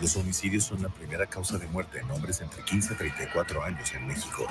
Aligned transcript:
Los 0.00 0.16
homicidios 0.16 0.64
son 0.64 0.82
la 0.82 0.88
primera 0.88 1.26
causa 1.26 1.58
de 1.58 1.66
muerte 1.66 1.98
en 1.98 2.10
hombres 2.10 2.40
entre 2.40 2.62
15 2.62 2.94
y 2.94 2.96
34 2.96 3.62
años 3.64 3.92
en 3.94 4.06
México. 4.06 4.46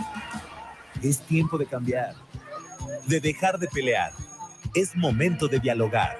Es 1.02 1.20
tiempo 1.22 1.58
de 1.58 1.66
cambiar, 1.66 2.16
de 3.08 3.20
dejar 3.20 3.58
de 3.58 3.68
pelear. 3.68 4.12
Es 4.76 4.96
momento 4.96 5.48
de 5.48 5.60
dialogar. 5.60 6.18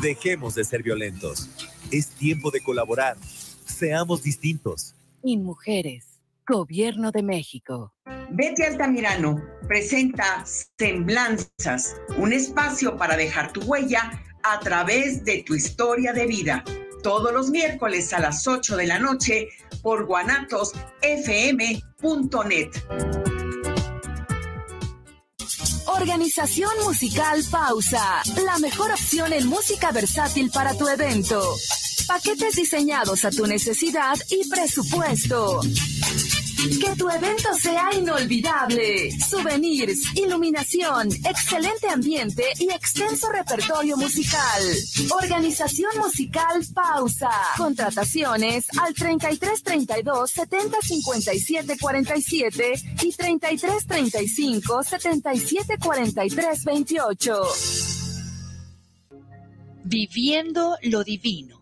Dejemos 0.00 0.54
de 0.54 0.64
ser 0.64 0.82
violentos. 0.82 1.48
Es 1.90 2.08
tiempo 2.08 2.50
de 2.50 2.60
colaborar. 2.60 3.16
Seamos 3.64 4.22
distintos. 4.22 4.94
Y 5.22 5.38
mujeres, 5.38 6.12
Gobierno 6.46 7.12
de 7.12 7.22
México. 7.22 7.94
Betty 8.30 8.62
Altamirano 8.62 9.40
presenta 9.68 10.44
Semblanzas, 10.76 11.96
un 12.18 12.32
espacio 12.32 12.96
para 12.96 13.16
dejar 13.16 13.52
tu 13.52 13.60
huella 13.60 14.22
a 14.42 14.58
través 14.58 15.24
de 15.24 15.44
tu 15.44 15.54
historia 15.54 16.12
de 16.12 16.26
vida. 16.26 16.64
Todos 17.02 17.32
los 17.32 17.50
miércoles 17.50 18.12
a 18.12 18.20
las 18.20 18.46
8 18.46 18.76
de 18.76 18.86
la 18.86 18.98
noche 18.98 19.48
por 19.82 20.04
guanatosfm.net. 20.06 22.70
Organización 25.86 26.70
Musical 26.84 27.42
Pausa, 27.50 28.22
la 28.44 28.58
mejor 28.58 28.92
opción 28.92 29.32
en 29.32 29.46
música 29.46 29.92
versátil 29.92 30.50
para 30.50 30.74
tu 30.74 30.86
evento. 30.88 31.42
Paquetes 32.06 32.56
diseñados 32.56 33.24
a 33.24 33.30
tu 33.30 33.46
necesidad 33.46 34.16
y 34.30 34.46
presupuesto. 34.48 35.60
Que 36.62 36.94
tu 36.96 37.10
evento 37.10 37.52
sea 37.60 37.90
inolvidable. 37.92 39.10
Souvenirs, 39.18 40.14
iluminación, 40.14 41.08
excelente 41.24 41.88
ambiente 41.88 42.44
y 42.60 42.70
extenso 42.70 43.28
repertorio 43.32 43.96
musical. 43.96 44.62
Organización 45.10 45.90
musical 45.98 46.64
Pausa. 46.72 47.32
Contrataciones 47.56 48.66
al 48.78 48.94
33 48.94 49.62
32 49.64 50.30
70 50.30 50.78
57 50.80 51.78
47 51.80 52.72
y 53.02 53.12
33 53.12 53.86
35 53.88 54.82
77 54.84 55.78
43 55.78 56.64
28. 56.64 57.42
Viviendo 59.84 60.76
lo 60.82 61.02
divino 61.02 61.61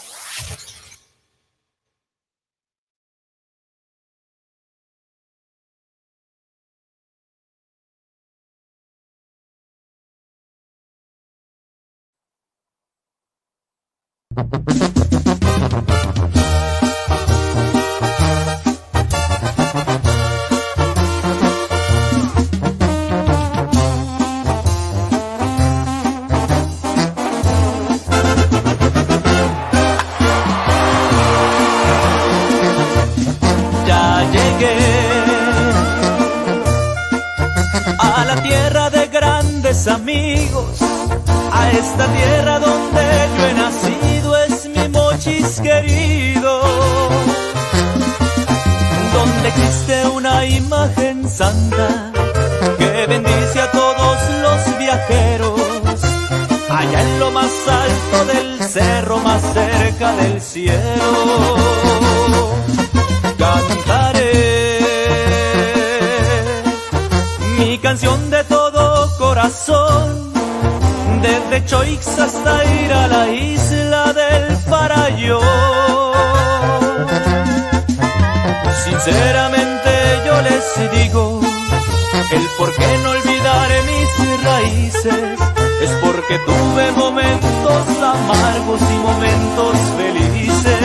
El 82.31 82.47
por 82.57 82.73
qué 82.73 82.97
no 83.03 83.09
olvidaré 83.09 83.81
mis 83.83 84.43
raíces 84.43 85.39
es 85.81 85.91
porque 86.01 86.39
tuve 86.39 86.91
momentos 86.93 87.87
amargos 88.01 88.81
y 88.81 88.97
momentos 89.09 89.75
felices. 89.97 90.81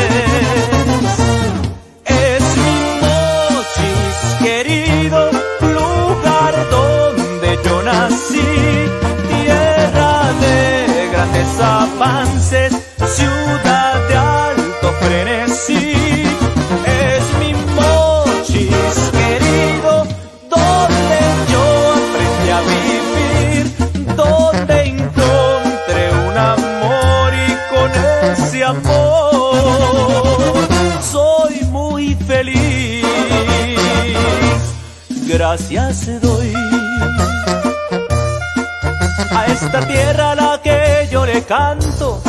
Es 2.05 2.43
mi 2.65 2.81
mochis, 3.55 4.17
querido 4.43 5.31
lugar 5.61 6.55
donde 6.71 7.59
yo 7.65 7.83
nací, 7.83 8.49
tierra 9.29 10.33
de 10.41 11.09
grandes 11.12 11.61
avances 11.61 12.75
amor 28.66 30.56
soy 31.00 31.65
muy 31.71 32.15
feliz. 32.15 33.04
Gracias 35.28 36.21
doy 36.21 36.53
a 39.31 39.47
esta 39.47 39.81
tierra 39.87 40.32
a 40.32 40.34
la 40.34 40.60
que 40.62 41.09
yo 41.10 41.25
le 41.26 41.43
canto, 41.43 42.21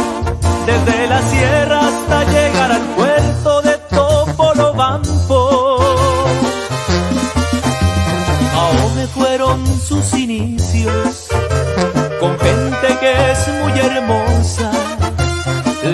desde 0.65 1.07
la 1.07 1.21
sierra 1.29 1.79
hasta 1.79 2.23
llegar 2.25 2.71
al 2.71 2.85
puerto 2.97 3.61
de 3.61 3.77
Topolobampo. 3.89 5.79
Aún 8.55 8.95
me 8.95 9.07
fueron 9.07 9.65
sus 9.79 10.13
inicios 10.13 11.27
con 12.19 12.37
gente 12.39 12.87
que 12.99 13.31
es 13.31 13.47
muy 13.61 13.79
hermosa 13.79 14.66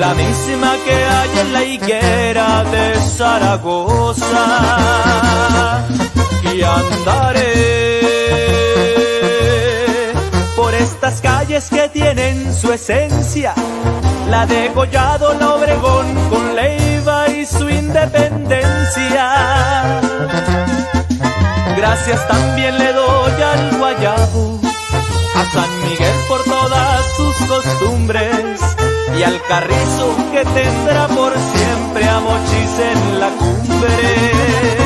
la 0.06 0.14
misma 0.16 0.72
que 0.86 0.96
hay 1.16 1.32
en 1.44 1.54
la 1.54 1.64
higuera 1.64 2.64
de 2.76 2.86
Zaragoza. 3.18 4.46
Y 6.54 6.62
andaré 6.62 7.54
por 10.58 10.74
estas 10.74 11.22
calles 11.22 11.70
que 11.70 11.88
tienen 11.90 12.54
su 12.54 12.74
esencia, 12.74 13.54
la 14.30 14.46
de 14.46 14.72
Collado, 14.74 15.34
la 15.40 15.54
Obregón, 15.56 16.08
con 16.30 16.56
Leiva 16.56 17.30
y 17.30 17.46
su 17.46 17.70
independencia. 17.70 19.26
Gracias 21.78 22.28
también 22.28 22.78
le 22.78 22.92
doy 22.92 23.42
al 23.52 23.78
Guayabo, 23.80 24.60
a 25.40 25.44
San 25.54 25.72
Miguel 25.84 26.18
por 26.28 26.44
todas 26.44 27.02
sus 27.18 27.36
costumbres 27.48 28.43
y 29.24 29.26
al 29.26 29.42
carrizo 29.44 30.16
que 30.32 30.44
tendrá 30.44 31.08
por 31.08 31.32
siempre 31.34 32.10
a 32.10 32.20
Mochis 32.20 32.80
en 32.80 33.20
la 33.20 33.30
cumbre. 33.30 34.83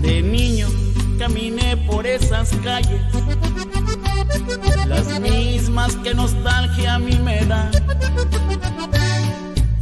De 0.00 0.22
niño 0.22 0.68
caminé 1.18 1.76
por 1.86 2.06
esas 2.06 2.50
calles, 2.64 3.02
las 4.86 5.20
mismas 5.20 5.94
que 5.96 6.14
nostalgia 6.14 6.94
a 6.94 6.98
mí 6.98 7.18
me 7.18 7.44
da. 7.44 7.70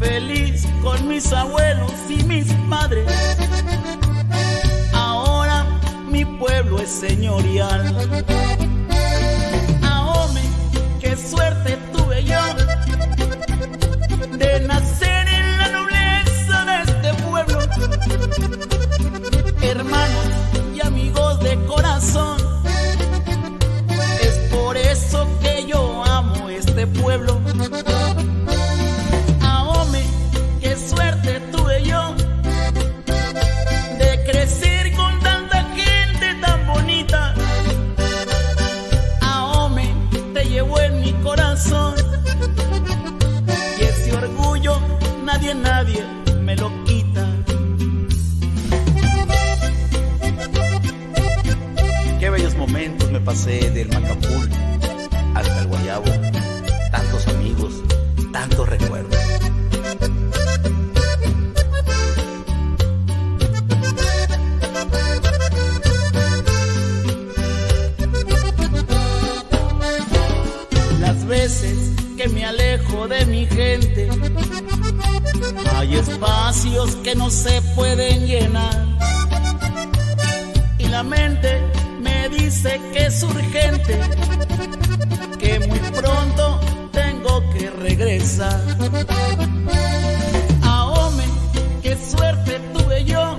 Feliz 0.01 0.67
con 0.83 1.07
mis 1.07 1.33
abuelos 1.33 1.93
y 2.09 2.25
mis 2.25 2.53
padres. 2.69 3.09
Ahora 4.93 5.65
mi 6.11 6.25
pueblo 6.25 6.81
es 6.81 6.89
señorial 6.89 7.95
que 72.17 72.29
me 72.29 72.45
alejo 72.45 73.09
de 73.09 73.27
mi 73.27 73.47
gente. 73.47 74.09
Hay 75.75 75.95
espacios 75.97 76.97
que 76.97 77.15
no 77.15 77.31
se 77.31 77.63
pueden 77.75 78.27
llenar. 78.27 78.77
Y 80.79 80.87
la 80.89 81.03
mente 81.03 81.61
me 82.01 82.29
dice 82.29 82.81
que 82.93 83.07
es 83.07 83.23
urgente, 83.23 83.99
que 85.39 85.61
muy 85.61 85.79
pronto 85.79 86.61
tengo 86.93 87.43
que 87.53 87.71
regresar. 87.71 88.61
Ahome, 90.63 91.25
qué 91.83 91.97
suerte 91.97 92.61
tuve 92.75 93.05
yo 93.05 93.37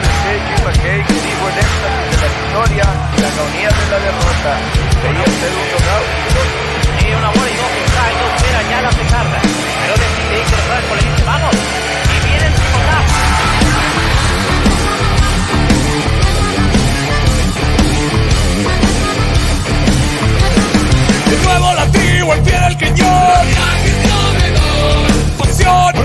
de 0.00 0.06
ABC, 0.06 0.24
Cuba 0.48 0.72
Cake, 0.72 1.08
dijo 1.08 1.44
en 1.48 1.56
éxtasis 1.58 2.06
de 2.10 2.16
la 2.22 2.28
victoria, 2.38 2.84
la 3.20 3.28
agonía 3.28 3.70
de 3.78 3.84
la 3.90 3.98
derrota. 4.06 4.52
Quería 5.02 5.28
ser 5.38 5.52
un 5.58 5.66
knockout. 5.70 6.06
Sí, 6.98 7.06
una 7.18 7.30
bola 7.30 7.50
y 7.50 7.56
no 7.58 7.66
que 7.74 7.82
cae, 7.94 8.12
no 8.18 8.26
espera 8.36 8.60
ya 8.70 8.78
la 8.82 8.90
pesarda. 8.90 9.38
Pero 9.80 9.94
decide 10.02 10.34
ir 10.38 10.46
por 10.50 10.60
Franco, 10.68 10.92
le 10.94 11.02
dice, 11.02 11.22
vamos. 11.26 11.54
Y 11.54 12.18
viene 12.26 12.46
el 12.46 12.52
picotazo. 12.52 13.18
De 21.30 21.36
nuevo 21.44 21.74
latigo 21.74 22.34
el 22.34 22.40
pie 22.42 22.60
del 22.60 22.76
cañón. 22.78 23.46
Pasión 25.38 25.97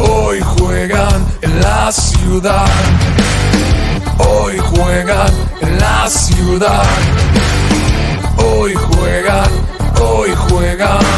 Hoy 0.00 0.40
juegan 0.40 1.24
en 1.42 1.60
la 1.60 1.92
ciudad. 1.92 2.66
Hoy 4.18 4.58
juegan 4.58 5.30
en 5.60 5.78
la 5.78 6.08
ciudad. 6.10 6.82
Hoy 8.36 8.74
juegan, 8.74 9.50
hoy 10.00 10.34
juegan. 10.34 11.15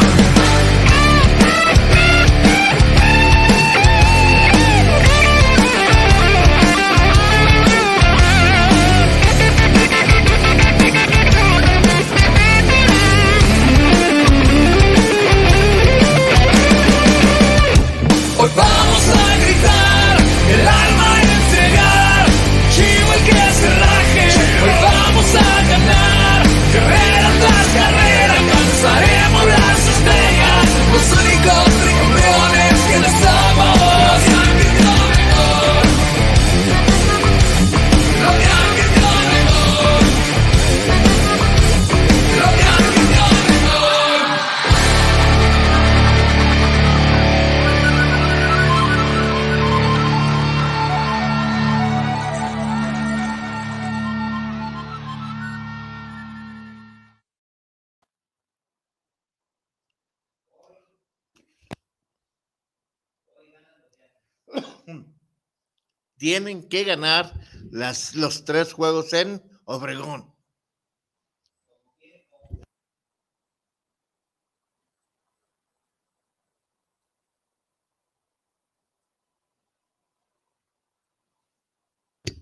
Tienen 66.19 66.67
que 66.67 66.83
ganar 66.83 67.31
las, 67.71 68.13
los 68.13 68.43
tres 68.43 68.73
juegos 68.73 69.13
en 69.13 69.41
Obregón. 69.63 70.35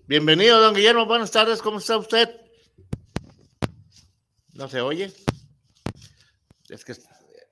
Bienvenido, 0.08 0.60
don 0.60 0.74
Guillermo. 0.74 1.06
Buenas 1.06 1.30
tardes. 1.30 1.62
¿Cómo 1.62 1.78
está 1.78 1.96
usted? 1.98 2.28
¿No 4.54 4.66
se 4.66 4.80
oye? 4.80 5.12
Es 6.68 6.84
que, 6.84 6.96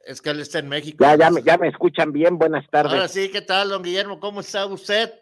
es 0.06 0.21
que 0.21 0.30
él 0.30 0.40
está 0.40 0.59
en 0.59 0.68
México. 0.68 1.04
Ya, 1.04 1.16
ya 1.16 1.30
me, 1.30 1.40
ya 1.45 1.56
me 1.56 1.68
escuchan 1.68 2.11
bien, 2.11 2.37
buenas 2.37 2.68
tardes. 2.68 2.95
Ahora 2.95 3.06
sí, 3.06 3.30
¿qué 3.30 3.42
tal, 3.42 3.68
don 3.68 3.85
Guillermo? 3.85 4.18
¿Cómo 4.18 4.40
está 4.40 4.66
usted? 4.66 5.12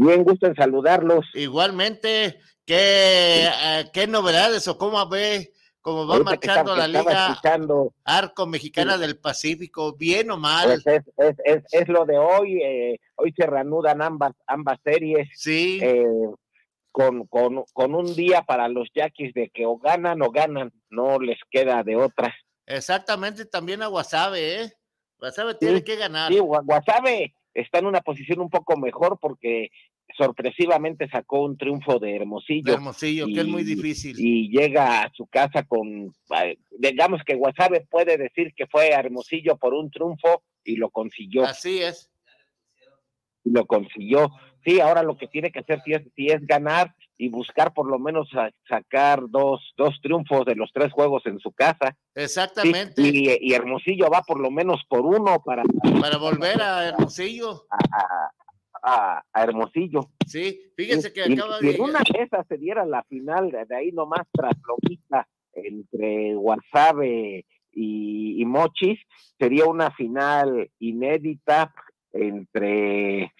Bien, 0.00 0.22
gusto 0.24 0.46
en 0.46 0.54
saludarlos. 0.54 1.26
Igualmente, 1.34 2.38
¿qué, 2.64 3.46
eh, 3.46 3.84
qué 3.92 4.06
novedades 4.06 4.68
o 4.68 4.78
cómo 4.78 5.08
ve, 5.08 5.52
cómo 5.80 6.06
va 6.06 6.14
Ahorita 6.14 6.36
que 6.36 6.46
marchando 6.46 6.72
estaba- 6.72 6.86
la 6.88 7.00
que 7.02 7.08
Liga 7.08 7.28
escuchando, 7.30 7.94
Arco 8.04 8.46
Mexicana 8.46 8.96
del 8.96 9.18
Pacífico? 9.18 9.96
¿Bien 9.96 10.30
o 10.30 10.36
mal? 10.36 10.66
pues 10.84 10.86
es, 10.86 11.02
es, 11.16 11.36
es, 11.44 11.62
es 11.72 11.88
lo 11.88 12.04
de 12.04 12.16
hoy. 12.18 12.60
eh, 12.62 13.00
hoy 13.16 13.34
se 13.36 13.46
reanudan 13.46 14.00
ambas, 14.00 14.32
ambas 14.46 14.78
series. 14.84 15.28
Sí. 15.34 15.80
eh, 15.82 16.04
con, 16.92 17.26
con, 17.26 17.64
con 17.72 17.94
un 17.94 18.14
día 18.16 18.42
para 18.42 18.66
los 18.68 18.88
Yaquis 18.94 19.32
de 19.34 19.50
que 19.50 19.66
o 19.66 19.76
ganan 19.78 20.20
o 20.22 20.30
ganan, 20.30 20.72
no 20.90 21.18
les 21.20 21.38
queda 21.50 21.82
de 21.84 21.94
otra. 21.96 22.34
Exactamente, 22.66 23.44
también 23.44 23.82
a 23.82 23.86
Guasave, 23.86 24.62
¿eh? 24.62 24.72
Guasave 25.18 25.54
tiene 25.54 25.82
que 25.84 25.96
ganar. 25.96 26.32
Sí, 26.32 26.38
Gua- 26.38 26.62
Guasave 26.64 27.34
está 27.60 27.78
en 27.78 27.86
una 27.86 28.00
posición 28.00 28.40
un 28.40 28.50
poco 28.50 28.76
mejor 28.76 29.18
porque 29.20 29.70
sorpresivamente 30.16 31.08
sacó 31.08 31.42
un 31.42 31.56
triunfo 31.56 31.98
de 31.98 32.16
Hermosillo. 32.16 32.64
De 32.64 32.72
Hermosillo, 32.72 33.26
que 33.26 33.40
es 33.40 33.46
muy 33.46 33.64
difícil. 33.64 34.16
Y 34.18 34.48
llega 34.48 35.02
a 35.02 35.12
su 35.12 35.26
casa 35.26 35.64
con, 35.64 36.12
digamos 36.78 37.22
que 37.24 37.34
Guasave 37.34 37.86
puede 37.90 38.16
decir 38.16 38.52
que 38.56 38.66
fue 38.66 38.94
a 38.94 39.00
Hermosillo 39.00 39.56
por 39.56 39.74
un 39.74 39.90
triunfo 39.90 40.42
y 40.64 40.76
lo 40.76 40.90
consiguió. 40.90 41.44
Así 41.44 41.82
es. 41.82 42.10
Y 43.44 43.50
lo 43.50 43.66
consiguió. 43.66 44.30
Sí, 44.64 44.80
ahora 44.80 45.02
lo 45.02 45.16
que 45.16 45.28
tiene 45.28 45.50
que 45.50 45.60
hacer 45.60 45.80
sí 45.84 45.92
es, 45.92 46.02
sí 46.14 46.26
es 46.26 46.46
ganar 46.46 46.94
y 47.18 47.28
buscar 47.28 47.72
por 47.74 47.90
lo 47.90 47.98
menos 47.98 48.28
sa- 48.30 48.50
sacar 48.68 49.22
dos, 49.28 49.74
dos 49.76 49.98
triunfos 50.00 50.46
de 50.46 50.54
los 50.54 50.70
tres 50.72 50.92
juegos 50.92 51.26
en 51.26 51.38
su 51.40 51.50
casa. 51.52 51.96
Sí, 52.14 52.22
Exactamente. 52.22 53.02
y, 53.02 53.36
y 53.40 53.52
Hermosillo 53.54 54.08
va 54.08 54.22
por 54.22 54.38
lo 54.40 54.50
menos 54.50 54.82
por 54.88 55.00
uno 55.00 55.42
para, 55.44 55.64
Para 56.00 56.16
volver 56.16 56.62
a 56.62 56.88
Hermosillo. 56.88 57.66
a, 57.70 57.78
a- 58.82 59.22
a 59.32 59.42
Hermosillo. 59.42 60.00
Sí, 60.24 60.60
fíjense 60.76 61.12
que 61.12 61.24
acaba 61.24 61.56
y 61.60 61.66
de 61.66 61.74
en 61.74 61.80
una 61.82 61.98
de 61.98 62.22
esas 62.22 62.46
se 62.46 62.56
diera 62.56 62.86
la 62.86 63.02
final, 63.04 63.50
de 63.50 63.64
de 63.64 63.76
ahí 63.76 63.90
nomás 63.90 64.22
tras 64.32 64.54
lomita 64.66 65.26
entre 65.52 66.34
Guasave 66.36 67.44
y, 67.72 68.40
y 68.40 68.44
Mochis, 68.44 69.00
sería 69.36 69.66
una 69.66 69.90
final 69.90 70.70
inédita 70.78 71.74
entre, 72.12 73.32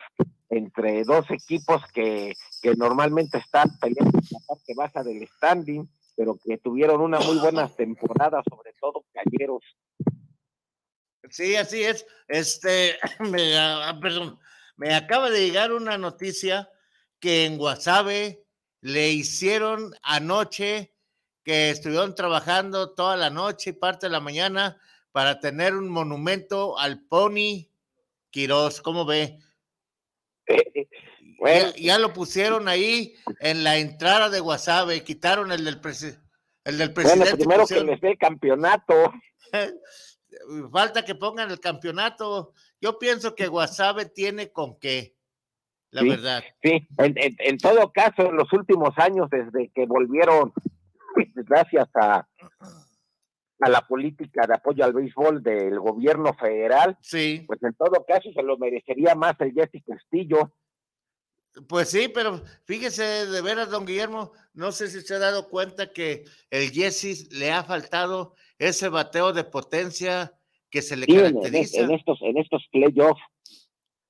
entre 0.51 1.05
dos 1.05 1.31
equipos 1.31 1.83
que, 1.93 2.35
que 2.63 2.75
normalmente 2.75 3.39
están 3.39 3.71
peleando 3.79 4.19
en 4.19 4.25
la 4.31 4.39
parte 4.47 4.75
baja 4.75 5.03
del 5.03 5.27
standing, 5.37 5.89
pero 6.17 6.39
que 6.43 6.59
tuvieron 6.59 7.01
una 7.01 7.21
muy 7.21 7.39
buena 7.39 7.69
temporada, 7.77 8.43
sobre 8.49 8.73
todo 8.81 9.05
Calleros. 9.13 9.63
Sí, 11.31 11.57
así 11.57 11.83
es. 11.83 12.07
Este, 12.27 12.97
me, 13.21 13.57
ah, 13.59 13.99
perdón, 14.01 14.39
me 14.77 14.95
acaba 14.95 15.31
de 15.31 15.47
llegar 15.47 15.73
una 15.73 15.99
noticia 15.99 16.71
que 17.21 17.45
en 17.45 17.59
Guasave 17.59 18.45
le 18.81 19.11
hicieron 19.11 19.93
anoche 20.03 20.95
que 21.45 21.71
estuvieron 21.71 22.15
trabajando 22.15 22.95
toda 22.95 23.17
la 23.17 23.31
noche 23.31 23.71
y 23.71 23.73
parte 23.73 24.07
de 24.07 24.13
la 24.13 24.21
mañana 24.21 24.81
para 25.13 25.41
tener 25.41 25.75
un 25.75 25.89
monumento 25.89 26.79
al 26.79 27.01
Pony 27.07 27.71
Quirós. 28.31 28.81
¿Cómo 28.83 29.05
ve? 29.05 29.39
Bueno. 31.39 31.71
ya, 31.71 31.77
ya 31.77 31.99
lo 31.99 32.13
pusieron 32.13 32.69
ahí 32.69 33.15
en 33.41 33.63
la 33.65 33.77
entrada 33.79 34.29
de 34.31 34.41
Guasave, 34.41 35.05
quitaron 35.05 35.53
el 35.53 35.65
del, 35.65 35.81
presi- 35.81 36.19
el 36.65 36.79
del 36.79 36.89
Bueno, 36.91 37.11
presidente. 37.11 37.37
primero 37.37 37.67
que 37.67 37.81
les 37.85 38.01
dé 38.01 38.11
el 38.11 38.19
campeonato. 38.19 38.95
Falta 40.73 41.05
que 41.05 41.15
pongan 41.15 41.51
el 41.51 41.61
campeonato. 41.61 42.53
Yo 42.81 42.99
pienso 42.99 43.35
que 43.35 43.47
Guasave 43.47 44.07
tiene 44.07 44.51
con 44.53 44.79
qué, 44.79 45.15
la 45.91 46.03
Sí, 46.03 46.09
verdad. 46.09 46.43
Sí, 46.63 46.87
en, 46.99 47.17
en- 47.19 47.37
en 47.39 47.59
todo 47.59 47.93
caso, 47.93 48.23
en 48.29 48.37
los 48.37 48.53
últimos 48.53 48.91
años, 48.99 49.29
desde 49.31 49.71
que 49.75 49.87
volvieron, 49.87 50.53
gracias 51.35 51.89
a, 51.95 52.27
a 53.61 53.69
la 53.69 53.81
política 53.87 54.47
de 54.47 54.55
apoyo 54.55 54.85
al 54.85 54.93
béisbol 54.93 55.43
del 55.43 55.79
gobierno 55.81 56.33
federal, 56.35 56.97
sí. 57.01 57.45
pues 57.47 57.63
en 57.63 57.75
todo 57.75 58.05
caso 58.07 58.31
se 58.33 58.43
lo 58.43 58.57
merecería 58.59 59.15
más 59.15 59.35
el 59.41 59.53
Jesse 59.53 59.83
Castillo. 59.87 60.55
Pues 61.69 61.89
sí, 61.91 62.09
pero 62.09 62.41
fíjese 62.67 63.03
de 63.27 63.43
veras, 63.43 63.71
don 63.71 63.85
Guillermo, 63.85 64.33
no 64.55 64.71
sé 64.71 64.89
si 64.89 65.01
se 65.01 65.15
ha 65.15 65.19
dado 65.19 65.49
cuenta 65.49 65.93
que 65.93 66.25
el 66.51 66.71
Jesse 66.71 67.33
le 67.33 67.51
ha 67.51 67.65
faltado 67.65 68.35
ese 68.59 68.89
bateo 68.89 69.33
de 69.33 69.43
potencia 69.45 70.33
que 70.71 70.83
se 70.83 70.97
le 70.97 71.07
Sí, 71.07 71.13
en- 71.17 71.35
caracteriza. 71.35 71.81
en 71.81 71.91
estos, 71.93 72.19
en 72.23 72.39
estos 72.39 72.63
playoffs. 72.71 73.21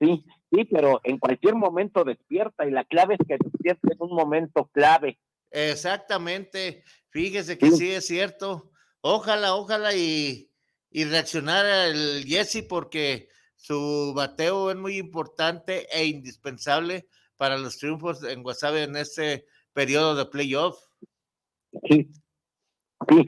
Sí, 0.01 0.25
sí, 0.53 0.65
pero 0.67 1.01
en 1.05 1.19
cualquier 1.19 1.55
momento 1.55 2.05
despierta 2.05 2.67
y 2.67 2.71
la 2.71 2.85
clave 2.85 3.15
es 3.19 3.27
que 3.27 3.37
despierta 3.43 3.89
en 3.93 3.97
un 4.01 4.15
momento 4.15 4.69
clave. 4.73 5.19
Exactamente, 5.51 6.83
fíjese 7.11 7.57
que 7.57 7.71
sí 7.71 7.91
es 7.91 8.07
cierto. 8.07 8.71
Ojalá, 9.01 9.55
ojalá 9.55 9.95
y, 9.95 10.51
y 10.91 11.05
reaccionara 11.05 11.87
el 11.87 12.25
Jesse 12.27 12.65
porque 12.69 13.29
su 13.57 14.13
bateo 14.15 14.71
es 14.71 14.77
muy 14.77 14.97
importante 14.99 15.87
e 15.97 16.07
indispensable 16.07 17.09
para 17.37 17.57
los 17.57 17.79
triunfos 17.79 18.23
en 18.25 18.43
Guasave 18.43 18.85
en 18.85 18.97
este 18.97 19.47
periodo 19.73 20.17
de 20.17 20.27
playoff. 20.27 20.79
Sí, 21.89 22.11
sí, 23.09 23.27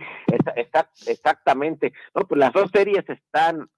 está, 0.56 0.90
exactamente. 1.06 1.92
No, 2.14 2.26
pues 2.26 2.38
las 2.38 2.52
dos 2.52 2.70
series 2.72 3.08
están, 3.08 3.70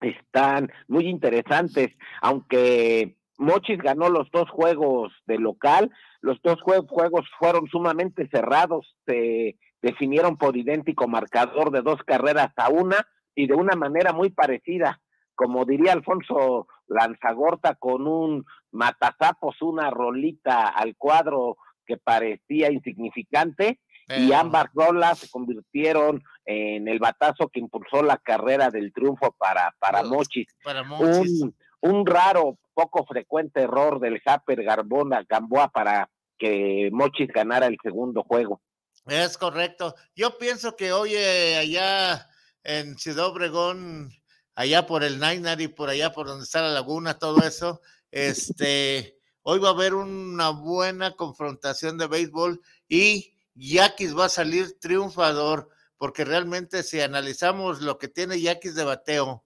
están 0.00 0.70
muy 0.88 1.08
interesantes, 1.08 1.92
aunque 2.20 3.16
Mochis 3.38 3.78
ganó 3.78 4.10
los 4.10 4.30
dos 4.30 4.50
juegos 4.50 5.12
de 5.26 5.38
local, 5.38 5.90
los 6.20 6.40
dos 6.42 6.58
jue- 6.60 6.86
juegos 6.88 7.26
fueron 7.38 7.66
sumamente 7.68 8.28
cerrados, 8.28 8.94
se 9.06 9.56
definieron 9.86 10.36
por 10.36 10.56
idéntico 10.56 11.08
marcador 11.08 11.70
de 11.70 11.82
dos 11.82 12.02
carreras 12.04 12.52
a 12.56 12.68
una 12.68 13.06
y 13.34 13.46
de 13.46 13.54
una 13.54 13.76
manera 13.76 14.12
muy 14.12 14.30
parecida 14.30 15.00
como 15.36 15.64
diría 15.64 15.92
Alfonso 15.92 16.66
Lanzagorta, 16.88 17.76
con 17.76 18.08
un 18.08 18.44
matazapos, 18.72 19.62
una 19.62 19.90
rolita 19.90 20.68
al 20.68 20.96
cuadro 20.96 21.58
que 21.86 21.98
parecía 21.98 22.72
insignificante, 22.72 23.78
y 24.08 24.32
ambas 24.32 24.66
rolas 24.72 25.18
se 25.18 25.28
convirtieron 25.28 26.22
en 26.44 26.86
el 26.86 27.00
batazo 27.00 27.48
que 27.48 27.58
impulsó 27.58 28.04
la 28.04 28.18
carrera 28.18 28.70
del 28.70 28.92
triunfo 28.92 29.34
para, 29.36 29.74
para 29.80 30.04
Mochis. 30.04 30.46
Para 30.62 30.84
Mochis. 30.84 31.42
Un, 31.42 31.56
un 31.80 32.06
raro, 32.06 32.56
poco 32.72 33.04
frecuente 33.04 33.62
error 33.62 33.98
del 33.98 34.20
Japper 34.20 34.62
Garbona 34.62 35.24
Gamboa 35.28 35.68
para 35.68 36.08
que 36.38 36.88
Mochis 36.92 37.28
ganara 37.28 37.66
el 37.66 37.78
segundo 37.82 38.22
juego. 38.22 38.60
Es 39.06 39.38
correcto. 39.38 39.94
Yo 40.16 40.36
pienso 40.36 40.74
que 40.74 40.92
hoy 40.92 41.14
eh, 41.14 41.56
allá 41.56 42.28
en 42.64 42.98
Ciudad 42.98 43.26
Obregón, 43.26 44.12
allá 44.56 44.86
por 44.86 45.04
el 45.04 45.20
Nainar 45.20 45.60
y 45.60 45.68
por 45.68 45.88
allá 45.88 46.12
por 46.12 46.26
donde 46.26 46.44
está 46.44 46.60
la 46.60 46.70
laguna, 46.70 47.18
todo 47.18 47.46
eso, 47.46 47.80
este, 48.10 49.16
hoy 49.42 49.60
va 49.60 49.68
a 49.68 49.72
haber 49.72 49.94
una 49.94 50.50
buena 50.50 51.12
confrontación 51.12 51.98
de 51.98 52.08
béisbol 52.08 52.60
y 52.88 53.34
Yaquis 53.54 54.16
va 54.16 54.24
a 54.24 54.28
salir 54.28 54.78
triunfador, 54.80 55.68
porque 55.98 56.24
realmente 56.24 56.82
si 56.82 57.00
analizamos 57.00 57.82
lo 57.82 57.98
que 57.98 58.08
tiene 58.08 58.40
Yaquis 58.40 58.74
de 58.74 58.84
bateo 58.84 59.44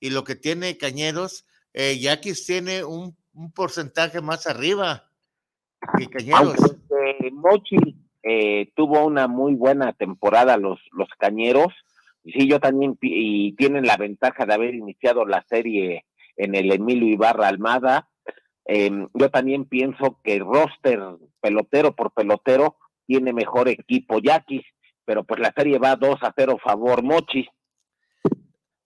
y 0.00 0.08
lo 0.08 0.24
que 0.24 0.36
tiene 0.36 0.78
Cañeros, 0.78 1.44
eh, 1.74 1.98
Yaquis 1.98 2.46
tiene 2.46 2.82
un, 2.82 3.14
un 3.34 3.52
porcentaje 3.52 4.22
más 4.22 4.46
arriba 4.46 5.10
que 5.98 6.08
Cañeros. 6.08 6.56
Aunque 6.58 7.30
Mochis 7.30 7.91
eh, 8.22 8.70
tuvo 8.76 9.04
una 9.04 9.28
muy 9.28 9.54
buena 9.54 9.92
temporada 9.92 10.56
los, 10.56 10.80
los 10.92 11.08
cañeros, 11.18 11.72
y 12.24 12.32
sí, 12.32 12.48
yo 12.48 12.60
también, 12.60 12.96
y 13.00 13.54
tienen 13.56 13.84
la 13.84 13.96
ventaja 13.96 14.46
de 14.46 14.54
haber 14.54 14.74
iniciado 14.74 15.26
la 15.26 15.42
serie 15.42 16.06
en 16.36 16.54
el 16.54 16.70
Emilio 16.72 17.08
Ibarra 17.08 17.48
Almada. 17.48 18.08
em, 18.64 19.08
yo 19.14 19.30
también 19.30 19.64
pienso 19.64 20.20
que 20.22 20.38
roster 20.38 21.00
pelotero 21.40 21.96
por 21.96 22.12
pelotero 22.12 22.76
tiene 23.06 23.32
mejor 23.32 23.68
equipo 23.68 24.20
Yaquis, 24.20 24.62
pero 25.04 25.24
pues 25.24 25.40
la 25.40 25.52
serie 25.56 25.78
va 25.78 25.96
2 25.96 26.18
a 26.22 26.32
0 26.36 26.58
favor 26.62 27.02
Mochis. 27.02 27.48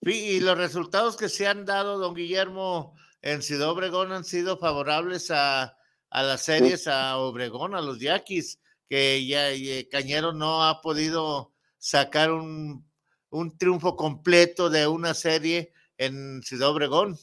Y 0.01 0.39
los 0.39 0.57
resultados 0.57 1.15
que 1.15 1.29
se 1.29 1.47
han 1.47 1.65
dado, 1.65 1.99
don 1.99 2.15
Guillermo, 2.15 2.95
en 3.21 3.41
Ciudad 3.43 3.69
Obregón 3.69 4.11
han 4.11 4.23
sido 4.23 4.57
favorables 4.57 5.29
a, 5.31 5.77
a 6.09 6.23
las 6.23 6.41
series, 6.41 6.87
a 6.87 7.17
Obregón, 7.17 7.75
a 7.75 7.81
los 7.81 7.99
Yaquis, 7.99 8.59
que 8.89 9.25
ya 9.25 9.51
eh, 9.51 9.87
Cañero 9.91 10.33
no 10.33 10.63
ha 10.63 10.81
podido 10.81 11.51
sacar 11.77 12.31
un, 12.31 12.85
un 13.29 13.57
triunfo 13.57 13.95
completo 13.95 14.69
de 14.69 14.87
una 14.87 15.13
serie 15.13 15.71
en 15.97 16.41
Ciudad 16.43 16.69
Obregón. 16.69 17.15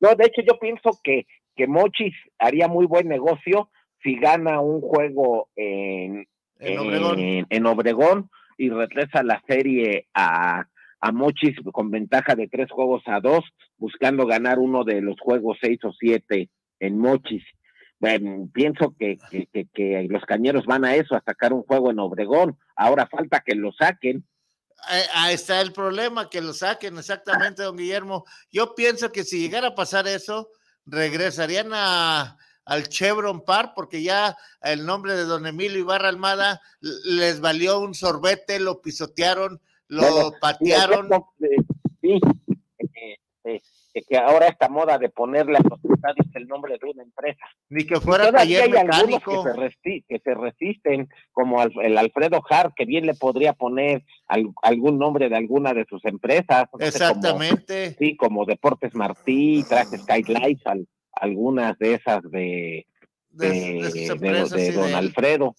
No, 0.00 0.14
de 0.14 0.24
hecho 0.24 0.42
yo 0.46 0.58
pienso 0.58 0.98
que, 1.02 1.26
que 1.54 1.66
Mochis 1.66 2.14
haría 2.38 2.68
muy 2.68 2.86
buen 2.86 3.08
negocio 3.08 3.70
si 4.02 4.16
gana 4.18 4.60
un 4.60 4.80
juego 4.80 5.48
en, 5.54 6.26
En 6.58 6.78
Obregón. 6.78 7.18
en, 7.18 7.46
en 7.48 7.66
Obregón 7.66 8.30
y 8.58 8.68
regresa 8.70 9.22
la 9.22 9.40
serie 9.46 10.08
a, 10.14 10.66
a 11.00 11.12
Mochis 11.12 11.56
con 11.72 11.90
ventaja 11.90 12.34
de 12.34 12.48
tres 12.48 12.70
juegos 12.70 13.02
a 13.06 13.20
dos, 13.20 13.44
buscando 13.76 14.26
ganar 14.26 14.58
uno 14.58 14.84
de 14.84 15.00
los 15.00 15.18
juegos 15.20 15.58
seis 15.60 15.78
o 15.84 15.92
siete 15.92 16.50
en 16.80 16.98
Mochis. 16.98 17.44
Em, 18.02 18.48
pienso 18.48 18.94
que, 18.98 19.18
que, 19.30 19.46
que- 19.52 19.66
que 19.72 20.06
los 20.10 20.24
cañeros 20.24 20.66
van 20.66 20.84
a 20.84 20.96
eso, 20.96 21.14
a 21.14 21.22
sacar 21.24 21.52
un 21.52 21.62
juego 21.62 21.90
en 21.90 22.00
Obregón. 22.00 22.58
Ahora 22.74 23.06
falta 23.06 23.40
que 23.40 23.54
lo 23.54 23.72
saquen. 23.72 24.26
Eh, 24.90 25.04
Ahí 25.14 25.34
está 25.34 25.60
el 25.60 25.72
problema, 25.72 26.28
que 26.28 26.40
lo 26.40 26.52
saquen 26.52 26.98
exactamente, 26.98 27.62
don 27.62 27.76
Guillermo. 27.76 28.24
Yo 28.50 28.74
pienso 28.74 29.12
que 29.12 29.22
si 29.22 29.38
llegara 29.40 29.68
a 29.68 29.74
pasar 29.76 30.08
eso, 30.08 30.50
regresarían 30.84 31.70
a, 31.72 32.36
al 32.64 32.88
Chevron 32.88 33.44
Park, 33.44 33.72
porque 33.76 34.02
ya 34.02 34.36
el 34.62 34.84
nombre 34.84 35.14
de 35.14 35.22
don 35.24 35.46
Emilio 35.46 35.78
Ibarra 35.78 36.08
Almada 36.08 36.60
les 36.80 37.40
valió 37.40 37.78
un 37.78 37.94
sorbete, 37.94 38.58
lo 38.58 38.80
pisotearon, 38.82 39.60
lo 39.86 40.00
Bueno, 40.02 40.32
patearon. 40.40 41.08
eh, 41.12 41.56
Sí, 42.00 42.20
eh, 42.96 43.16
eh, 43.44 43.62
que 44.00 44.16
ahora 44.16 44.46
esta 44.48 44.68
moda 44.70 44.96
de 44.98 45.10
ponerle 45.10 45.58
a 45.58 45.60
los 45.68 45.78
estadios 45.84 46.26
el 46.34 46.46
nombre 46.48 46.78
de 46.80 46.90
una 46.90 47.02
empresa. 47.02 47.44
Ni 47.68 47.84
que 47.84 48.00
fuera 48.00 48.32
taller 48.32 48.62
hay 48.62 48.70
algunos 48.76 49.06
mecánico. 49.06 49.44
que 49.44 49.70
se, 49.82 50.04
que 50.08 50.18
se 50.20 50.34
resisten, 50.34 51.08
como 51.32 51.60
al- 51.60 51.72
el 51.82 51.98
Alfredo 51.98 52.42
Hart, 52.48 52.72
que 52.74 52.84
bien 52.86 53.04
le 53.06 53.14
podría 53.14 53.52
poner 53.52 54.02
al- 54.28 54.48
algún 54.62 54.98
nombre 54.98 55.28
de 55.28 55.36
alguna 55.36 55.74
de 55.74 55.84
sus 55.84 56.02
empresas. 56.06 56.64
no 56.72 56.78
sé, 56.78 56.78
como- 56.78 56.84
Exactamente. 56.86 57.94
sí, 57.98 58.16
como 58.16 58.46
Deportes 58.46 58.94
Martí, 58.94 59.64
Trajes 59.68 60.00
Skylights, 60.02 60.66
al- 60.66 60.88
algunas 61.12 61.78
de 61.78 61.94
esas 61.94 62.22
de, 62.30 62.86
De- 63.28 63.48
de, 63.50 63.72
de 63.74 63.82
sus 63.90 63.92
de- 63.94 64.06
empresas, 64.06 64.50
de 64.52 64.64
sí, 64.66 64.70
de 64.72 64.76
don. 64.78 64.94
Alfredo. 64.94 65.54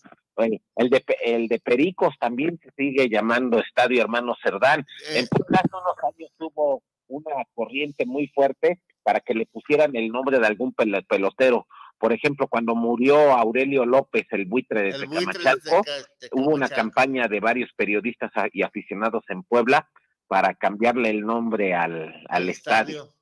El 0.75 0.89
de, 0.89 1.03
el 1.23 1.47
de 1.47 1.59
Pericos 1.59 2.15
también 2.19 2.59
se 2.63 2.71
sigue 2.75 3.07
llamando 3.07 3.59
Estadio 3.59 4.01
Hermano 4.01 4.33
Cerdán. 4.43 4.79
Eh. 5.11 5.19
En 5.19 5.25
hace 5.25 5.67
unos 5.71 5.95
años 6.15 6.31
tuvo 6.39 6.81
una 7.15 7.31
corriente 7.53 8.05
muy 8.05 8.27
fuerte 8.27 8.81
para 9.03 9.19
que 9.19 9.33
le 9.33 9.45
pusieran 9.45 9.95
el 9.95 10.09
nombre 10.09 10.39
de 10.39 10.47
algún 10.47 10.73
pel- 10.73 11.05
pelotero. 11.07 11.67
Por 11.97 12.11
ejemplo, 12.11 12.47
cuando 12.47 12.75
murió 12.75 13.31
Aurelio 13.33 13.85
López, 13.85 14.25
el 14.31 14.45
buitre 14.45 14.81
de 14.83 14.93
Tecamachalco, 14.99 15.81
Teca- 15.83 16.29
hubo 16.33 16.49
una 16.53 16.67
campaña 16.69 17.27
de 17.27 17.39
varios 17.39 17.69
periodistas 17.75 18.31
y 18.51 18.61
aficionados 18.63 19.23
en 19.29 19.43
Puebla 19.43 19.89
para 20.27 20.53
cambiarle 20.55 21.09
el 21.11 21.21
nombre 21.21 21.75
al, 21.75 22.25
al 22.27 22.49
estadio. 22.49 23.13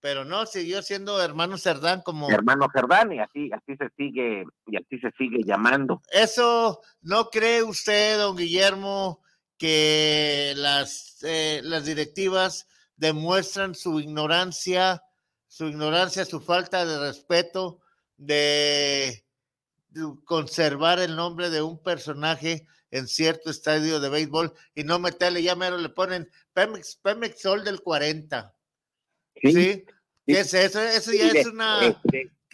Pero 0.00 0.24
no, 0.24 0.44
siguió 0.46 0.82
siendo 0.82 1.22
hermano 1.22 1.56
Cerdán 1.58 2.02
como... 2.02 2.28
Hermano 2.30 2.68
Cerdán, 2.74 3.12
y 3.12 3.20
así, 3.20 3.50
así 3.52 3.76
se 3.76 3.88
sigue, 3.96 4.44
y 4.66 4.76
así 4.76 4.98
se 4.98 5.10
sigue 5.16 5.42
llamando. 5.44 6.02
Eso, 6.12 6.80
¿no 7.00 7.30
cree 7.30 7.62
usted, 7.62 8.18
don 8.18 8.36
Guillermo, 8.36 9.20
que 9.58 10.52
las, 10.56 11.22
eh, 11.22 11.60
las 11.62 11.86
directivas 11.86 12.68
demuestran 12.96 13.74
su 13.74 14.00
ignorancia, 14.00 15.02
su 15.48 15.66
ignorancia, 15.66 16.24
su 16.24 16.40
falta 16.40 16.84
de 16.84 16.98
respeto 16.98 17.80
de, 18.16 19.24
conservar 20.24 20.98
el 20.98 21.14
nombre 21.16 21.50
de 21.50 21.62
un 21.62 21.80
personaje 21.82 22.66
en 22.90 23.06
cierto 23.08 23.50
estadio 23.50 24.00
de 24.00 24.08
béisbol 24.08 24.52
y 24.74 24.84
no 24.84 24.98
meterle, 24.98 25.42
ya 25.42 25.54
mero 25.56 25.78
le 25.78 25.88
ponen 25.88 26.28
Pemex, 26.52 26.96
Pemex 26.96 27.40
Sol 27.40 27.64
del 27.64 27.80
40. 27.80 28.52
¿Sí? 29.42 29.84
¿Qué 30.26 30.40
es 30.40 30.54
eso? 30.54 30.80
Eso 30.80 31.12
ya 31.12 31.30
Sí, 31.30 31.38
es 31.38 31.44
de- 31.44 31.50
una... 31.50 31.80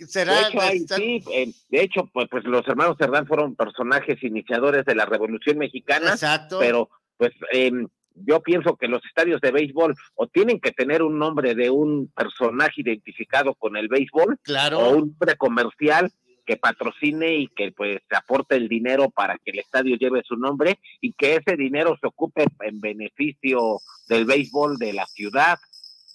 ¿Será 0.09 0.35
de 0.35 0.41
hecho, 0.49 0.61
hay- 0.63 0.77
está- 0.79 0.97
sí, 0.97 1.23
eh, 1.31 1.53
de 1.69 1.83
hecho, 1.83 2.09
pues, 2.13 2.27
pues 2.31 2.43
los 2.45 2.67
hermanos 2.67 2.97
Cerdán 2.99 3.27
fueron 3.27 3.55
personajes 3.55 4.23
iniciadores 4.23 4.87
de 4.87 4.95
la 4.95 5.05
Revolución 5.05 5.59
Mexicana, 5.59 6.13
Exacto. 6.13 6.59
pero 6.59 6.89
pues 7.19 7.33
em, 7.53 7.87
yo 8.15 8.41
pienso 8.43 8.77
que 8.77 8.89
los 8.89 9.05
estadios 9.05 9.41
de 9.41 9.51
béisbol 9.53 9.95
o 10.15 10.27
tienen 10.27 10.61
que 10.61 10.73
tener 10.73 11.03
un 11.03 11.19
nombre 11.19 11.55
de 11.55 11.71
un 11.71 12.09
personaje 12.15 12.81
identificado 12.83 13.55
con 13.55 13.77
el 13.77 13.89
béisbol, 13.89 14.39
Claro. 14.43 14.79
o 14.81 14.91
un 14.91 14.99
nombre 15.11 15.37
comercial 15.37 16.11
que 16.47 16.57
patrocine 16.57 17.37
y 17.37 17.49
que 17.49 17.71
pues 17.73 18.01
aporte 18.11 18.57
el 18.57 18.69
dinero 18.69 19.11
para 19.11 19.39
que 19.39 19.53
el 19.53 19.61
estadio 19.61 19.97
lleve 19.97 20.23
su 20.25 20.37
nombre 20.37 20.81
y 21.01 21.13
que 21.13 21.37
ese 21.37 21.57
dinero 21.57 21.97
se 22.01 22.09
ocupe 22.09 22.45
en 22.61 22.81
beneficio 22.81 23.79
del 24.09 24.25
béisbol 24.25 24.77
de 24.77 24.93
la 24.95 25.07
ciudad. 25.07 25.59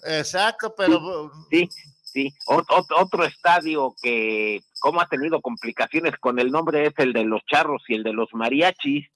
Exacto, 0.04 0.74
pero 0.76 1.30
Sí, 1.50 1.68
sí. 2.04 2.32
Ot- 2.48 2.66
ot- 2.66 2.94
otro 3.02 3.24
estadio 3.24 3.94
que, 4.02 4.60
como 4.80 5.00
ha 5.00 5.06
tenido 5.08 5.40
complicaciones 5.40 6.12
con 6.20 6.38
el 6.38 6.50
nombre, 6.50 6.86
es 6.86 6.94
el 6.98 7.12
de 7.12 7.24
los 7.24 7.40
charros 7.46 7.82
y 7.88 7.94
el 7.94 8.02
de 8.02 8.12
los 8.12 8.28
mariachis. 8.32 9.06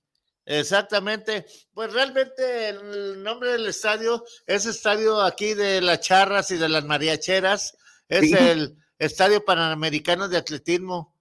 Exactamente. 0.59 1.47
Pues 1.73 1.93
realmente 1.93 2.71
el 2.71 3.23
nombre 3.23 3.51
del 3.53 3.67
estadio 3.69 4.25
es 4.47 4.67
estadio 4.67 5.23
aquí 5.23 5.55
de 5.55 5.81
las 5.81 6.01
charras 6.01 6.51
y 6.51 6.57
de 6.57 6.69
las 6.69 6.85
mariacheras. 6.85 7.77
Es 8.09 8.29
Sí. 8.31 8.35
el 8.37 8.77
Estadio 8.99 9.45
Panamericano 9.45 10.29
de 10.29 10.37
Atletismo. 10.37 11.17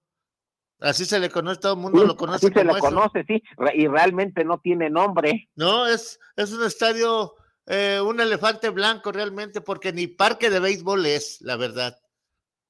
Así 0.80 1.04
se 1.04 1.20
le 1.20 1.30
conoce, 1.30 1.60
todo 1.60 1.74
el 1.74 1.78
mundo 1.80 2.00
Sí, 2.00 2.06
lo 2.06 2.16
conoce. 2.16 2.36
así 2.36 2.46
se 2.48 2.52
como 2.60 2.72
le 2.72 2.78
eso. 2.78 2.88
conoce, 2.88 3.24
sí, 3.28 3.42
y 3.74 3.86
realmente 3.86 4.44
no 4.44 4.58
tiene 4.60 4.90
nombre. 4.90 5.48
No, 5.54 5.86
es, 5.86 6.18
es 6.36 6.52
un 6.52 6.64
estadio, 6.66 7.34
eh, 7.66 8.00
un 8.04 8.18
elefante 8.20 8.70
blanco 8.70 9.12
realmente, 9.12 9.60
porque 9.60 9.92
ni 9.92 10.08
parque 10.08 10.50
de 10.50 10.58
béisbol 10.58 11.06
es, 11.06 11.40
la 11.42 11.56
verdad. 11.56 11.96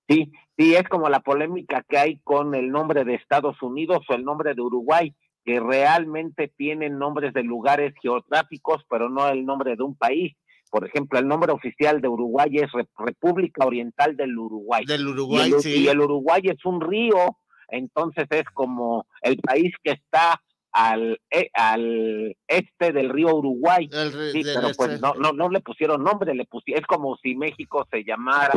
Sí, 0.09 0.31
sí, 0.59 0.75
es 0.75 0.89
como 0.89 1.09
la 1.09 1.21
polémica 1.21 1.85
que 1.89 1.99
hay 1.99 2.19
con 2.21 2.55
el 2.55 2.71
nombre 2.71 3.05
de 3.05 3.15
Estados 3.15 3.63
Unidos 3.63 4.05
o 4.09 4.15
el 4.15 4.25
nombre 4.25 4.55
de 4.55 4.61
Uruguay, 4.61 5.15
que 5.45 5.59
realmente 5.61 6.53
tienen 6.57 6.99
nombres 6.99 7.33
de 7.33 7.43
lugares 7.43 7.95
geográficos, 8.03 8.83
pero 8.89 9.09
no 9.09 9.29
el 9.29 9.45
nombre 9.45 9.75
de 9.77 9.83
un 9.83 9.97
país. 9.97 10.35
Por 10.71 10.87
ejemplo, 10.87 11.19
el 11.19 11.27
nombre 11.27 11.53
oficial 11.53 12.01
de 12.01 12.09
Uruguay 12.09 12.51
es 12.53 12.71
Re- 12.73 12.87
República 12.97 13.67
Oriental 13.67 14.17
del 14.17 14.39
Uruguay. 14.39 14.85
Del 14.87 15.09
Uruguay, 15.09 15.51
y 15.51 15.55
el, 15.55 15.61
sí. 15.61 15.75
y 15.85 15.89
el 15.89 16.01
Uruguay 16.01 16.43
es 16.45 16.65
un 16.65 16.81
río, 16.81 17.37
entonces 17.69 18.27
es 18.31 18.45
como 18.55 19.07
el 19.23 19.39
país 19.39 19.73
que 19.83 19.93
está 19.93 20.41
al, 20.73 21.21
e- 21.31 21.51
al 21.55 22.37
este 22.47 22.93
del 22.93 23.09
río 23.11 23.35
Uruguay. 23.35 23.89
El- 23.93 24.13
Sí, 24.33 24.43
del 24.45 24.55
pero 24.55 24.69
pues 24.77 24.91
este. 24.93 25.01
no, 25.05 25.15
no, 25.15 25.33
no 25.33 25.49
le 25.49 25.61
pusieron 25.61 26.05
nombre, 26.05 26.35
le 26.35 26.45
pusieron, 26.45 26.81
es 26.83 26.87
como 26.87 27.17
si 27.17 27.35
México 27.35 27.85
se 27.91 28.05
llamara 28.05 28.53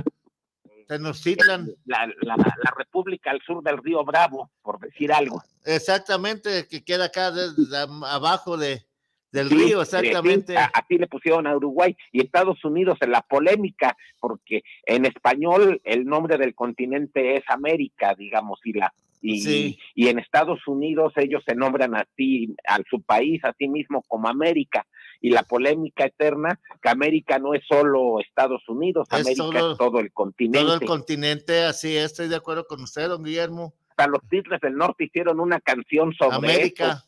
Tenochtitlan. 0.87 1.69
la, 1.85 2.07
la, 2.21 2.35
la 2.37 2.73
República 2.77 3.31
al 3.31 3.41
sur 3.41 3.63
del 3.63 3.77
río 3.77 4.03
Bravo, 4.03 4.51
por 4.61 4.79
decir 4.79 5.11
algo. 5.11 5.41
Exactamente, 5.65 6.67
que 6.69 6.83
queda 6.83 7.05
acá 7.05 7.31
de- 7.31 7.53
de 7.55 7.77
am- 7.77 8.03
abajo 8.03 8.57
de, 8.57 8.83
del 9.31 9.49
Sí, 9.49 9.55
río, 9.55 9.83
sí, 9.85 9.95
exactamente. 9.97 10.57
a- 10.57 10.65
así 10.73 10.97
le 10.97 11.07
pusieron 11.07 11.47
a 11.47 11.55
Uruguay 11.55 11.95
y 12.11 12.21
Estados 12.21 12.63
Unidos 12.63 12.97
en 13.01 13.11
la 13.11 13.21
polémica, 13.21 13.95
porque 14.19 14.61
en 14.85 15.05
español 15.05 15.81
el 15.83 16.05
nombre 16.05 16.37
del 16.37 16.53
continente 16.55 17.35
es 17.37 17.43
América, 17.47 18.15
digamos, 18.17 18.59
y 18.63 18.73
la 18.73 18.93
y, 19.25 19.39
Sí. 19.41 19.79
y 19.95 20.09
en 20.09 20.19
Estados 20.19 20.67
Unidos 20.67 21.13
ellos 21.15 21.41
se 21.47 21.55
nombran 21.55 21.95
así 21.95 22.53
a 22.67 22.77
su 22.89 23.01
país, 23.01 23.41
a 23.45 23.53
sí 23.57 23.69
mismo 23.69 24.01
como 24.05 24.27
América. 24.27 24.85
Y 25.25 25.29
la 25.29 25.43
polémica 25.43 26.03
eterna, 26.05 26.59
que 26.81 26.89
América 26.89 27.39
no 27.39 27.53
es 27.53 27.63
solo 27.65 28.19
Estados 28.19 28.61
Unidos, 28.67 29.07
Es 29.09 29.21
América 29.21 29.59
todo- 29.59 29.71
es 29.71 29.77
todo 29.77 29.99
el 30.01 30.11
continente. 30.11 30.59
Todo 30.59 30.73
el 30.73 30.85
continente, 30.85 31.63
así 31.63 31.95
es, 31.95 32.05
estoy 32.11 32.27
de 32.27 32.35
acuerdo 32.35 32.67
con 32.67 32.81
usted, 32.83 33.07
don 33.07 33.23
Guillermo. 33.23 33.73
Hasta 33.91 34.07
los 34.07 34.19
Tigres 34.29 34.59
del 34.59 34.75
Norte 34.75 35.05
hicieron 35.05 35.39
una 35.39 35.61
canción 35.61 36.13
sobre 36.13 36.35
América. 36.35 37.05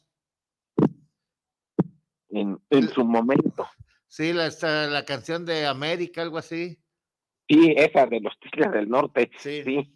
en, 2.29 2.59
en 2.69 2.89
su 2.89 3.03
momento. 3.03 3.67
Sí, 4.07 4.33
la, 4.33 4.47
esta- 4.47 4.87
la 4.87 5.03
canción 5.05 5.45
de 5.45 5.65
América, 5.65 6.21
algo 6.21 6.37
así. 6.37 6.79
Sí, 7.49 7.73
esa 7.77 8.05
de 8.05 8.19
los 8.21 8.33
Tigres 8.39 8.71
del 8.71 8.89
Norte. 8.89 9.29
Sí. 9.39 9.61
sí. 9.63 9.95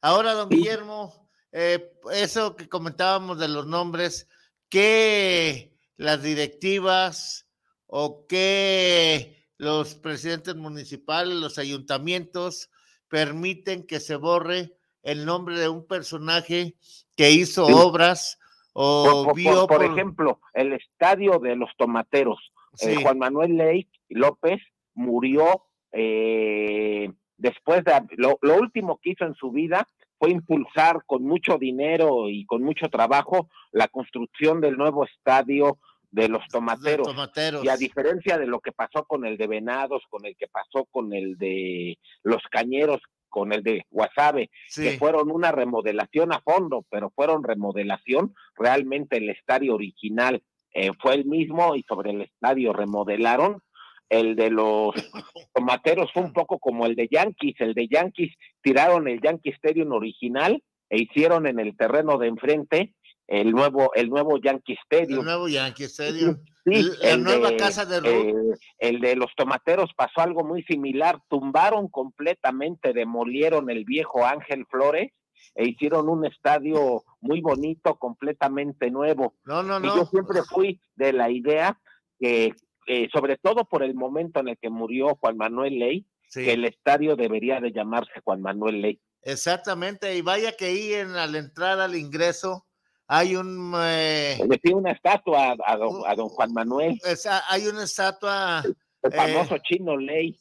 Ahora, 0.00 0.34
don 0.34 0.48
Guillermo, 0.48 1.28
eh, 1.52 1.92
eso 2.12 2.54
que 2.56 2.68
comentábamos 2.68 3.38
de 3.38 3.48
los 3.48 3.66
nombres, 3.66 4.28
¿qué 4.68 5.72
las 5.96 6.22
directivas 6.22 7.45
o 7.86 8.26
qué 8.28 9.36
los 9.58 9.94
presidentes 9.94 10.54
municipales, 10.56 11.34
los 11.34 11.58
ayuntamientos 11.58 12.70
permiten 13.08 13.86
que 13.86 14.00
se 14.00 14.16
borre 14.16 14.72
el 15.02 15.24
nombre 15.24 15.58
de 15.58 15.68
un 15.68 15.86
personaje 15.86 16.74
que 17.16 17.30
hizo 17.30 17.66
Sí. 17.66 17.72
obras 17.74 18.38
o 18.72 19.24
Por, 19.26 19.36
vio 19.36 19.66
por 19.66 19.78
por- 19.78 19.84
ejemplo, 19.84 20.40
el 20.52 20.72
estadio 20.74 21.38
de 21.38 21.56
los 21.56 21.70
tomateros. 21.78 22.52
Eh. 22.82 22.96
Juan 23.02 23.18
Manuel 23.18 23.56
Ley 23.56 23.88
López 24.10 24.60
murió 24.94 25.62
eh, 25.92 27.10
después 27.38 27.82
de 27.84 27.92
lo, 28.18 28.38
lo 28.42 28.56
último 28.56 28.98
que 29.02 29.10
hizo 29.10 29.24
en 29.24 29.34
su 29.34 29.50
vida 29.50 29.86
fue 30.18 30.30
impulsar 30.30 31.02
con 31.06 31.22
mucho 31.22 31.56
dinero 31.58 32.28
y 32.28 32.44
con 32.46 32.62
mucho 32.62 32.88
trabajo 32.88 33.48
la 33.72 33.88
construcción 33.88 34.60
del 34.60 34.76
nuevo 34.76 35.04
estadio 35.04 35.78
de 36.10 36.28
los 36.28 36.46
tomateros. 36.48 37.06
tomateros. 37.06 37.64
Y 37.64 37.68
a 37.68 37.76
diferencia 37.76 38.38
de 38.38 38.46
lo 38.46 38.60
que 38.60 38.72
pasó 38.72 39.04
con 39.04 39.24
el 39.26 39.36
de 39.36 39.46
Venados, 39.46 40.02
con 40.08 40.24
el 40.24 40.36
que 40.36 40.46
pasó 40.48 40.86
con 40.86 41.12
el 41.12 41.36
de 41.36 41.98
los 42.22 42.42
Cañeros, 42.50 43.00
con 43.28 43.52
el 43.52 43.62
de 43.62 43.84
Guasave, 43.90 44.50
Sí. 44.68 44.82
que 44.82 44.98
fueron 44.98 45.30
una 45.30 45.52
remodelación 45.52 46.32
a 46.32 46.40
fondo, 46.40 46.84
pero 46.90 47.10
fueron 47.10 47.44
remodelación, 47.44 48.34
realmente 48.56 49.18
el 49.18 49.28
estadio 49.30 49.74
original 49.74 50.42
eh, 50.72 50.90
fue 51.00 51.14
el 51.14 51.24
mismo 51.24 51.74
y 51.74 51.82
sobre 51.84 52.10
el 52.10 52.22
estadio 52.22 52.72
remodelaron. 52.72 53.60
El 54.08 54.36
de 54.36 54.50
los 54.50 54.94
tomateros 55.54 56.12
fue 56.12 56.22
un 56.22 56.32
poco 56.32 56.58
como 56.58 56.86
el 56.86 56.94
de 56.94 57.08
Yankees. 57.10 57.56
El 57.60 57.74
de 57.74 57.88
Yankees 57.88 58.34
tiraron 58.62 59.08
el 59.08 59.20
Yankee 59.20 59.50
Stadium 59.50 59.92
original 59.92 60.62
e 60.88 61.02
hicieron 61.02 61.46
en 61.46 61.58
el 61.58 61.76
terreno 61.76 62.16
de 62.18 62.28
enfrente 62.28 62.94
el 63.28 63.50
nuevo, 63.52 63.90
el 63.94 64.08
nuevo 64.08 64.38
Yankee 64.38 64.76
Stadium. 64.84 65.20
el 65.20 65.24
nuevo 65.24 65.48
Yankee 65.48 65.84
Stadium. 65.84 66.38
Sí, 66.64 66.82
la 67.00 67.10
el 67.10 67.22
nueva 67.22 67.50
de, 67.50 67.56
casa 67.56 67.84
de 67.84 68.00
Ruth. 68.00 68.08
eh, 68.08 68.58
el 68.78 69.00
de 69.00 69.14
los 69.16 69.30
tomateros 69.36 69.90
pasó 69.96 70.20
algo 70.20 70.42
muy 70.44 70.62
similar, 70.64 71.20
tumbaron 71.28 71.88
completamente, 71.88 72.92
demolieron 72.92 73.70
el 73.70 73.84
viejo 73.84 74.24
Ángel 74.26 74.66
Flores 74.70 75.12
e 75.54 75.68
hicieron 75.68 76.08
un 76.08 76.26
estadio 76.26 77.04
muy 77.20 77.40
bonito, 77.40 77.96
completamente 77.98 78.90
nuevo. 78.90 79.34
No, 79.44 79.62
no, 79.62 79.78
Y 79.78 79.82
no. 79.82 79.96
yo 79.96 80.04
siempre 80.06 80.42
fui 80.42 80.80
de 80.96 81.12
la 81.12 81.30
idea 81.30 81.78
que, 82.18 82.52
eh, 82.88 83.08
sobre 83.12 83.36
todo 83.36 83.64
por 83.64 83.82
el 83.84 83.94
momento 83.94 84.40
en 84.40 84.48
el 84.48 84.58
que 84.58 84.70
murió 84.70 85.16
Juan 85.20 85.36
Manuel 85.36 85.78
Ley, 85.78 86.06
Sí. 86.28 86.44
que 86.44 86.54
el 86.54 86.64
estadio 86.64 87.14
debería 87.14 87.60
de 87.60 87.70
llamarse 87.70 88.20
Juan 88.24 88.42
Manuel 88.42 88.82
Ley. 88.82 89.00
Exactamente, 89.22 90.16
y 90.16 90.22
vaya 90.22 90.56
que 90.56 90.64
ahí 90.66 90.92
en, 90.94 91.10
al 91.10 91.36
entrar 91.36 91.78
al 91.78 91.94
ingreso 91.94 92.65
hay 93.08 93.36
un 93.36 93.72
eh, 93.76 94.38
Le 94.48 94.58
pido 94.58 94.78
una 94.78 94.92
estatua 94.92 95.52
a, 95.52 95.56
a 95.72 95.76
don, 95.76 96.02
a 96.06 96.14
don 96.14 96.28
Juan 96.28 96.52
Manuel, 96.52 97.00
esa- 97.04 97.44
hay 97.48 97.66
una 97.68 97.84
estatua, 97.84 98.62
el 98.64 99.12
eh, 99.12 99.16
famoso 99.16 99.58
chino 99.58 99.96
Ley. 99.96 100.38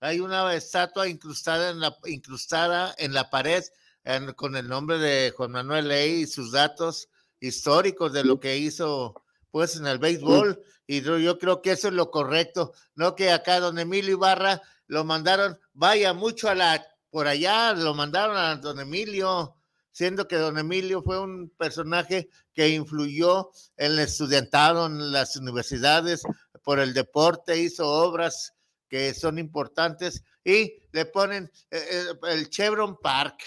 hay 0.00 0.20
una 0.20 0.52
estatua 0.54 1.08
incrustada 1.08 1.70
en 1.70 1.80
la 1.80 1.96
incrustada 2.06 2.94
en 2.98 3.12
la 3.14 3.30
pared 3.30 3.62
en- 4.04 4.32
con 4.32 4.56
el 4.56 4.68
nombre 4.68 4.98
de 4.98 5.32
Juan 5.36 5.52
Manuel 5.52 5.88
Ley 5.88 6.22
y 6.22 6.26
sus 6.26 6.52
datos 6.52 7.08
históricos 7.40 8.12
de 8.12 8.24
lo 8.24 8.40
que 8.40 8.56
hizo 8.58 9.22
pues 9.50 9.76
en 9.76 9.86
el 9.86 9.98
béisbol. 9.98 10.62
Y 10.86 11.02
yo, 11.02 11.18
yo 11.18 11.38
creo 11.38 11.60
que 11.62 11.72
eso 11.72 11.88
es 11.88 11.94
lo 11.94 12.10
correcto, 12.10 12.72
no 12.94 13.14
que 13.14 13.30
acá 13.30 13.60
don 13.60 13.78
Emilio 13.78 14.12
Ibarra 14.12 14.62
lo 14.86 15.04
mandaron, 15.04 15.58
vaya 15.74 16.14
mucho 16.14 16.48
a 16.48 16.54
la 16.54 16.82
por 17.10 17.26
allá, 17.26 17.72
lo 17.74 17.92
mandaron 17.94 18.36
a 18.38 18.56
don 18.56 18.80
Emilio, 18.80 19.54
siendo 19.98 20.28
que 20.28 20.36
don 20.36 20.56
Emilio 20.58 21.02
fue 21.02 21.20
un 21.20 21.50
personaje 21.58 22.28
que 22.54 22.68
influyó 22.68 23.50
en 23.76 23.90
el 23.94 23.98
estudiantado, 23.98 24.86
en 24.86 25.10
las 25.10 25.34
universidades, 25.34 26.22
por 26.62 26.78
el 26.78 26.94
deporte, 26.94 27.58
hizo 27.58 27.84
obras 27.84 28.54
que 28.88 29.12
son 29.12 29.40
importantes 29.40 30.24
y 30.44 30.72
le 30.92 31.04
ponen 31.04 31.50
eh, 31.72 31.80
eh, 31.80 32.30
el 32.30 32.48
Chevron 32.48 32.96
Park 33.02 33.42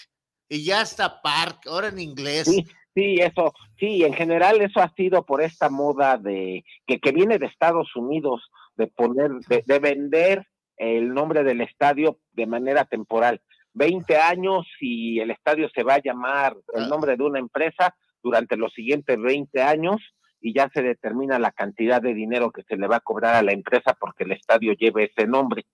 y 0.50 0.66
ya 0.66 0.82
está 0.82 1.22
Park, 1.22 1.62
ahora 1.68 1.88
en 1.88 2.00
inglés. 2.00 2.50
Sí, 2.50 2.68
sí, 2.94 3.16
eso, 3.22 3.54
sí, 3.80 4.04
en 4.04 4.14
general 4.14 4.60
eso 4.60 4.82
ha 4.82 4.94
sido 4.96 5.26
por 5.26 5.42
esta 5.42 5.70
moda 5.70 6.18
de 6.18 6.66
que, 6.86 7.00
que 7.00 7.14
viene 7.14 7.40
de 7.40 7.46
Estados 7.46 7.96
Unidos, 7.96 8.52
de 8.76 8.88
poner, 8.88 9.32
de, 9.48 9.64
de 9.66 9.80
vender 9.80 10.46
el 10.76 11.14
nombre 11.14 11.46
del 11.46 11.62
estadio 11.62 12.20
de 12.34 12.46
manera 12.46 12.84
temporal. 12.84 13.42
20 13.74 14.16
años 14.18 14.66
y 14.80 15.20
el 15.20 15.32
estadio 15.32 15.70
se 15.74 15.84
va 15.84 15.96
a 15.96 16.02
llamar 16.04 16.56
el 16.74 16.88
nombre 16.90 17.16
de 17.16 17.24
una 17.24 17.40
empresa 17.40 17.96
durante 18.22 18.58
los 18.58 18.74
siguientes 18.74 19.18
20 19.20 19.62
años 19.62 19.98
y 20.42 20.54
ya 20.54 20.70
se 20.74 20.82
determina 20.82 21.40
la 21.40 21.52
cantidad 21.52 22.02
de 22.02 22.14
dinero 22.14 22.52
que 22.52 22.64
se 22.64 22.76
le 22.76 22.88
va 22.88 22.98
a 22.98 23.02
cobrar 23.02 23.36
a 23.36 23.44
la 23.44 23.52
empresa 23.54 23.96
porque 24.00 24.24
el 24.24 24.32
estadio 24.34 24.74
lleve 24.74 25.12
ese 25.16 25.28
nombre. 25.28 25.66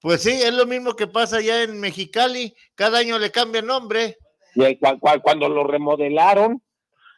Pues 0.00 0.22
sí, 0.22 0.30
es 0.30 0.54
lo 0.54 0.66
mismo 0.66 0.94
que 0.94 1.06
pasa 1.06 1.36
allá 1.38 1.62
en 1.62 1.78
Mexicali, 1.78 2.54
cada 2.74 2.98
año 2.98 3.18
le 3.18 3.30
cambia 3.30 3.60
nombre. 3.60 4.16
Y 4.54 4.78
cuando 5.22 5.48
lo 5.48 5.64
remodelaron, 5.64 6.62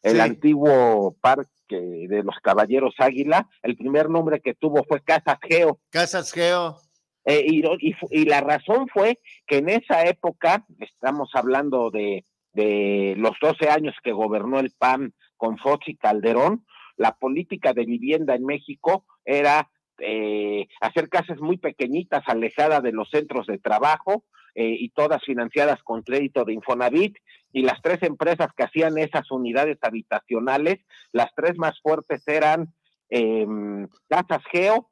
el 0.03 0.15
Sí. 0.17 0.21
antiguo 0.21 1.17
parque 1.21 1.49
de 1.71 2.23
los 2.25 2.35
Caballeros 2.43 2.95
Águila, 2.99 3.49
el 3.63 3.77
primer 3.77 4.11
nombre 4.11 4.41
que 4.41 4.55
tuvo 4.55 4.83
fue 4.85 5.01
Casas 5.03 5.39
Geo. 5.43 5.79
Casas 5.91 6.33
Geo. 6.33 6.77
Eh, 7.25 7.45
y, 7.47 7.63
y 7.79 7.95
y 8.11 8.25
la 8.25 8.41
razón 8.41 8.89
fue 8.89 9.21
que 9.47 9.59
en 9.59 9.69
esa 9.69 10.05
época, 10.05 10.65
estamos 10.79 11.31
hablando 11.35 11.91
de, 11.91 12.25
de 12.53 13.15
los 13.17 13.37
12 13.41 13.69
años 13.69 13.95
que 14.03 14.13
gobernó 14.13 14.59
el 14.59 14.73
PAN 14.77 15.15
con 15.37 15.59
Fox 15.59 15.89
y 15.89 15.97
Calderón, 15.97 16.65
la 16.97 17.17
política 17.17 17.73
de 17.73 17.85
vivienda 17.85 18.35
en 18.35 18.45
México 18.45 19.07
era 19.25 19.71
eh, 19.99 20.69
hacer 20.81 21.09
casas 21.09 21.41
muy 21.41 21.59
pequeñitas, 21.59 22.23
alejadas 22.27 22.83
de 22.83 22.93
los 22.93 23.09
centros 23.11 23.47
de 23.47 23.59
trabajo 23.59 24.25
eh, 24.55 24.77
y 24.79 24.91
todas 24.91 25.23
financiadas 25.25 25.83
con 25.83 26.03
crédito 26.03 26.45
de 26.45 26.55
Infonavit. 26.55 27.17
Y 27.53 27.63
las 27.63 27.81
tres 27.83 28.03
empresas 28.03 28.49
que 28.57 28.65
hacían 28.65 28.99
esas 28.99 29.31
unidades 29.31 29.79
habitacionales, 29.83 30.81
las 31.13 31.35
tres 31.35 31.57
más 31.57 31.81
fuertes 31.81 32.27
eran 32.27 32.73
em, 33.11 33.89
Casas 34.09 34.43
Geo, 34.51 34.91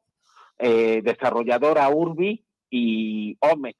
eh, 0.60 1.00
desarrolladora 1.02 1.88
Urbi 1.88 2.44
y 2.70 3.36
Omex. 3.40 3.78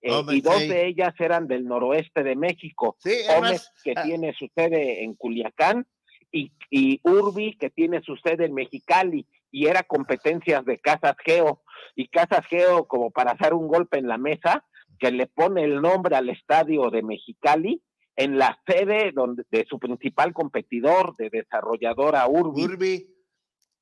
Eh, 0.00 0.12
Omex, 0.12 0.36
y 0.36 0.40
dos 0.40 0.58
sí. 0.58 0.68
de 0.68 0.86
ellas 0.86 1.14
eran 1.18 1.48
del 1.48 1.64
noroeste 1.64 2.22
de 2.22 2.36
México. 2.36 2.96
Sí, 3.00 3.14
además, 3.28 3.50
Omex, 3.50 3.82
que 3.82 3.94
ah. 3.96 4.02
tiene 4.04 4.32
su 4.34 4.48
sede 4.54 5.02
en 5.02 5.14
Culiacán, 5.14 5.86
y, 6.30 6.52
y 6.70 7.00
Urbi, 7.04 7.56
que 7.56 7.70
tiene 7.70 8.02
su 8.02 8.16
sede 8.16 8.46
en 8.46 8.54
Mexicali, 8.54 9.26
y 9.50 9.66
era 9.66 9.82
competencias 9.82 10.64
de 10.64 10.78
Casas 10.78 11.16
Geo. 11.24 11.62
Y 11.96 12.08
Casas 12.08 12.46
Geo, 12.46 12.86
como 12.86 13.10
para 13.10 13.32
hacer 13.32 13.54
un 13.54 13.66
golpe 13.66 13.98
en 13.98 14.08
la 14.08 14.18
mesa, 14.18 14.64
que 14.98 15.10
le 15.10 15.26
pone 15.26 15.64
el 15.64 15.80
nombre 15.80 16.16
al 16.16 16.28
estadio 16.28 16.90
de 16.90 17.02
Mexicali 17.02 17.82
en 18.16 18.36
la 18.36 18.58
sede 18.66 19.12
donde, 19.12 19.44
de 19.50 19.64
su 19.64 19.78
principal 19.78 20.32
competidor, 20.32 21.16
de 21.16 21.30
desarrolladora 21.30 22.26
Urbi. 22.28 22.64
Urbi. 22.64 23.06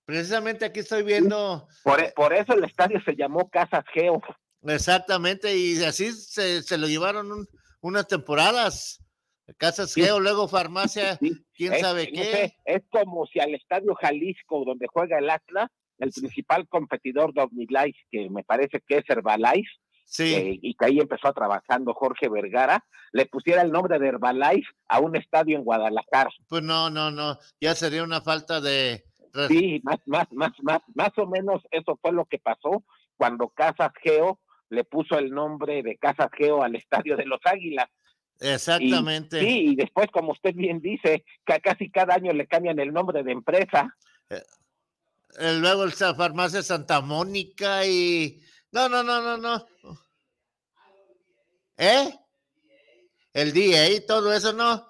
Precisamente 0.07 0.65
aquí 0.65 0.81
estoy 0.81 1.03
viendo. 1.03 1.67
Por, 1.83 2.01
e- 2.01 2.13
por 2.17 2.33
eso 2.33 2.55
el 2.55 2.65
estadio 2.65 3.01
se 3.05 3.15
llamó 3.17 3.51
Casas 3.51 3.85
Geo. 3.93 4.23
Exactamente, 4.63 5.57
y 5.57 5.83
así 5.85 6.13
se, 6.13 6.63
se 6.63 6.79
lo 6.79 6.87
llevaron 6.89 7.31
un- 7.33 7.49
unas 7.81 8.07
temporadas. 8.07 9.01
Casas 9.59 9.93
Sí. 9.93 10.03
Geo, 10.03 10.19
luego 10.19 10.49
farmacia, 10.49 11.19
quién 11.55 11.73
Es- 11.75 11.81
sabe 11.81 12.07
no 12.07 12.13
qué. 12.21 12.25
sé, 12.33 12.57
es 12.65 12.83
como 12.91 13.27
si 13.27 13.39
al 13.39 13.55
Estadio 13.55 13.95
Jalisco, 13.95 14.65
donde 14.65 14.87
juega 14.93 15.19
el 15.19 15.31
Atlas, 15.31 15.71
el 15.99 16.11
principal 16.11 16.67
competidor 16.69 17.33
de 17.33 17.43
OmniLife, 17.43 17.99
que 18.11 18.29
me 18.29 18.43
parece 18.45 18.81
que 18.87 18.99
es 18.99 19.05
Herbalife, 19.09 19.69
Sí. 20.05 20.35
eh, 20.35 20.59
y 20.63 20.75
que 20.75 20.85
ahí 20.85 20.99
empezó 20.99 21.33
trabajando 21.33 21.95
Jorge 21.95 22.29
Vergara, 22.29 22.85
le 23.13 23.27
pusiera 23.27 23.63
el 23.63 23.71
nombre 23.73 23.99
de 23.99 24.09
Herbalife 24.09 24.69
a 24.89 24.99
un 25.01 25.17
estadio 25.17 25.57
en 25.57 25.65
Guadalajara. 25.65 26.31
Pues 26.49 26.63
no, 26.63 26.91
no, 26.91 27.11
no, 27.11 27.39
ya 27.61 27.75
sería 27.75 28.03
una 28.03 28.21
falta 28.21 28.61
de... 28.61 29.05
Sí, 29.49 29.81
más, 29.85 29.99
más, 30.07 30.27
más, 30.33 30.53
más, 30.63 30.81
más 30.95 31.11
o 31.17 31.27
menos 31.27 31.63
eso 31.71 31.99
fue 32.01 32.13
lo 32.13 32.25
que 32.25 32.39
pasó 32.39 32.85
cuando 33.17 33.49
Casas 33.49 33.93
Geo 34.03 34.41
le 34.69 34.85
puso 34.85 35.19
el 35.19 35.31
nombre 35.31 35.83
de 35.83 35.97
Casas 35.97 36.31
Geo 36.37 36.63
al 36.63 36.75
estadio 36.75 37.17
de 37.17 37.27
los 37.27 37.41
Águilas. 37.45 37.89
Y- 38.41 38.49
Exactamente. 38.49 39.41
sí, 39.41 39.71
y 39.71 39.77
después, 39.77 40.09
como 40.13 40.33
usted 40.33 40.55
bien 40.55 40.81
dice, 40.81 41.25
que 41.45 41.61
casi 41.61 41.91
cada 41.91 42.15
año 42.15 42.33
le 42.33 42.47
cambian 42.47 42.79
el 42.79 42.93
nombre 42.93 43.23
de 43.23 43.33
empresa. 43.33 43.97
Eh, 44.29 45.59
luego 45.61 45.85
el 45.85 45.93
farmacia 45.93 46.63
Santa 46.63 47.01
Mónica 47.01 47.87
y... 47.87 48.41
No, 48.73 48.89
no, 48.89 49.03
no, 49.03 49.23
no, 49.23 49.37
no. 49.39 49.67
¿Eh? 51.79 52.11
El 53.33 53.53
día 53.53 53.91
y 53.91 54.05
todo 54.07 54.33
eso, 54.33 54.53
¿no? 54.53 54.86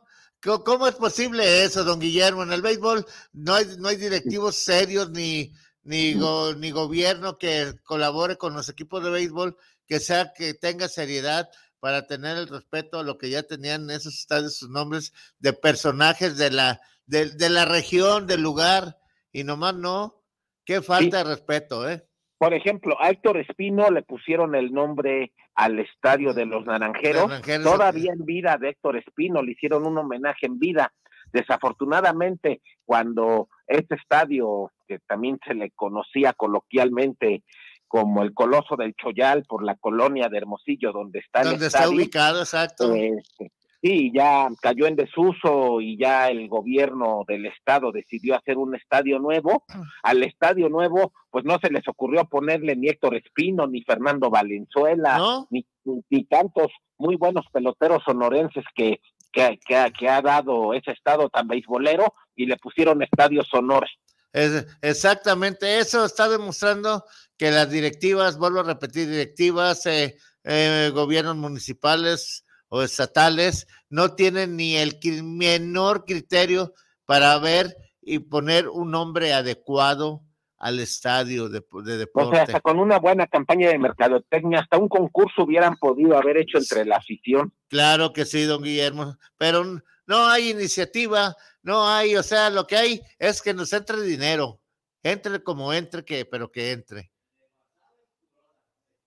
¿Cómo 0.64 0.86
es 0.86 0.94
posible 0.94 1.64
eso, 1.64 1.84
don 1.84 1.98
Guillermo? 2.00 2.42
En 2.42 2.52
el 2.52 2.62
béisbol 2.62 3.04
no 3.32 3.54
hay, 3.54 3.66
no 3.78 3.88
hay 3.88 3.96
directivos 3.96 4.56
serios 4.56 5.10
ni, 5.10 5.52
ni, 5.82 6.14
go- 6.14 6.54
ni 6.54 6.70
gobierno 6.70 7.36
que 7.38 7.74
colabore 7.84 8.36
con 8.36 8.54
los 8.54 8.68
equipos 8.68 9.02
de 9.02 9.10
béisbol, 9.10 9.56
que 9.86 9.98
sea 10.00 10.32
que 10.34 10.54
tenga 10.54 10.88
seriedad 10.88 11.48
para 11.80 12.06
tener 12.06 12.36
el 12.36 12.48
respeto 12.48 12.98
a 12.98 13.02
lo 13.02 13.18
que 13.18 13.30
ya 13.30 13.42
tenían 13.42 13.82
en 13.84 13.90
esos 13.96 14.14
estadios 14.14 14.56
sus 14.56 14.70
nombres 14.70 15.12
de 15.38 15.52
personajes 15.52 16.36
de 16.36 16.50
la, 16.50 16.80
de, 17.06 17.30
de 17.30 17.50
la 17.50 17.64
región, 17.64 18.26
del 18.26 18.40
lugar, 18.42 18.98
y 19.32 19.44
nomás 19.44 19.74
no. 19.74 20.22
Qué 20.64 20.82
falta 20.82 21.18
de 21.18 21.24
respeto, 21.24 21.88
¿eh? 21.88 22.08
Por 22.46 22.54
ejemplo, 22.54 22.96
a 23.00 23.10
Héctor 23.10 23.38
Espino 23.38 23.90
le 23.90 24.02
pusieron 24.02 24.54
el 24.54 24.72
nombre 24.72 25.32
al 25.56 25.80
estadio 25.80 26.32
de 26.32 26.46
los 26.46 26.64
Naranjeros. 26.64 27.26
Naranjeros, 27.26 27.64
Todavía 27.64 28.12
en 28.12 28.24
vida 28.24 28.56
de 28.56 28.68
Héctor 28.68 28.98
Espino 28.98 29.42
le 29.42 29.50
hicieron 29.50 29.84
un 29.84 29.98
homenaje 29.98 30.46
en 30.46 30.60
vida. 30.60 30.92
Desafortunadamente, 31.32 32.60
cuando 32.84 33.48
este 33.66 33.96
estadio, 33.96 34.70
que 34.86 35.00
también 35.08 35.40
se 35.44 35.54
le 35.54 35.72
conocía 35.72 36.34
coloquialmente 36.34 37.42
como 37.88 38.22
el 38.22 38.32
Coloso 38.32 38.76
del 38.76 38.94
Choyal 38.94 39.42
por 39.42 39.64
la 39.64 39.74
colonia 39.74 40.28
de 40.28 40.38
Hermosillo, 40.38 40.92
donde 40.92 41.18
está 41.18 41.40
el 41.40 41.50
Donde 41.50 41.66
está 41.66 41.78
estadio, 41.80 41.96
ubicado, 41.96 42.38
exacto. 42.38 42.94
este, 42.94 43.50
sí, 43.86 44.10
ya 44.14 44.48
cayó 44.60 44.86
en 44.86 44.96
desuso 44.96 45.80
y 45.80 45.96
ya 45.98 46.28
el 46.28 46.48
gobierno 46.48 47.22
del 47.28 47.46
estado 47.46 47.92
decidió 47.92 48.36
hacer 48.36 48.58
un 48.58 48.74
estadio 48.74 49.18
nuevo. 49.18 49.64
Al 50.02 50.22
estadio 50.22 50.68
nuevo, 50.68 51.12
pues 51.30 51.44
no 51.44 51.58
se 51.60 51.70
les 51.70 51.86
ocurrió 51.86 52.24
ponerle 52.24 52.74
ni 52.76 52.88
Héctor 52.88 53.14
Espino, 53.16 53.66
ni 53.66 53.82
Fernando 53.82 54.28
Valenzuela, 54.30 55.18
ni, 55.50 55.64
ni- 55.84 56.02
ni 56.10 56.24
tantos 56.24 56.68
muy 56.98 57.16
buenos 57.16 57.44
peloteros 57.52 58.02
sonorenses 58.04 58.64
que, 58.74 59.00
que, 59.32 59.58
que 59.66 59.76
ha- 59.76 59.90
que 59.90 60.08
ha 60.08 60.20
dado 60.22 60.72
ese 60.74 60.90
estado 60.92 61.28
tan 61.28 61.46
beisbolero 61.46 62.14
y 62.34 62.46
le 62.46 62.56
pusieron 62.56 63.02
estadio 63.02 63.42
sonoro. 63.44 63.86
Es- 64.32 64.66
exactamente, 64.82 65.78
eso 65.78 66.04
está 66.04 66.28
demostrando 66.28 67.04
que 67.38 67.50
las 67.50 67.70
directivas, 67.70 68.38
vuelvo 68.38 68.60
a 68.60 68.64
repetir, 68.64 69.08
directivas, 69.08 69.86
eh, 69.86 70.16
eh, 70.44 70.90
gobiernos 70.94 71.36
municipales 71.36 72.45
o 72.76 72.82
estatales, 72.82 73.66
no 73.88 74.14
tienen 74.14 74.56
ni 74.56 74.76
el 74.76 74.98
menor 75.22 76.04
criterio 76.04 76.74
para 77.04 77.38
ver 77.38 77.76
y 78.02 78.18
poner 78.18 78.68
un 78.68 78.90
nombre 78.90 79.32
adecuado 79.32 80.22
al 80.58 80.80
estadio 80.80 81.48
de, 81.48 81.60
de 81.60 81.66
O 81.70 81.84
sea, 81.84 81.96
deporte. 81.96 82.38
hasta 82.38 82.60
con 82.60 82.78
una 82.78 82.98
buena 82.98 83.26
campaña 83.26 83.68
de 83.68 83.78
mercadotecnia, 83.78 84.60
hasta 84.60 84.78
un 84.78 84.88
concurso 84.88 85.42
hubieran 85.42 85.76
podido 85.76 86.16
haber 86.16 86.38
hecho 86.38 86.58
entre 86.58 86.84
la 86.84 86.96
afición. 86.96 87.52
Claro 87.68 88.12
que 88.12 88.24
sí, 88.24 88.44
don 88.44 88.62
Guillermo, 88.62 89.16
pero 89.36 89.64
no 90.06 90.26
hay 90.26 90.50
iniciativa, 90.50 91.36
no 91.62 91.86
hay, 91.88 92.16
o 92.16 92.22
sea, 92.22 92.48
lo 92.50 92.66
que 92.66 92.76
hay 92.76 93.02
es 93.18 93.42
que 93.42 93.54
nos 93.54 93.72
entre 93.72 94.00
dinero, 94.00 94.60
entre 95.02 95.42
como 95.42 95.72
entre, 95.72 96.04
que, 96.04 96.24
pero 96.24 96.50
que 96.50 96.72
entre. 96.72 97.12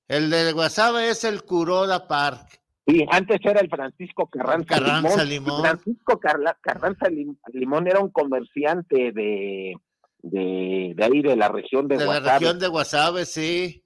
El 0.07 0.29
de 0.29 0.51
Guasave 0.53 1.09
es 1.09 1.23
el 1.23 1.43
Curoda 1.43 2.07
Park. 2.07 2.58
Sí, 2.89 3.05
antes 3.11 3.39
era 3.43 3.59
el 3.61 3.69
Francisco 3.69 4.27
Carranza, 4.27 4.65
Carranza 4.79 5.23
Limón. 5.23 5.29
Limón. 5.29 5.61
Francisco 5.61 6.19
Carla- 6.19 6.57
Carranza 6.61 7.07
Lim- 7.09 7.37
Limón 7.53 7.87
era 7.87 7.99
un 7.99 8.09
comerciante 8.09 9.11
de, 9.11 9.75
de, 10.23 10.93
de 10.95 11.03
ahí, 11.05 11.21
de 11.21 11.35
la 11.35 11.49
región 11.49 11.87
de, 11.87 11.95
De 11.97 12.05
la 12.05 12.19
Guasave. 12.19 12.39
región 12.39 12.59
de 12.59 12.67
Guasave, 12.67 13.25
sí. 13.25 13.85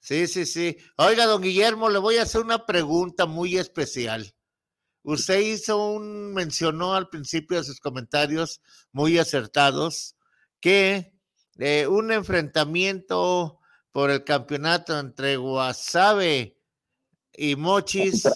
Sí, 0.00 0.26
sí, 0.28 0.46
sí. 0.46 0.76
Oiga, 0.98 1.26
don 1.26 1.42
Guillermo, 1.42 1.88
le 1.88 1.98
voy 1.98 2.16
a 2.18 2.22
hacer 2.22 2.40
una 2.42 2.64
pregunta 2.66 3.26
muy 3.26 3.56
especial. 3.56 4.32
Usted 5.02 5.40
hizo 5.40 5.92
un, 5.92 6.34
mencionó 6.34 6.94
al 6.94 7.08
principio 7.08 7.56
de 7.58 7.64
sus 7.64 7.80
comentarios 7.80 8.60
muy 8.92 9.18
acertados 9.18 10.16
que 10.60 11.12
eh, 11.58 11.86
un 11.86 12.12
enfrentamiento 12.12 13.60
por 13.92 14.10
el 14.10 14.24
campeonato 14.24 14.98
entre 14.98 15.36
Guasave 15.36 16.55
y 17.36 17.56
Mochis, 17.56 18.28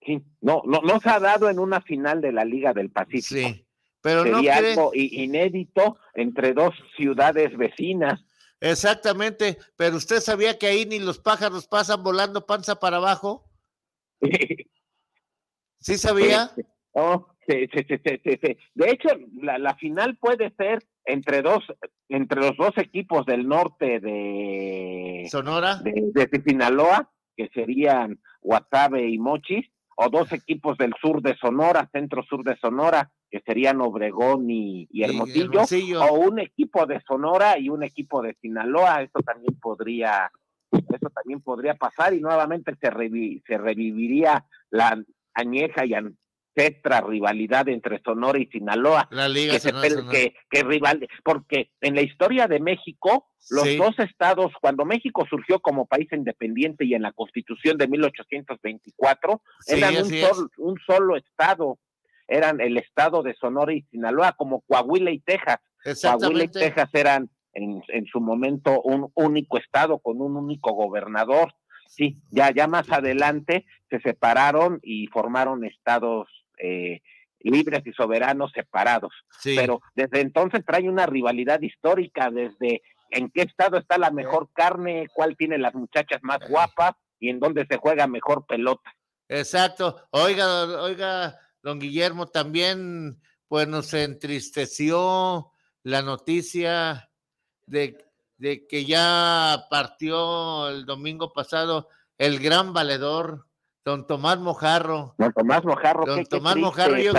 Sí, 0.00 0.22
no, 0.40 0.62
no, 0.64 0.80
no 0.80 1.00
se 1.00 1.10
ha 1.10 1.20
dado 1.20 1.50
en 1.50 1.58
una 1.58 1.82
final 1.82 2.20
de 2.22 2.32
la 2.32 2.44
Liga 2.44 2.72
del 2.72 2.90
Pacífico. 2.90 3.48
Sí, 3.50 3.66
pero 4.00 4.24
no 4.24 4.36
Sería 4.38 4.58
cree- 4.60 4.70
algo 4.72 4.90
inédito 4.94 5.98
entre 6.14 6.54
dos 6.54 6.74
ciudades 6.96 7.54
vecinas. 7.58 8.24
exactamente, 8.60 9.58
pero 9.76 9.96
usted 9.96 10.20
sabía 10.20 10.58
que 10.58 10.66
ahí 10.66 10.86
ni 10.86 10.98
los 10.98 11.18
pájaros 11.18 11.66
pasan 11.66 12.02
volando 12.02 12.46
panza 12.46 12.80
para 12.80 12.96
abajo. 12.96 13.44
¿Sí 15.80 15.98
sabía? 15.98 16.50
Oh, 16.92 17.28
sí, 17.46 17.68
sí, 17.72 17.84
sí, 17.88 17.96
sí, 18.04 18.20
sí, 18.24 18.38
sí. 18.42 18.56
De 18.74 18.90
hecho, 18.90 19.08
la, 19.42 19.58
la 19.58 19.76
final 19.76 20.16
puede 20.16 20.52
ser 20.56 20.84
entre 21.04 21.42
dos, 21.42 21.64
entre 22.08 22.40
los 22.40 22.56
dos 22.56 22.72
equipos 22.78 23.26
del 23.26 23.46
norte 23.46 24.00
de 24.00 25.28
Sonora. 25.30 25.76
de, 25.82 26.12
de 26.12 26.42
Sinaloa, 26.44 27.10
que 27.36 27.48
serían 27.54 28.20
Guasave 28.40 29.08
y 29.08 29.18
Mochis, 29.18 29.66
o 29.96 30.08
dos 30.08 30.32
equipos 30.32 30.78
del 30.78 30.94
sur 31.00 31.20
de 31.22 31.36
Sonora, 31.36 31.88
centro 31.92 32.22
sur 32.22 32.44
de 32.44 32.56
Sonora, 32.58 33.10
que 33.30 33.40
serían 33.40 33.80
Obregón 33.80 34.48
y, 34.48 34.86
y 34.90 35.02
Hermosillo, 35.02 35.64
o 36.00 36.14
un 36.14 36.38
equipo 36.38 36.86
de 36.86 37.00
Sonora 37.02 37.58
y 37.58 37.68
un 37.68 37.82
equipo 37.82 38.22
de 38.22 38.34
Sinaloa, 38.40 39.02
eso 39.02 39.18
también 39.26 39.58
podría, 39.60 40.30
eso 40.72 41.10
también 41.14 41.40
podría 41.40 41.74
pasar 41.74 42.14
y 42.14 42.20
nuevamente 42.20 42.74
se, 42.80 42.90
revi- 42.90 43.42
se 43.46 43.58
reviviría 43.58 44.46
la 44.70 45.02
añeja 45.34 45.84
y 45.84 45.94
ancestra 46.58 47.00
rivalidad 47.00 47.68
entre 47.68 48.00
Sonora 48.02 48.38
y 48.38 48.46
Sinaloa. 48.46 49.08
La 49.10 49.28
Liga 49.28 49.54
que, 49.54 49.60
se 49.60 49.68
Sonora, 49.70 49.88
pel- 49.88 49.94
Sonora. 49.94 50.10
que- 50.12 50.34
que 50.50 50.62
rival, 50.64 51.08
porque 51.24 51.70
en 51.80 51.94
la 51.94 52.02
historia 52.02 52.46
de 52.48 52.60
México, 52.60 53.28
los 53.50 53.64
Sí. 53.64 53.76
dos 53.76 53.98
estados, 53.98 54.52
cuando 54.60 54.84
México 54.84 55.24
surgió 55.28 55.60
como 55.60 55.86
país 55.86 56.08
independiente 56.12 56.84
y 56.84 56.94
en 56.94 57.02
la 57.02 57.12
constitución 57.12 57.78
de 57.78 57.88
1824, 57.88 59.42
Sí, 59.60 59.76
eran 59.76 59.96
un, 59.96 60.10
sol- 60.10 60.50
un 60.58 60.78
solo 60.86 61.16
estado, 61.16 61.78
eran 62.26 62.60
el 62.60 62.76
estado 62.76 63.22
de 63.22 63.34
Sonora 63.34 63.72
y 63.72 63.82
Sinaloa, 63.82 64.32
como 64.32 64.60
Coahuila 64.62 65.10
y 65.10 65.20
Texas. 65.20 65.58
Coahuila 66.02 66.44
y. 66.44 66.48
Texas 66.48 66.90
eran 66.92 67.30
en, 67.54 67.82
en 67.88 68.06
su 68.06 68.20
momento 68.20 68.82
un 68.82 69.10
único 69.14 69.58
estado 69.58 69.98
con 70.00 70.20
un 70.20 70.36
único 70.36 70.72
gobernador. 70.72 71.54
Sí, 71.88 72.18
ya, 72.30 72.50
ya 72.52 72.66
más 72.68 72.90
adelante 72.92 73.64
se 73.88 73.98
separaron 74.00 74.78
y 74.82 75.06
formaron 75.06 75.64
estados 75.64 76.28
eh, 76.58 77.00
libres 77.40 77.82
y 77.86 77.92
soberanos 77.92 78.52
separados. 78.52 79.12
Sí. 79.40 79.54
Pero 79.56 79.80
desde 79.94 80.20
entonces 80.20 80.64
trae 80.64 80.88
una 80.88 81.06
rivalidad 81.06 81.60
histórica 81.60 82.30
desde 82.30 82.82
en 83.10 83.30
qué 83.30 83.42
estado 83.42 83.78
está 83.78 83.98
la 83.98 84.10
mejor 84.10 84.50
carne, 84.52 85.06
cuál 85.14 85.36
tiene 85.36 85.58
las 85.58 85.74
muchachas 85.74 86.20
más 86.22 86.38
guapas 86.48 86.92
y 87.18 87.30
en 87.30 87.40
dónde 87.40 87.66
se 87.68 87.78
juega 87.78 88.06
mejor 88.06 88.46
pelota. 88.46 88.92
Exacto. 89.28 90.08
Oiga, 90.10 90.64
oiga, 90.82 91.38
don 91.62 91.78
Guillermo, 91.78 92.26
también 92.26 93.20
pues 93.46 93.66
nos 93.66 93.94
entristeció 93.94 95.52
la 95.82 96.02
noticia 96.02 97.10
de, 97.66 98.04
de 98.36 98.66
que 98.66 98.84
ya 98.84 99.66
partió 99.70 100.68
el 100.68 100.84
domingo 100.84 101.32
pasado 101.32 101.88
el 102.18 102.40
gran 102.40 102.72
valedor, 102.72 103.46
don 103.88 104.06
Tomás 104.06 104.38
Mojarro. 104.38 105.14
Don 105.18 105.32
Tomás 105.32 105.64
Mojarro, 105.64 106.04
Don 106.04 106.18
qué- 106.18 106.24
Tomás 106.26 106.56
Mojarro, 106.56 106.96
yo- 106.98 107.12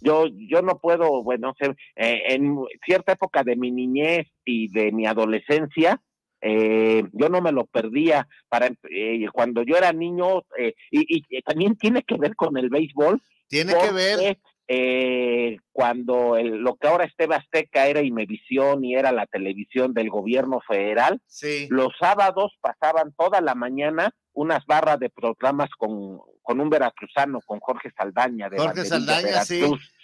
yo, 0.00 0.26
yo 0.50 0.62
no 0.62 0.78
puedo, 0.78 1.22
bueno, 1.22 1.54
ser, 1.58 1.76
eh, 1.96 2.22
en 2.28 2.56
cierta 2.84 3.12
época 3.12 3.42
de 3.42 3.56
mi 3.56 3.70
niñez 3.70 4.26
y 4.44 4.68
de 4.72 4.90
mi 4.92 5.06
adolescencia, 5.06 6.00
eh, 6.40 7.04
yo 7.12 7.28
no 7.28 7.40
me 7.40 7.52
lo 7.52 7.64
perdía. 7.66 8.26
Para 8.48 8.66
eh, 8.90 9.26
cuando 9.32 9.62
yo 9.62 9.76
era 9.76 9.92
niño, 9.92 10.42
eh, 10.58 10.74
y, 10.90 11.16
y- 11.18 11.24
y 11.28 11.42
también 11.42 11.76
tiene 11.76 12.02
que 12.02 12.16
ver 12.18 12.34
con 12.36 12.56
el 12.58 12.68
béisbol. 12.68 13.20
Tiene 13.48 13.72
que 13.74 13.92
ver. 13.92 14.38
Eh, 14.68 15.58
cuando 15.72 16.36
el- 16.36 16.58
lo 16.58 16.76
que 16.76 16.88
ahora 16.88 17.04
es 17.04 17.14
TV 17.16 17.34
Azteca 17.34 17.86
era 17.86 18.00
Imevisión 18.02 18.84
y 18.84 18.94
era 18.94 19.12
la 19.12 19.26
televisión 19.26 19.92
del 19.92 20.08
gobierno 20.10 20.60
federal, 20.66 21.20
Sí. 21.26 21.66
los 21.70 21.92
sábados 22.00 22.52
pasaban 22.60 23.12
toda 23.16 23.40
la 23.40 23.54
mañana 23.54 24.10
unas 24.32 24.64
barras 24.66 24.98
de 24.98 25.10
programas 25.10 25.70
con, 25.78 26.18
con 26.42 26.60
un 26.60 26.70
veracruzano, 26.70 27.40
con 27.46 27.60
Jorge 27.60 27.90
Saldaña 27.96 28.48
de 28.48 28.58
Jorge 28.58 28.84
Saldaña, 28.84 29.44
sí. 29.44 29.62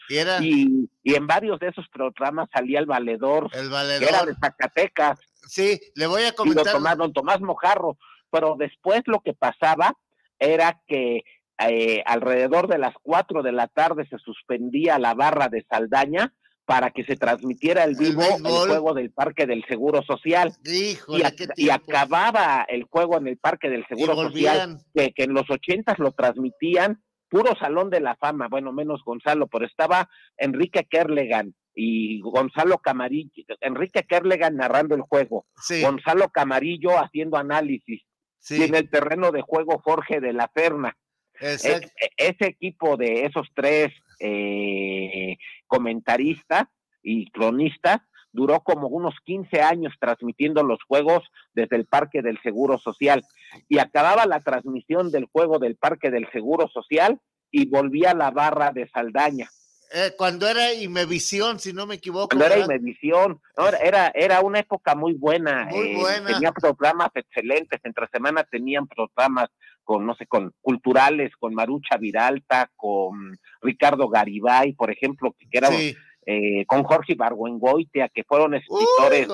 Y 0.09 0.17
era 0.17 0.39
Y, 0.43 0.89
y 1.03 1.15
en 1.15 1.27
varios 1.27 1.59
de 1.61 1.69
esos 1.69 1.89
programas 1.89 2.49
salía 2.53 2.81
el 2.81 2.87
valedor, 2.87 3.49
el 3.53 3.71
que 3.71 4.05
era 4.09 4.25
de 4.25 4.35
Zacatecas, 4.35 5.19
Sí, 5.47 5.81
le 5.95 6.07
voy 6.07 6.23
a 6.23 6.29
y 6.29 6.33
comentar. 6.33 6.73
Tomás, 6.75 6.97
don 6.99 7.13
Tomás 7.13 7.41
Mojarro. 7.41 7.97
Pero 8.31 8.57
después 8.59 9.03
lo 9.07 9.21
que 9.21 9.33
pasaba 9.33 9.95
era 10.39 10.81
que 10.87 11.23
eh, 11.69 12.03
alrededor 12.07 12.69
de 12.69 12.79
las 12.79 12.95
4 13.03 13.43
de 13.43 13.53
la 13.53 13.69
tarde 13.69 14.07
se 14.09 14.19
suspendía 14.19 14.99
la 14.99 15.15
barra 15.15 15.49
de 15.49 15.65
Saldaña 15.69 16.35
para 16.65 16.91
que 16.91 17.05
se 17.05 17.17
transmitiera 17.17 17.85
el 17.85 17.97
vivo 17.97 18.23
el, 18.23 18.43
béisbol. 18.43 18.69
juego 18.69 18.95
del 18.95 19.11
Parque 19.11 19.47
del 19.47 19.65
Seguro 19.65 20.03
Social. 20.03 20.55
Y, 20.65 20.93
Híjole, 20.93 21.25
acababa 21.73 22.65
el 22.69 22.85
juego 22.85 23.19
en 23.19 23.27
el 23.27 23.39
Parque 23.39 23.69
del 23.69 23.85
Seguro 23.89 24.15
Social, 24.15 24.79
que, 24.95 25.13
que 25.13 25.25
en 25.25 25.35
los 25.35 25.51
ochentas 25.51 25.99
lo 25.99 26.13
transmitían 26.13 27.03
puro 27.31 27.57
salón 27.57 27.89
de 27.89 28.01
la 28.01 28.17
fama, 28.17 28.49
bueno, 28.49 28.73
menos 28.73 29.03
Gonzalo, 29.05 29.47
pero 29.47 29.65
estaba 29.65 30.11
Enrique 30.37 30.85
Kerlegan 30.91 31.55
y 31.75 32.21
Gonzalo 32.21 32.79
Camarillo, 32.79 33.31
Enrique 33.61 34.05
Kerlegan 34.07 34.57
narrando 34.57 34.97
el 34.97 35.03
juego, 35.03 35.47
Sí, 35.57 35.81
Gonzalo 35.81 36.29
Camarillo 36.29 36.99
haciendo 36.99 37.39
análisis, 37.39 38.03
sí, 38.41 38.59
y 38.59 38.63
en 38.65 38.75
el 38.75 38.91
terreno 38.91 39.31
de 39.31 39.43
juego 39.43 39.81
Jorge 39.83 40.21
de 40.21 40.33
la 40.33 40.51
Serna. 40.55 40.97
Exacto. 41.41 41.89
E- 42.01 42.07
e- 42.07 42.29
ese 42.29 42.47
equipo 42.47 42.97
de 42.97 43.25
esos 43.25 43.49
tres 43.55 43.93
eh, 44.21 45.37
comentaristas 45.67 46.65
y 47.03 47.31
cronistas 47.31 48.01
duró 48.33 48.61
como 48.61 48.89
unos 48.89 49.15
15 49.25 49.61
años 49.61 49.95
transmitiendo 49.99 50.63
los 50.63 50.79
juegos 50.87 51.25
desde 51.55 51.77
el 51.77 51.87
Parque 51.87 52.23
del 52.23 52.41
Seguro 52.43 52.79
Social 52.79 53.25
y 53.69 53.79
acababa 53.79 54.27
la 54.27 54.41
transmisión 54.41 55.11
del 55.11 55.27
juego 55.27 55.59
del 55.59 55.77
Parque 55.77 56.11
del 56.11 56.31
Seguro 56.31 56.69
Social 56.69 57.21
y 57.51 57.69
volvía 57.69 58.15
la 58.15 58.31
barra 58.31 58.71
de 58.71 58.89
Saldaña. 58.89 59.51
Eh, 59.93 60.13
cuando 60.17 60.47
era 60.47 60.73
Imevisión, 60.73 61.59
si 61.59 61.73
no 61.73 61.85
me 61.85 61.97
equivoco. 61.97 62.29
Cuando 62.29 62.47
era. 62.47 62.65
Imevisión, 62.65 63.41
era, 63.83 64.13
era 64.15 64.41
una 64.41 64.61
época 64.61 64.95
muy 64.95 65.15
buena. 65.15 65.65
Muy 65.65 65.89
eh, 65.89 65.97
buena. 65.97 66.27
Tenía 66.33 66.53
programas 66.53 67.11
excelentes. 67.15 67.81
Entre 67.83 68.07
semana 68.09 68.45
tenían 68.45 68.87
programas 68.87 69.49
con, 69.85 70.07
no 70.07 70.15
sé, 70.15 70.27
con 70.27 70.53
culturales, 70.61 71.33
con 71.39 71.55
Marucha 71.55 71.97
Viralta, 71.97 72.71
con 72.77 73.39
Ricardo 73.61 74.09
Garibay, 74.09 74.73
por 74.75 74.91
ejemplo, 74.91 75.35
que 75.39 75.47
era 75.59 75.69
Sí, 75.69 75.97
eh, 76.27 76.65
con 76.67 76.85
Jorge 76.85 77.15
Barguengoitia, 77.15 78.09
que 78.09 78.25
fueron 78.25 78.55
escritores 78.55 79.27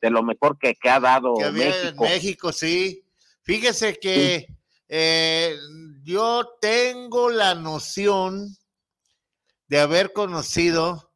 de, 0.00 0.10
lo 0.10 0.22
mejor 0.22 0.58
que, 0.58 0.74
que 0.74 0.90
ha 0.90 1.00
dado 1.00 1.34
que 1.34 1.50
México. 1.50 2.04
México, 2.04 2.52
sí. 2.52 3.04
Fíjese 3.42 3.98
que 3.98 4.48
eh, 4.88 5.56
yo 6.02 6.56
tengo 6.60 7.30
la 7.30 7.54
noción 7.54 8.56
de 9.68 9.80
haber 9.80 10.12
conocido 10.12 11.12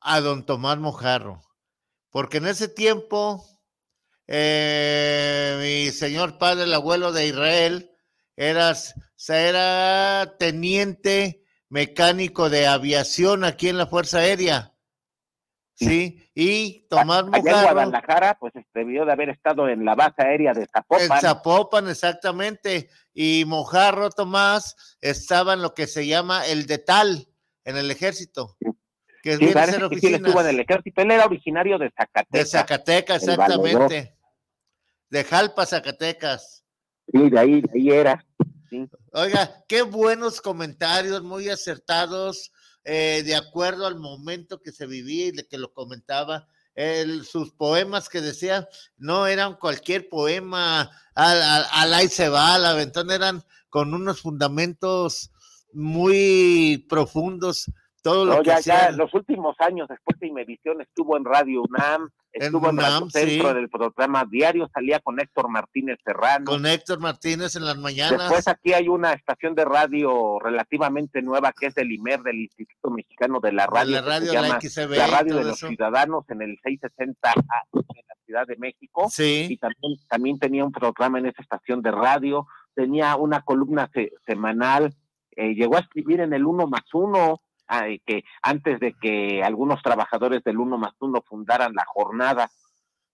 a 0.00 0.20
don 0.20 0.46
Tomás 0.46 0.78
Mojarro, 0.78 1.42
porque 2.10 2.36
en 2.36 2.46
ese 2.46 2.68
tiempo 2.68 3.44
eh, 4.26 5.56
mi 5.60 5.90
señor 5.90 6.38
padre, 6.38 6.64
el 6.64 6.74
abuelo 6.74 7.12
de 7.12 7.26
Israel, 7.26 7.90
era, 8.36 8.74
era 9.28 10.36
teniente 10.38 11.44
mecánico 11.68 12.50
de 12.50 12.66
aviación 12.66 13.44
aquí 13.44 13.68
en 13.68 13.78
la 13.78 13.86
Fuerza 13.86 14.18
Aérea. 14.18 14.74
Sí, 15.76 16.30
y 16.34 16.86
Tomás 16.88 17.24
Allá 17.32 17.58
en. 17.58 17.62
Guadalajara, 17.62 18.38
pues 18.38 18.54
este, 18.54 18.80
debió 18.80 19.04
de 19.04 19.12
haber 19.12 19.30
estado 19.30 19.68
en 19.68 19.84
la 19.84 19.96
base 19.96 20.22
aérea 20.22 20.52
de 20.52 20.62
En 20.62 20.68
Zapopan. 20.68 21.20
Zapopan, 21.20 21.88
exactamente. 21.88 22.90
Y 23.12 23.44
Mojarro 23.44 24.10
Tomás 24.10 24.96
estaba 25.00 25.54
en 25.54 25.62
lo 25.62 25.74
que 25.74 25.88
se 25.88 26.06
llama 26.06 26.46
el 26.46 26.66
detal 26.66 27.26
en 27.64 27.76
el 27.76 27.90
ejército. 27.90 28.56
Que 29.22 29.36
Sí, 29.36 29.46
viene 29.46 29.60
a 29.60 29.66
ser 29.66 29.88
que 29.88 29.98
sí, 29.98 30.14
estuvo 30.14 30.40
en 30.42 30.46
el 30.46 30.60
ejército. 30.60 31.02
Él 31.02 31.10
era 31.10 31.24
originario 31.24 31.78
de 31.78 31.90
Zacatecas. 31.90 32.30
de 32.30 32.44
Zacatecas, 32.44 33.22
exactamente. 33.22 34.16
De 35.10 35.24
Jalpa, 35.24 35.66
Zacatecas. 35.66 36.63
Sí, 37.12 37.36
ahí, 37.36 37.62
era. 37.90 38.24
Oiga, 39.12 39.64
qué 39.68 39.82
buenos 39.82 40.40
comentarios, 40.40 41.22
muy 41.22 41.48
acertados, 41.48 42.50
eh, 42.84 43.22
de 43.24 43.36
acuerdo 43.36 43.86
al 43.86 43.96
momento 43.98 44.60
que 44.60 44.72
se 44.72 44.86
vivía 44.86 45.26
y 45.26 45.30
de 45.32 45.46
que 45.46 45.58
lo 45.58 45.72
comentaba. 45.72 46.48
El- 46.74 47.24
sus 47.24 47.52
poemas 47.52 48.08
que 48.08 48.20
decía 48.20 48.68
no 48.96 49.28
eran 49.28 49.54
cualquier 49.54 50.08
poema 50.08 50.90
al, 51.14 51.42
al, 51.42 51.94
al 51.94 52.10
se 52.10 52.28
va, 52.28 52.56
al 52.56 52.66
aventón, 52.66 53.12
eran 53.12 53.44
con 53.70 53.94
unos 53.94 54.20
fundamentos 54.22 55.30
muy 55.72 56.84
profundos. 56.88 57.66
Todo 58.04 58.26
lo 58.26 58.34
No, 58.34 58.42
que 58.42 58.50
ya, 58.50 58.60
ya, 58.60 58.90
los 58.90 59.14
últimos 59.14 59.56
años 59.60 59.88
después 59.88 60.20
de 60.20 60.26
Imevisión 60.26 60.78
estuvo 60.82 61.16
en 61.16 61.24
Radio 61.24 61.62
UNAM, 61.62 62.10
estuvo 62.32 62.68
en, 62.68 62.74
UNAM, 62.74 62.92
Radio 62.92 63.10
Centro 63.10 63.48
sí. 63.48 63.54
del 63.54 63.70
programa 63.70 64.26
Diario, 64.30 64.68
salía 64.74 65.00
con 65.00 65.18
Héctor 65.18 65.48
Martínez 65.48 65.98
Serrano. 66.04 66.44
con 66.44 66.66
Héctor 66.66 67.00
Martínez 67.00 67.56
en 67.56 67.64
las 67.64 67.78
mañanas. 67.78 68.18
Después 68.20 68.46
aquí 68.46 68.74
hay 68.74 68.88
una 68.88 69.14
estación 69.14 69.54
de 69.54 69.64
radio 69.64 70.38
relativamente 70.38 71.22
nueva 71.22 71.54
que 71.58 71.68
es 71.68 71.74
del 71.74 71.92
IMER, 71.92 72.22
del 72.22 72.40
Instituto 72.40 72.90
Mexicano 72.90 73.40
de 73.40 73.52
la 73.52 73.66
Radio, 73.66 74.02
la 74.02 74.02
que 74.02 74.04
se 74.04 74.10
radio, 74.10 74.32
la 74.34 74.40
llama 74.42 74.58
la 74.96 75.06
y 75.06 75.10
Radio 75.10 75.36
de 75.36 75.44
los 75.44 75.56
eso. 75.56 75.68
Ciudadanos 75.68 76.24
en 76.28 76.42
el 76.42 76.58
660 76.62 77.30
A 77.30 77.62
de 77.72 78.02
la 78.06 78.14
Ciudad 78.26 78.46
de 78.46 78.56
México. 78.58 79.06
Sí. 79.08 79.46
Y 79.48 79.56
también, 79.56 79.94
también 80.10 80.38
tenía 80.38 80.62
un 80.62 80.72
programa 80.72 81.18
en 81.20 81.24
esa 81.26 81.40
estación 81.40 81.80
de 81.80 81.90
radio, 81.90 82.46
tenía 82.74 83.16
una 83.16 83.40
columna 83.40 83.88
se- 83.94 84.12
semanal, 84.26 84.94
eh, 85.36 85.54
llegó 85.54 85.76
a 85.76 85.80
escribir 85.80 86.20
en 86.20 86.34
el 86.34 86.44
Uno 86.44 86.66
más 86.66 86.82
Uno, 86.92 87.40
ah, 87.40 87.40
eh, 87.40 87.53
que 88.04 88.24
antes 88.42 88.80
de 88.80 88.94
que 89.00 89.42
algunos 89.42 89.82
trabajadores 89.82 90.42
del 90.44 90.58
Uno 90.58 90.78
más 90.78 90.92
Uno 91.00 91.22
fundaran 91.28 91.72
la 91.74 91.84
jornada. 91.86 92.50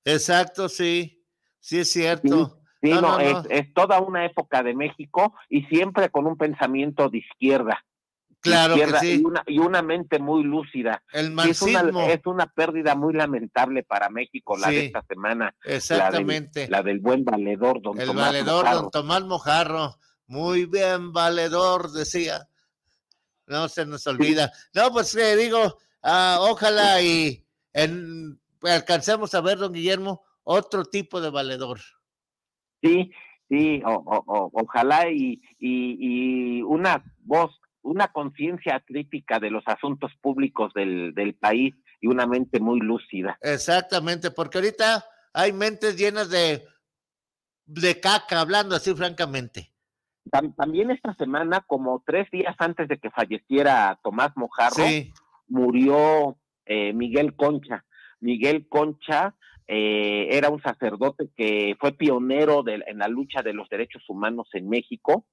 Exacto, 0.05 0.69
sí. 0.69 1.25
Sí, 1.59 1.81
es 1.81 1.91
cierto. 1.91 2.59
Sí, 2.83 2.91
No, 2.91 3.01
no, 3.03 3.09
no, 3.13 3.21
es, 3.21 3.33
no. 3.35 3.45
es 3.51 3.75
toda 3.75 4.01
una 4.01 4.25
época 4.25 4.63
de 4.63 4.75
México 4.75 5.35
y 5.51 5.65
siempre 5.65 6.09
con 6.09 6.27
un 6.27 6.37
pensamiento 6.39 7.09
de 7.11 7.19
izquierda. 7.19 7.85
Claro 8.41 8.75
que 8.77 8.87
sí. 9.01 9.21
Y 9.21 9.25
una, 9.25 9.43
y 9.47 9.59
una 9.59 9.83
mente 9.83 10.19
muy 10.19 10.43
lúcida. 10.43 11.03
El 11.13 11.39
Sí, 11.41 11.51
es, 11.51 11.61
una, 11.61 11.73
marxismo. 11.83 12.01
es 12.09 12.21
una 12.25 12.47
pérdida 12.47 12.95
muy 12.95 13.13
lamentable 13.13 13.83
para 13.83 14.09
México 14.09 14.57
la 14.57 14.69
de 14.71 14.87
esta 14.87 15.03
semana. 15.07 15.55
la 15.63 15.69
del- 15.69 15.77
Exactamente. 15.77 16.69
La 16.71 16.83
del, 16.83 17.01
buen 17.01 17.23
valedor, 17.23 17.83
don 17.83 18.01
El 18.01 18.07
Tomás 18.07 18.27
valedor, 18.29 18.65
Mojarro. 18.65 18.81
don 18.81 18.91
Tomás 18.91 19.25
Mojarro. 19.25 19.97
Muy 20.27 20.65
bien, 20.65 21.13
valedor, 21.13 21.91
decía. 21.93 22.49
No 23.51 23.69
se 23.69 23.85
nos 23.85 24.07
olvida. 24.07 24.53
No, 24.73 24.93
pues 24.93 25.13
eh, 25.17 25.35
digo, 25.35 25.77
ah, 26.05 26.39
ojalá 26.41 27.03
y 27.03 27.45
en, 27.73 28.41
alcancemos 28.63 29.35
a 29.35 29.41
ver, 29.41 29.59
don 29.59 29.73
Guillermo, 29.73 30.23
otro 30.45 30.85
tipo 30.85 31.21
de 31.21 31.31
valedor. 31.31 31.81
Sí, 32.81 33.11
sí, 33.49 33.83
o- 33.85 34.05
o- 34.07 34.25
o- 34.27 34.51
ojalá 34.55 35.11
y, 35.11 35.43
y, 35.59 35.97
y 36.59 36.63
una 36.63 37.03
voz, 37.25 37.61
una 37.83 38.13
conciencia 38.13 38.79
crítica 38.87 39.41
de 39.41 39.51
los 39.51 39.65
asuntos 39.67 40.13
públicos 40.21 40.73
del, 40.73 41.13
del 41.15 41.35
país 41.35 41.75
y 42.01 42.07
una 42.07 42.27
mente 42.29 42.61
muy 42.61 42.79
lúcida. 42.79 43.37
Exactamente, 43.43 44.31
porque 44.31 44.59
ahorita 44.59 45.05
hay 45.33 45.53
mentes 45.53 45.97
llenas 45.97 46.31
de, 46.31 46.65
de 47.67 47.99
caca, 47.99 48.41
hablando 48.41 48.77
así 48.77 48.95
francamente. 48.95 49.70
Tam- 50.31 50.55
También 50.57 50.91
esta 50.91 51.15
semana, 51.15 51.61
como 51.67 52.03
tres 52.07 52.31
días 52.31 52.55
antes 52.59 52.89
de 52.89 52.99
que 52.99 53.11
falleciera 53.11 53.99
Tomás 54.03 54.31
Mojarro, 54.37 54.85
Sí, 54.85 55.13
murió 55.49 56.37
eh, 56.67 56.93
Miguel 56.93 57.35
Concha. 57.37 57.85
Miguel 58.21 58.67
Concha 58.69 59.35
eh, 59.67 60.29
era 60.33 60.51
un 60.51 60.61
sacerdote 60.63 61.29
que 61.37 61.77
fue 61.79 61.93
pionero 61.93 62.63
de- 62.63 62.83
en 62.87 62.99
la 62.99 63.09
lucha 63.09 63.43
de 63.43 63.53
los 63.53 63.69
derechos 63.69 64.03
humanos 64.09 64.49
en 64.55 64.69
México. 64.69 65.27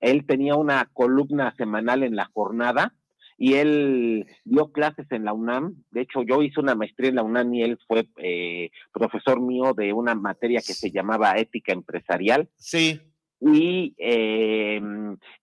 Él 0.00 0.26
tenía 0.26 0.54
una 0.56 0.88
columna 0.92 1.54
semanal 1.56 2.02
en 2.02 2.16
la 2.16 2.26
jornada 2.32 2.94
y 3.36 3.54
él 3.54 4.26
dio 4.44 4.70
clases 4.70 5.06
en 5.10 5.24
la 5.24 5.32
UNAM. 5.32 5.74
De 5.90 6.02
hecho, 6.02 6.22
yo 6.22 6.42
hice 6.42 6.60
una 6.60 6.74
maestría 6.74 7.08
en 7.10 7.16
la 7.16 7.22
UNAM 7.22 7.52
y 7.54 7.62
él 7.62 7.78
fue 7.88 8.06
eh, 8.18 8.70
profesor 8.92 9.40
mío 9.40 9.72
de 9.74 9.92
una 9.92 10.14
materia 10.14 10.60
que 10.60 10.74
se 10.74 10.90
llamaba 10.90 11.32
ética 11.38 11.72
empresarial 11.72 12.48
sí, 12.56 13.00
y 13.40 13.94
eh, 13.96 14.80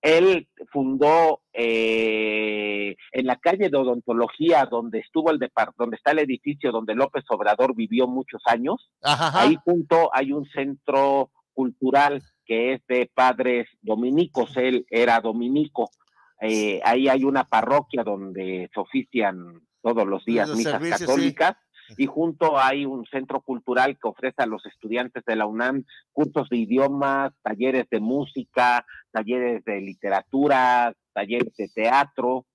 él 0.01 0.47
fundó 0.71 1.41
eh, 1.51 2.95
en 3.11 3.25
la 3.25 3.37
calle 3.37 3.69
de 3.69 3.77
odontología 3.77 4.65
donde 4.65 4.99
estuvo 4.99 5.31
el 5.31 5.39
donde 5.77 5.95
está 5.95 6.11
el 6.11 6.19
edificio 6.19 6.71
donde 6.71 6.93
López 6.93 7.23
Obrador 7.29 7.75
vivió 7.75 8.07
muchos 8.07 8.41
años 8.45 8.91
ajá, 9.01 9.29
ajá. 9.29 9.41
ahí 9.41 9.57
junto 9.65 10.11
hay 10.13 10.31
un 10.31 10.45
centro 10.45 11.31
cultural 11.53 12.21
que 12.45 12.73
es 12.73 12.81
de 12.87 13.09
padres 13.11 13.67
dominicos 13.81 14.55
él 14.57 14.85
era 14.91 15.19
dominico 15.19 15.89
eh, 16.39 16.79
ahí 16.83 17.07
hay 17.07 17.23
una 17.23 17.45
parroquia 17.45 18.03
donde 18.03 18.69
se 18.71 18.79
ofician 18.79 19.61
todos 19.81 20.05
los 20.05 20.23
días 20.23 20.49
Los 20.49 20.57
misas 20.57 20.99
sí. 20.99 21.35
Y 21.97 22.05
junto 22.05 22.57
hay 22.59 22.85
un 22.85 23.05
centro 23.05 23.41
cultural 23.41 23.97
que 24.01 24.07
ofrece 24.07 24.41
a 24.43 24.45
los 24.45 24.65
estudiantes 24.65 25.23
de 25.25 25.35
la 25.35 25.45
UNAM 25.45 25.83
cursos 26.11 26.49
de 26.49 26.57
idiomas, 26.57 27.33
talleres 27.43 27.87
de 27.89 27.99
música, 27.99 28.85
talleres 29.11 29.63
de 29.65 29.79
literatura, 29.81 30.93
talleres 31.13 31.55
de 31.55 31.69
teatro, 31.69 32.45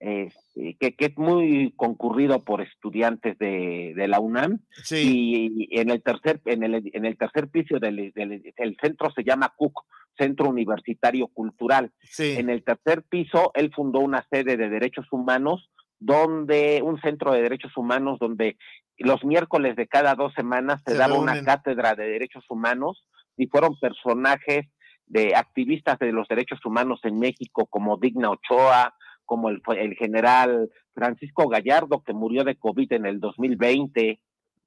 este, 0.00 0.76
que, 0.80 0.96
que 0.96 1.04
es 1.06 1.16
muy 1.16 1.72
concurrido 1.76 2.40
por 2.44 2.60
estudiantes 2.60 3.38
de, 3.38 3.92
de 3.94 4.08
la 4.08 4.18
UNAM. 4.18 4.58
Y, 4.98 5.68
y 5.70 5.78
en 5.80 5.90
el 5.90 6.02
tercer 6.02 6.40
en 6.46 6.64
el, 6.64 6.90
en 6.92 7.04
el 7.04 7.16
tercer 7.16 7.48
piso 7.48 7.78
del, 7.78 8.12
del- 8.12 8.52
el 8.56 8.76
centro 8.80 9.12
se 9.12 9.22
llama 9.22 9.52
CUC 9.56 9.78
Centro 10.18 10.48
Universitario 10.50 11.28
Cultural. 11.28 11.92
En 12.36 12.50
el 12.50 12.64
tercer 12.64 13.02
piso 13.04 13.52
él 13.54 13.70
fundó 13.74 14.00
una 14.00 14.26
sede 14.30 14.56
de 14.56 14.68
derechos 14.68 15.06
humanos 15.12 15.70
donde 16.04 16.80
un 16.82 17.00
centro 17.00 17.32
de 17.32 17.42
derechos 17.42 17.76
humanos 17.76 18.18
donde 18.18 18.56
los 18.98 19.24
miércoles 19.24 19.76
de 19.76 19.86
cada 19.86 20.14
dos 20.14 20.32
semanas 20.34 20.82
se, 20.84 20.92
Se 20.92 20.98
daba 20.98 21.14
reúnen. 21.14 21.34
una 21.34 21.44
cátedra 21.44 21.94
de 21.94 22.08
derechos 22.08 22.44
humanos 22.48 23.06
y 23.36 23.46
fueron 23.46 23.78
personajes 23.78 24.66
de 25.06 25.34
activistas 25.34 25.98
de 25.98 26.12
los 26.12 26.26
derechos 26.28 26.64
humanos 26.64 27.00
en 27.04 27.18
México 27.18 27.66
como 27.66 27.98
Digna 27.98 28.30
Ochoa, 28.30 28.94
como 29.24 29.48
el, 29.48 29.62
el 29.76 29.94
general 29.94 30.70
Francisco 30.94 31.48
Gallardo 31.48 32.02
que 32.02 32.12
murió 32.12 32.44
de 32.44 32.56
COVID 32.56 32.92
en 32.92 33.06
el 33.06 33.20
2020. 33.20 34.20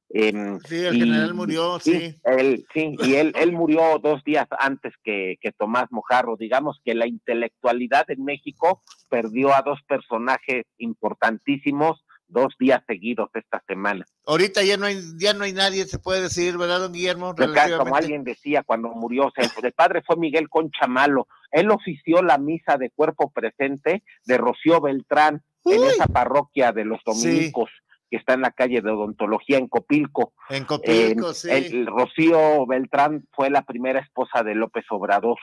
Em, 0.10 0.60
Sí, 0.62 0.76
el 0.78 0.96
y- 0.96 1.00
general 1.00 1.34
murió, 1.34 1.80
sí. 1.80 2.16
Él, 2.24 2.66
sí, 2.74 2.96
y 3.00 3.16
él, 3.16 3.34
él 3.36 3.52
murió 3.52 4.00
dos 4.00 4.24
días 4.24 4.48
antes 4.60 4.94
que, 5.04 5.36
que 5.42 5.52
Tomás 5.52 5.86
Mojarro. 5.92 6.38
Digamos 6.38 6.80
que 6.84 6.96
la 6.96 7.08
intelectualidad 7.08 8.10
en 8.10 8.24
México 8.24 8.84
perdió 9.10 9.54
a 9.54 9.62
dos 9.62 9.80
personajes 9.88 10.66
importantísimos 10.78 12.06
dos 12.28 12.54
días 12.60 12.82
seguidos 12.88 13.30
esta 13.34 13.64
semana. 13.68 14.06
Ahorita 14.26 14.64
ya 14.64 14.78
no 14.78 14.86
hay, 14.88 15.00
ya 15.18 15.34
no 15.34 15.44
hay 15.44 15.54
nadie, 15.54 15.86
se 15.86 16.00
puede 16.00 16.22
decir, 16.22 16.58
¿verdad, 16.58 16.80
don 16.80 16.92
Guillermo? 16.94 17.30
Acá, 17.30 17.78
como 17.78 17.96
alguien 17.96 18.24
decía 18.24 18.64
cuando 18.64 18.90
murió, 18.90 19.32
el 19.36 19.74
padre 19.74 20.02
fue 20.06 20.16
Miguel 20.18 20.50
Concha 20.50 20.88
Malo. 20.88 21.28
Él 21.52 21.70
ofició 21.72 22.22
la 22.22 22.38
misa 22.38 22.78
de 22.78 22.90
cuerpo 22.90 23.32
presente 23.32 24.04
de 24.26 24.38
Rocío 24.38 24.82
Beltrán 24.82 25.44
en 25.66 25.84
esa 25.84 26.08
parroquia 26.08 26.72
de 26.72 26.86
los 26.86 27.00
dominicos 27.06 27.70
que 28.10 28.18
está 28.18 28.34
en 28.34 28.42
la 28.42 28.52
calle 28.52 28.82
de 28.82 28.92
odontología 28.92 29.58
en 29.58 29.68
Copilco. 29.68 30.34
En 30.50 30.66
Copilco, 30.66 31.32
Eh, 31.32 31.34
sí. 31.34 31.50
el- 31.52 31.88
Rocío 31.88 32.66
Beltrán 32.68 33.28
fue 33.32 33.50
la 33.50 33.64
primera 33.64 34.00
esposa 34.00 34.44
de 34.44 34.56
López 34.56 34.86
Obrador. 34.90 35.38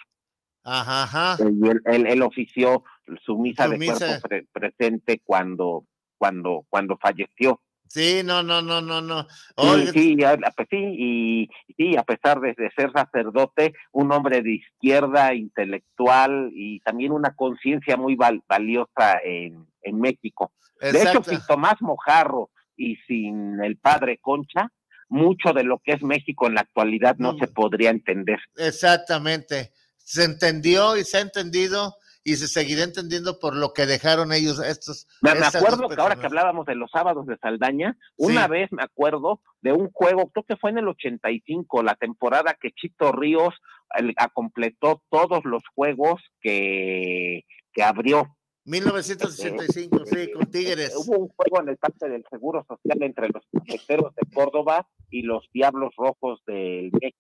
Ajá, 0.65 1.03
ajá. 1.05 1.37
Eh, 1.43 1.51
Y 1.53 1.69
él, 1.69 1.81
él- 1.87 2.07
él 2.07 2.23
ofició 2.23 2.85
su 3.25 3.37
misa 3.39 3.65
Su 3.65 3.71
de 3.73 3.79
misa. 3.79 3.97
cuerpo 4.07 4.29
pre- 4.29 4.47
presente 4.53 5.21
cuando, 5.25 5.85
cuando, 6.19 6.65
cuando 6.71 6.97
falleció. 6.99 7.61
Sí, 7.89 8.23
no, 8.25 8.43
no, 8.43 8.63
no, 8.63 8.81
no, 8.81 9.03
no. 9.03 9.25
Sí, 9.29 9.37
Oye, 9.57 9.87
sí, 9.93 10.17
ya- 10.19 10.39
pues 10.57 10.67
sí, 10.71 10.79
y 10.79 11.49
sí, 11.77 11.95
a 11.97 12.03
pesar 12.05 12.41
de, 12.41 12.55
de 12.57 12.71
ser 12.75 12.91
sacerdote, 12.91 13.75
un 13.91 14.11
hombre 14.13 14.41
de 14.41 14.53
izquierda, 14.55 15.35
intelectual 15.35 16.51
y 16.55 16.81
también 16.81 17.13
una 17.13 17.35
conciencia 17.35 17.99
muy 17.99 18.15
val- 18.15 18.43
valiosa 18.49 19.19
en, 19.23 19.67
en 19.83 19.99
México. 20.01 20.53
De 20.81 21.03
hecho, 21.03 21.23
sin 21.23 21.39
Tomás 21.47 21.81
Mojarro 21.81 22.51
y 22.77 22.97
sin 23.07 23.63
el 23.63 23.77
padre 23.77 24.19
Concha, 24.21 24.69
mucho 25.09 25.53
de 25.53 25.63
lo 25.65 25.79
que 25.85 25.93
es 25.93 26.03
México 26.03 26.47
en 26.47 26.55
la 26.55 26.63
actualidad 26.63 27.17
no 27.19 27.37
se 27.39 27.47
podría 27.47 27.91
entender. 27.91 28.39
Exactamente. 28.57 29.73
Se 29.99 30.25
entendió 30.25 30.97
y 30.97 31.05
se 31.05 31.19
ha 31.19 31.21
entendido 31.21 31.95
y 32.25 32.35
se 32.37 32.47
seguirá 32.47 32.85
entendiendo 32.85 33.39
por 33.41 33.57
lo 33.57 33.73
que 33.73 33.85
dejaron 33.87 34.33
ellos 34.33 34.61
estos. 34.65 35.07
Me, 35.23 35.31
acuerdo 35.31 35.89
que 35.89 36.01
ahora 36.01 36.17
que 36.17 36.27
hablábamos 36.27 36.67
de 36.67 36.77
los 36.77 36.91
sábados 36.91 37.27
de 37.27 37.37
Saldaña, 37.39 37.97
una 38.17 38.45
Sí. 38.45 38.51
vez 38.51 38.69
me 38.73 38.83
acuerdo 38.83 39.41
de 39.61 39.73
un 39.73 39.91
juego, 39.91 40.31
creo 40.31 40.45
que 40.45 40.57
fue 40.57 40.71
en 40.71 40.79
el 40.79 40.89
85, 40.89 41.83
la 41.83 41.95
temporada 41.97 42.57
que 42.61 42.71
Chito 42.71 43.11
Ríos 43.13 43.55
el- 43.99 44.15
completó 44.35 45.03
todos 45.11 45.45
los 45.45 45.63
juegos 45.75 46.21
que, 46.41 47.43
que 47.73 47.83
abrió. 47.83 48.37
1985, 48.65 50.07
sí, 50.07 50.31
con 50.31 50.47
Tigres. 50.47 50.95
Hubo 50.97 51.19
un 51.19 51.29
juego 51.29 51.61
en 51.63 51.71
el 51.71 51.77
Parque 51.79 52.09
del 52.09 52.25
Seguro 52.31 52.65
Social 52.69 53.03
entre 53.03 53.29
los 53.29 53.45
Paqueteros 53.51 54.15
de 54.15 54.23
Córdoba 54.33 54.89
y 55.11 55.23
los 55.23 55.49
Diablos 55.53 55.93
Rojos 55.97 56.41
del 56.47 56.93
México. 56.93 57.19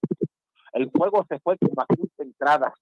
El 0.72 0.90
juego 0.90 1.26
se 1.28 1.40
fue 1.40 1.55
a 1.55 1.86
15 1.86 2.11
entradas 2.22 2.74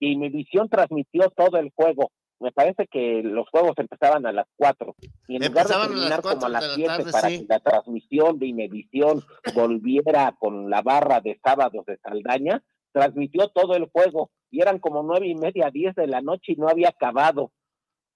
y 0.00 0.16
mi 0.16 0.28
visión 0.28 0.68
transmitió 0.68 1.30
todo 1.30 1.58
el 1.58 1.70
juego. 1.74 2.10
Me 2.40 2.52
parece 2.52 2.86
que 2.90 3.22
los 3.22 3.48
juegos 3.50 3.74
empezaban 3.76 4.26
a 4.26 4.32
las 4.32 4.46
4 4.56 4.94
y 5.28 5.36
en 5.36 5.46
lugar 5.46 5.66
de 5.66 5.72
Empezaban 5.74 5.82
a 5.82 5.88
las 5.88 5.88
terminar 5.88 6.22
como 6.22 6.32
a 6.32 6.38
4 6.40 6.48
de 6.48 6.52
las 6.52 6.62
la 6.62 6.74
7 6.74 6.88
tarde, 6.88 7.12
para 7.12 7.28
sí. 7.28 7.38
que 7.38 7.46
la 7.48 7.60
transmisión 7.60 8.38
de 8.38 8.46
Inevisión 8.46 9.22
volviera 9.54 10.34
con 10.38 10.68
la 10.68 10.82
barra 10.82 11.20
de 11.20 11.38
sábados 11.44 11.86
de 11.86 11.98
Saldaña, 11.98 12.62
transmitió 12.92 13.48
todo 13.48 13.76
el 13.76 13.88
juego 13.90 14.30
y 14.50 14.62
eran 14.62 14.80
como 14.80 15.02
nueve 15.02 15.28
y 15.28 15.36
media, 15.36 15.70
10 15.70 15.94
de 15.94 16.08
la 16.08 16.22
noche 16.22 16.52
y 16.52 16.56
no 16.56 16.68
había 16.68 16.88
acabado 16.88 17.52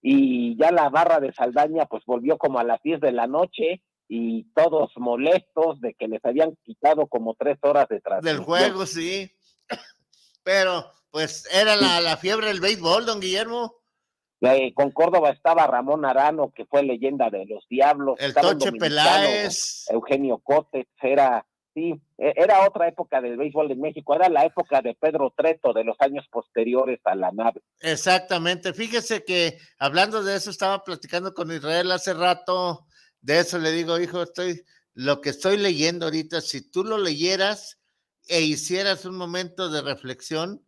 y 0.06 0.54
ya 0.58 0.70
la 0.70 0.90
barra 0.90 1.18
de 1.18 1.32
Saldaña 1.32 1.86
pues 1.86 2.04
volvió 2.04 2.36
como 2.36 2.58
a 2.58 2.64
las 2.64 2.82
10 2.82 3.00
de 3.00 3.10
la 3.10 3.26
noche 3.26 3.80
y 4.06 4.44
todos 4.52 4.92
molestos 4.96 5.80
de 5.80 5.94
que 5.94 6.08
les 6.08 6.22
habían 6.26 6.54
quitado 6.62 7.06
como 7.06 7.34
tres 7.34 7.56
horas 7.62 7.88
de 7.88 8.02
Del 8.20 8.40
juego, 8.40 8.84
sí. 8.84 9.32
Pero, 10.42 10.84
pues, 11.10 11.48
era 11.50 11.74
la, 11.74 12.02
la 12.02 12.18
fiebre 12.18 12.48
del 12.48 12.60
béisbol, 12.60 13.06
don 13.06 13.18
Guillermo. 13.18 13.76
Eh, 14.42 14.74
con 14.74 14.90
Córdoba 14.90 15.30
estaba 15.30 15.66
Ramón 15.66 16.04
Arano, 16.04 16.52
que 16.54 16.66
fue 16.66 16.82
leyenda 16.82 17.30
de 17.30 17.46
los 17.46 17.66
Diablos. 17.70 18.16
El 18.20 18.34
Toche 18.34 18.72
Peláez. 18.72 19.86
Eugenio 19.88 20.36
Cotes, 20.36 20.86
era, 21.00 21.46
sí, 21.74 22.00
e- 22.16 22.32
era 22.36 22.66
otra 22.66 22.88
época 22.88 23.20
del 23.20 23.36
béisbol 23.36 23.72
en 23.72 23.80
México, 23.80 24.14
era 24.14 24.28
la 24.28 24.44
época 24.44 24.80
de 24.80 24.94
Pedro 24.94 25.32
Treto 25.36 25.72
de 25.72 25.84
los 25.84 25.96
años 26.00 26.26
posteriores 26.30 27.00
a 27.04 27.14
la 27.14 27.32
nave. 27.32 27.60
Exactamente. 27.80 28.72
Fíjese 28.72 29.24
que 29.24 29.58
hablando 29.78 30.22
de 30.22 30.36
eso, 30.36 30.50
estaba 30.50 30.82
platicando 30.82 31.34
con 31.34 31.50
Israel 31.52 31.92
hace 31.92 32.14
rato. 32.14 32.86
De 33.20 33.40
eso 33.40 33.58
le 33.58 33.72
digo, 33.72 33.98
hijo, 33.98 34.22
estoy, 34.22 34.62
lo 34.94 35.20
que 35.20 35.30
estoy 35.30 35.58
leyendo 35.58 36.06
ahorita, 36.06 36.40
si 36.40 36.70
tú 36.70 36.84
lo 36.84 36.98
leyeras 36.98 37.80
e 38.28 38.40
hicieras 38.40 39.04
un 39.04 39.16
momento 39.16 39.68
de 39.68 39.82
reflexión, 39.82 40.64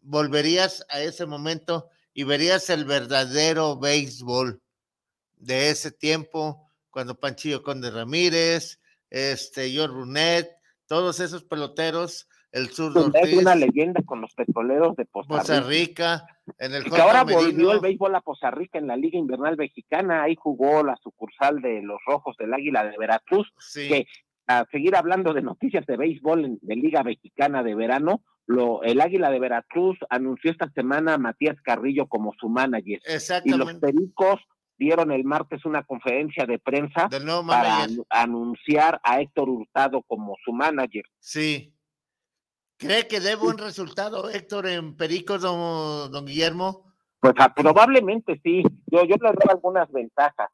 volverías 0.00 0.84
a 0.88 1.00
ese 1.00 1.26
momento 1.26 1.88
y 2.12 2.24
verías 2.24 2.68
el 2.70 2.84
verdadero 2.84 3.78
béisbol 3.78 4.60
de 5.36 5.70
ese 5.70 5.90
tiempo, 5.90 6.68
cuando 6.90 7.18
Panchillo 7.18 7.62
Conde 7.62 7.90
Ramírez, 7.90 8.80
este, 9.12 9.68
George 9.70 9.94
Brunet, 9.94 10.48
todos 10.86 11.20
esos 11.20 11.44
peloteros, 11.44 12.28
el 12.50 12.68
sur 12.68 12.92
Es 12.96 13.04
Ortiz, 13.04 13.38
una 13.38 13.54
leyenda 13.54 14.02
con 14.04 14.20
los 14.22 14.34
petroleros 14.34 14.96
de 14.96 15.04
Poza 15.04 15.28
Costa 15.28 15.60
Rica. 15.60 16.24
Rica, 16.26 16.26
en 16.58 16.74
el 16.74 16.86
Y 16.86 16.90
que 16.90 17.00
ahora 17.00 17.24
Merino. 17.24 17.42
volvió 17.42 17.72
el 17.72 17.80
béisbol 17.80 18.14
a 18.14 18.20
Poza 18.22 18.50
Rica 18.50 18.78
en 18.78 18.86
la 18.86 18.96
Liga 18.96 19.18
Invernal 19.18 19.56
Mexicana, 19.56 20.22
ahí 20.22 20.34
jugó 20.36 20.82
la 20.82 20.96
sucursal 21.02 21.60
de 21.60 21.82
los 21.82 21.98
Rojos 22.06 22.36
del 22.38 22.52
Águila 22.54 22.84
de 22.84 22.96
Veracruz, 22.98 23.52
Sí. 23.58 23.88
que 23.88 24.06
a 24.46 24.66
seguir 24.72 24.96
hablando 24.96 25.32
de 25.34 25.42
noticias 25.42 25.86
de 25.86 25.96
béisbol 25.96 26.44
en- 26.44 26.58
de 26.62 26.76
Liga 26.76 27.02
Mexicana 27.02 27.62
de 27.62 27.74
verano, 27.74 28.22
lo, 28.46 28.82
el 28.82 29.00
Águila 29.00 29.30
de 29.30 29.38
Veracruz 29.38 29.96
anunció 30.10 30.50
esta 30.50 30.68
semana 30.72 31.14
a 31.14 31.18
Matías 31.18 31.56
Carrillo 31.62 32.06
como 32.06 32.32
su 32.38 32.48
manager. 32.48 33.00
Y 33.04 33.06
los 33.06 33.14
Exactamente. 33.14 33.80
Pericos 33.86 34.40
dieron 34.82 35.12
el 35.12 35.24
martes 35.24 35.64
una 35.64 35.84
conferencia 35.84 36.44
de 36.44 36.58
prensa 36.58 37.08
nuevo 37.22 37.46
para 37.46 37.86
anunciar 38.10 39.00
a 39.04 39.20
Héctor 39.20 39.48
Hurtado 39.48 40.02
como 40.02 40.34
su 40.44 40.52
manager. 40.52 41.04
Sí. 41.20 41.72
¿Cree 42.78 43.06
que 43.06 43.20
dé 43.20 43.36
buen 43.36 43.58
resultado 43.58 44.28
Héctor 44.28 44.66
en 44.66 44.96
Pericos, 44.96 45.42
don, 45.42 46.10
don 46.10 46.26
Guillermo? 46.26 46.92
Pues 47.20 47.34
ah, 47.38 47.54
probablemente 47.54 48.40
sí. 48.42 48.64
Yo, 48.86 49.04
yo 49.04 49.14
le 49.20 49.28
doy 49.28 49.48
algunas 49.48 49.90
ventajas. 49.92 50.50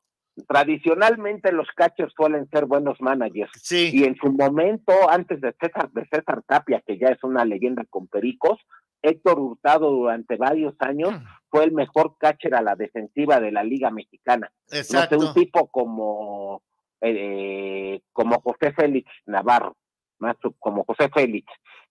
Tradicionalmente 0.46 1.50
los 1.50 1.66
catchers 1.74 2.12
suelen 2.14 2.46
ser 2.50 2.66
buenos 2.66 3.00
managers. 3.00 3.50
Sí. 3.62 3.90
Y 3.94 4.04
en 4.04 4.14
su 4.16 4.30
momento, 4.30 4.92
antes 5.08 5.40
de 5.40 5.54
César, 5.58 5.90
de 5.92 6.06
César 6.12 6.42
Tapia, 6.46 6.82
que 6.86 6.98
ya 6.98 7.08
es 7.08 7.24
una 7.24 7.46
leyenda 7.46 7.84
con 7.88 8.06
Pericos, 8.06 8.58
Héctor 9.02 9.38
Hurtado 9.38 9.90
durante 9.90 10.36
varios 10.36 10.74
años 10.80 11.12
Mm. 11.12 11.24
fue 11.50 11.64
el 11.64 11.72
mejor 11.72 12.16
catcher 12.18 12.54
a 12.54 12.62
la 12.62 12.74
defensiva 12.76 13.40
de 13.40 13.52
la 13.52 13.62
Liga 13.64 13.90
Mexicana. 13.90 14.50
Exacto. 14.70 15.16
No 15.16 15.22
sé, 15.22 15.28
un 15.28 15.34
tipo 15.34 15.68
como, 15.68 16.62
eh, 17.00 18.00
como 18.12 18.40
José 18.40 18.72
Félix 18.72 19.10
Navarro, 19.26 19.76
más 20.18 20.36
como 20.58 20.84
José 20.84 21.08
Félix, 21.08 21.46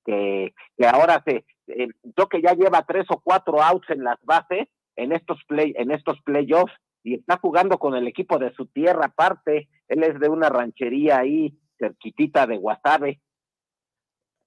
que, 0.06 0.54
que 0.78 0.86
ahora 0.88 1.24
se, 1.26 1.46
eh, 1.68 1.88
yo 2.18 2.28
que 2.28 2.42
ya 2.42 2.54
lleva 2.54 2.86
tres 2.86 3.06
o 3.10 3.20
cuatro 3.22 3.62
outs 3.62 3.90
en 3.90 4.04
las 4.04 4.18
bases 4.24 4.68
en 4.96 5.12
estos 5.12 5.40
play, 5.48 5.74
en 5.78 5.92
estos 5.92 6.20
playoffs 6.22 6.74
y 7.04 7.16
está 7.16 7.38
jugando 7.38 7.78
con 7.78 7.96
el 7.96 8.08
equipo 8.08 8.38
de 8.38 8.52
su 8.54 8.66
tierra 8.68 9.06
aparte, 9.06 9.70
él 9.88 10.04
es 10.04 10.20
de 10.20 10.30
una 10.30 10.50
ranchería 10.50 11.20
ahí 11.20 11.58
cerquitita 11.80 12.48
de 12.48 12.58
Guasave. 12.58 13.22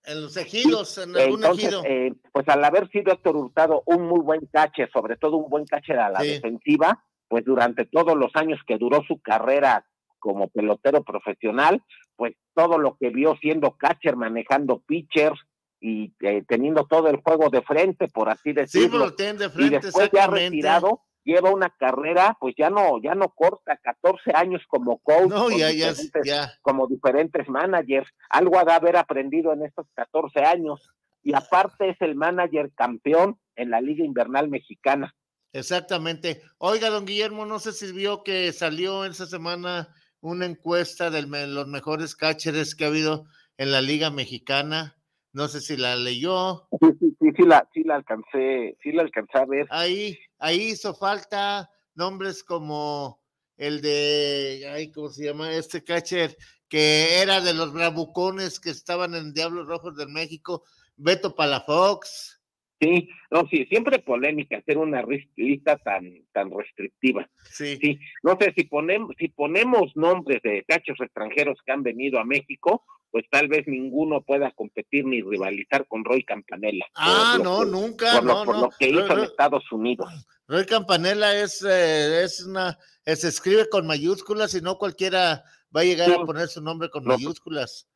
En 0.04 0.22
los 0.22 0.36
ejidos, 0.36 0.96
en 0.98 1.16
algún 1.16 1.42
Entonces, 1.42 1.64
ejido. 1.66 1.82
eh, 1.84 2.12
pues 2.32 2.48
al 2.48 2.64
haber 2.64 2.88
sido 2.90 3.12
Héctor 3.12 3.36
Hurtado 3.36 3.82
un 3.86 4.06
muy 4.08 4.20
buen 4.20 4.46
catcher, 4.52 4.90
sobre 4.92 5.16
todo 5.16 5.36
un 5.36 5.50
buen 5.50 5.66
catcher 5.66 5.98
a 5.98 6.08
la 6.10 6.20
Sí. 6.20 6.28
defensiva, 6.28 7.04
pues 7.28 7.44
durante 7.44 7.84
todos 7.84 8.16
los 8.16 8.30
años 8.34 8.58
que 8.66 8.78
duró 8.78 9.02
su 9.06 9.20
carrera 9.20 9.86
como 10.18 10.48
pelotero 10.48 11.02
profesional, 11.04 11.82
pues 12.16 12.34
todo 12.54 12.78
lo 12.78 12.96
que 12.98 13.10
vio 13.10 13.36
siendo 13.40 13.72
catcher, 13.76 14.16
manejando 14.16 14.80
pitchers 14.80 15.38
y 15.80 16.12
eh, 16.20 16.42
teniendo 16.46 16.84
todo 16.86 17.08
el 17.08 17.16
juego 17.22 17.48
de 17.50 17.62
frente, 17.62 18.08
por 18.08 18.28
así 18.28 18.50
Sí, 18.50 18.52
decirlo. 18.52 18.90
pero 18.90 19.04
lo 19.06 19.10
de 19.38 19.46
y 19.46 19.48
frente, 19.50 19.80
después 19.80 20.10
ya 20.12 20.20
exactamente. 20.24 20.44
retirado, 20.50 21.02
lleva 21.24 21.50
una 21.50 21.70
carrera, 21.70 22.36
pues 22.40 22.54
ya 22.56 22.70
no, 22.70 23.00
ya 23.02 23.14
no 23.14 23.28
corta, 23.30 23.76
14 23.82 24.32
años 24.34 24.62
como 24.68 24.98
coach, 24.98 25.28
No, 25.30 25.44
con 25.44 25.56
ya, 25.58 25.70
ya, 25.70 25.90
diferentes- 25.92 26.24
ya. 26.24 26.52
como 26.62 26.86
diferentes 26.86 27.48
managers, 27.48 28.08
algo 28.30 28.58
ha 28.58 28.64
de 28.64 28.72
haber 28.72 28.96
aprendido 28.96 29.52
en 29.52 29.64
estos 29.64 29.86
14 29.94 30.40
años, 30.40 30.90
y 31.22 31.34
aparte 31.34 31.90
es 31.90 31.96
el 32.00 32.14
manager 32.14 32.70
campeón 32.74 33.38
en 33.56 33.70
la 33.70 33.80
Liga 33.80 34.04
Invernal 34.04 34.48
Mexicana. 34.48 35.14
Exactamente. 35.52 36.42
Oiga, 36.58 36.90
don 36.90 37.04
Guillermo, 37.04 37.44
no 37.44 37.58
sé 37.58 37.72
si 37.72 37.92
vio 37.92 38.22
que 38.22 38.52
salió 38.52 39.04
esa 39.04 39.26
semana 39.26 39.88
una 40.20 40.46
encuesta 40.46 41.10
de 41.10 41.22
los 41.22 41.66
mejores 41.66 42.14
catchers 42.16 42.74
que 42.74 42.84
ha 42.84 42.88
habido 42.88 43.26
en 43.58 43.72
la 43.72 43.80
Liga 43.82 44.10
Mexicana. 44.10 44.96
No 45.32 45.48
sé 45.48 45.60
si 45.60 45.76
la 45.76 45.96
leyó. 45.96 46.68
Sí, 46.80 46.88
sí, 46.98 47.16
sí, 47.20 47.28
sí 47.36 47.42
la, 47.44 47.68
sí 47.74 47.82
la 47.84 47.96
alcancé, 47.96 48.76
sí 48.82 48.92
la 48.92 49.02
alcancé 49.02 49.38
a 49.38 49.44
ver. 49.44 49.66
Ahí, 49.70 50.18
ahí 50.40 50.70
hizo 50.70 50.94
falta 50.94 51.70
nombres 51.94 52.42
como 52.42 53.20
el 53.56 53.80
de, 53.80 54.68
ay, 54.72 54.90
¿cómo 54.90 55.10
se 55.10 55.26
llama? 55.26 55.52
Este 55.52 55.84
catcher 55.84 56.36
que 56.68 57.20
era 57.20 57.40
de 57.40 57.52
los 57.52 57.72
bravucones 57.72 58.60
que 58.60 58.70
estaban 58.70 59.14
en 59.14 59.34
Diablos 59.34 59.66
Rojos 59.66 59.96
del 59.96 60.08
México, 60.08 60.64
Beto 60.96 61.34
Palafox. 61.34 62.40
Sí, 62.80 63.10
no, 63.30 63.46
sí, 63.50 63.66
siempre 63.66 63.98
polémica 63.98 64.56
hacer 64.56 64.78
una 64.78 65.04
lista 65.36 65.76
tan, 65.76 66.24
tan 66.32 66.50
restrictiva. 66.50 67.28
Sí. 67.44 67.76
Sí, 67.76 67.98
no 68.22 68.38
sé 68.40 68.54
si 68.56 68.64
ponemos, 68.64 69.14
si 69.18 69.28
ponemos 69.28 69.94
nombres 69.96 70.40
de 70.42 70.64
cachos 70.66 70.96
extranjeros 71.00 71.58
que 71.66 71.72
han 71.72 71.82
venido 71.82 72.18
a 72.18 72.24
México, 72.24 72.84
pues 73.10 73.24
tal 73.30 73.48
vez 73.48 73.66
ninguno 73.66 74.22
pueda 74.22 74.50
competir 74.52 75.04
ni 75.04 75.20
rivalizar 75.22 75.86
con 75.86 76.04
Roy 76.04 76.24
Campanella. 76.24 76.84
Ah, 76.94 77.34
lo 77.38 77.44
no, 77.44 77.60
que- 77.60 77.66
nunca, 77.70 78.12
por 78.14 78.24
lo, 78.24 78.34
no, 78.34 78.44
por 78.44 78.54
no. 78.56 78.60
lo 78.62 78.70
que 78.78 78.88
hizo 78.88 79.06
Roy- 79.08 79.18
en 79.18 79.24
Estados 79.24 79.72
Unidos. 79.72 80.26
Roy 80.46 80.66
Campanella 80.66 81.34
es, 81.40 81.62
eh, 81.62 82.22
es 82.24 82.44
una, 82.46 82.78
eh, 83.04 83.16
se 83.16 83.28
escribe 83.28 83.68
con 83.68 83.86
mayúsculas 83.86 84.54
y 84.54 84.60
no 84.60 84.78
cualquiera 84.78 85.44
va 85.74 85.80
a 85.82 85.84
llegar 85.84 86.08
Sí. 86.08 86.16
a 86.20 86.24
poner 86.24 86.48
su 86.48 86.60
nombre 86.62 86.88
con 86.90 87.04
No. 87.04 87.10
mayúsculas. 87.14 87.88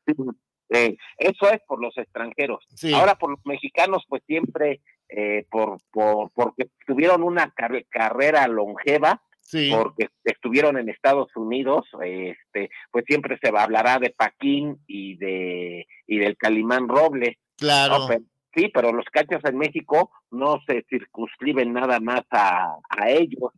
Eh, 0.70 0.96
eso 1.18 1.50
es 1.50 1.60
por 1.66 1.80
los 1.80 1.96
extranjeros. 1.98 2.64
Sí. 2.74 2.92
Ahora 2.92 3.16
por 3.16 3.30
los 3.30 3.40
mexicanos, 3.44 4.04
pues 4.08 4.22
siempre 4.26 4.80
eh, 5.10 5.46
por, 5.50 5.78
por 5.92 6.30
porque 6.32 6.70
tuvieron 6.86 7.22
una 7.22 7.50
car- 7.52 7.84
carrera 7.90 8.48
longeva, 8.48 9.22
Sí. 9.46 9.70
porque 9.70 10.08
estuvieron 10.24 10.78
en 10.78 10.88
Estados 10.88 11.28
Unidos, 11.36 11.86
este, 12.02 12.70
pues 12.90 13.04
siempre 13.06 13.38
se 13.40 13.48
hablará 13.56 13.98
de 13.98 14.10
Paquín 14.10 14.78
y 14.86 15.16
de 15.16 15.86
y 16.06 16.18
del 16.18 16.36
Calimán 16.36 16.88
Robles. 16.88 17.36
Claro. 17.58 17.98
No, 18.00 18.08
pero- 18.08 18.24
sí, 18.54 18.70
pero 18.72 18.92
los 18.92 19.04
cachos 19.12 19.44
en 19.44 19.58
México 19.58 20.10
no 20.30 20.60
se 20.66 20.84
circunscriben 20.88 21.72
nada 21.72 22.00
más 22.00 22.22
a, 22.30 22.76
a 22.88 23.10
ellos. 23.10 23.52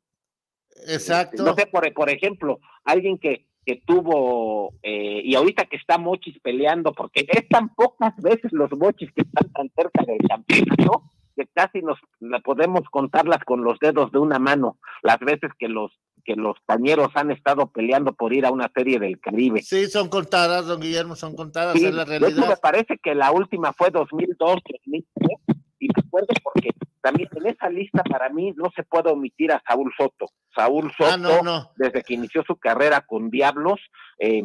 Exacto. 0.88 1.42
No 1.44 1.54
sé, 1.54 1.66
por, 1.66 1.90
por 1.94 2.10
ejemplo, 2.10 2.58
alguien 2.84 3.18
que, 3.18 3.46
que 3.64 3.82
tuvo, 3.86 4.74
eh, 4.82 5.20
y 5.24 5.34
ahorita 5.34 5.66
que 5.66 5.76
está 5.76 5.98
Mochis 5.98 6.38
peleando, 6.40 6.92
porque 6.92 7.26
es 7.28 7.48
tan 7.48 7.74
pocas 7.74 8.14
veces 8.16 8.52
los 8.52 8.70
Mochis 8.72 9.10
que 9.12 9.22
están 9.22 9.52
tan 9.52 9.70
cerca 9.74 10.04
del 10.04 10.18
campeonato, 10.28 11.10
que 11.36 11.46
casi 11.54 11.82
nos 11.82 11.98
la 12.20 12.40
podemos 12.40 12.82
contarlas 12.90 13.44
con 13.44 13.62
los 13.62 13.78
dedos 13.78 14.10
de 14.12 14.18
una 14.18 14.38
mano, 14.38 14.78
las 15.02 15.18
veces 15.20 15.50
que 15.58 15.68
los 15.68 15.92
que 16.24 16.34
los 16.34 16.56
cañeros 16.66 17.10
han 17.14 17.30
estado 17.30 17.68
peleando 17.70 18.12
por 18.12 18.32
ir 18.32 18.46
a 18.46 18.50
una 18.50 18.68
serie 18.74 18.98
del 18.98 19.20
Caribe. 19.20 19.62
Sí, 19.62 19.86
son 19.86 20.08
contadas, 20.08 20.66
don 20.66 20.80
Guillermo, 20.80 21.14
son 21.14 21.36
contadas, 21.36 21.74
Sí, 21.78 21.84
es 21.86 21.94
la 21.94 22.02
hecho, 22.02 22.10
me 22.14 22.18
realidad. 22.18 22.58
parece 22.60 22.98
que 23.00 23.14
la 23.14 23.30
última 23.30 23.72
fue 23.72 23.90
2002, 23.92 24.36
2003, 24.84 25.04
y 25.78 25.86
me 25.86 25.92
acuerdo 26.04 26.26
porque 26.42 26.70
también 27.00 27.28
en 27.36 27.46
esa 27.46 27.68
lista 27.70 28.02
para 28.02 28.28
mí 28.30 28.52
no 28.56 28.72
se 28.74 28.82
puede 28.82 29.08
omitir 29.12 29.52
a 29.52 29.62
Saúl 29.68 29.92
Soto. 29.96 30.26
Saúl 30.52 30.90
Soto, 30.98 31.12
Ah, 31.12 31.16
no, 31.16 31.42
no. 31.42 31.70
desde 31.76 32.02
que 32.02 32.14
inició 32.14 32.42
su 32.44 32.56
carrera 32.56 33.02
con 33.02 33.30
Diablos, 33.30 33.78
eh, 34.18 34.42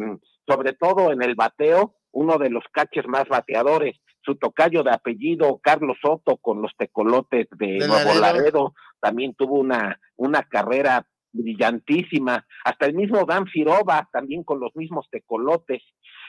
sobre 0.48 0.74
todo 0.74 1.12
en 1.12 1.24
el 1.24 1.34
bateo, 1.34 1.96
uno 2.12 2.38
de 2.38 2.52
los 2.52 2.64
catchers 2.72 3.08
más 3.08 3.28
bateadores. 3.28 3.98
Su 4.24 4.36
tocayo 4.36 4.84
de 4.84 4.92
apellido, 4.92 5.60
Carlos 5.64 5.98
Soto, 6.02 6.38
con 6.38 6.62
los 6.62 6.72
tecolotes 6.78 7.48
de, 7.58 7.80
De 7.80 7.88
Nuevo 7.88 8.14
Laredo. 8.14 8.22
Laredo, 8.22 8.74
también 9.00 9.34
tuvo 9.34 9.60
una, 9.60 10.00
una 10.16 10.44
carrera 10.44 11.06
brillantísima. 11.32 12.46
Hasta 12.64 12.86
el 12.86 12.94
mismo 12.94 13.26
Dan 13.26 13.48
Firova, 13.48 14.08
también 14.12 14.44
con 14.44 14.60
los 14.60 14.76
mismos 14.76 15.08
tecolotes. 15.10 15.82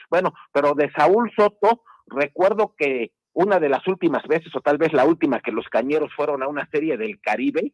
Bueno, 0.09 0.33
pero 0.51 0.73
de 0.73 0.91
Saúl 0.91 1.31
Soto, 1.35 1.83
recuerdo 2.07 2.73
que 2.77 3.11
una 3.33 3.59
de 3.59 3.69
las 3.69 3.87
últimas 3.87 4.23
veces, 4.27 4.55
o 4.55 4.61
tal 4.61 4.77
vez 4.77 4.93
la 4.93 5.05
última, 5.05 5.39
que 5.39 5.51
los 5.51 5.67
cañeros 5.67 6.11
fueron 6.15 6.43
a 6.43 6.47
una 6.47 6.67
serie 6.71 6.97
del 6.97 7.19
Caribe, 7.19 7.73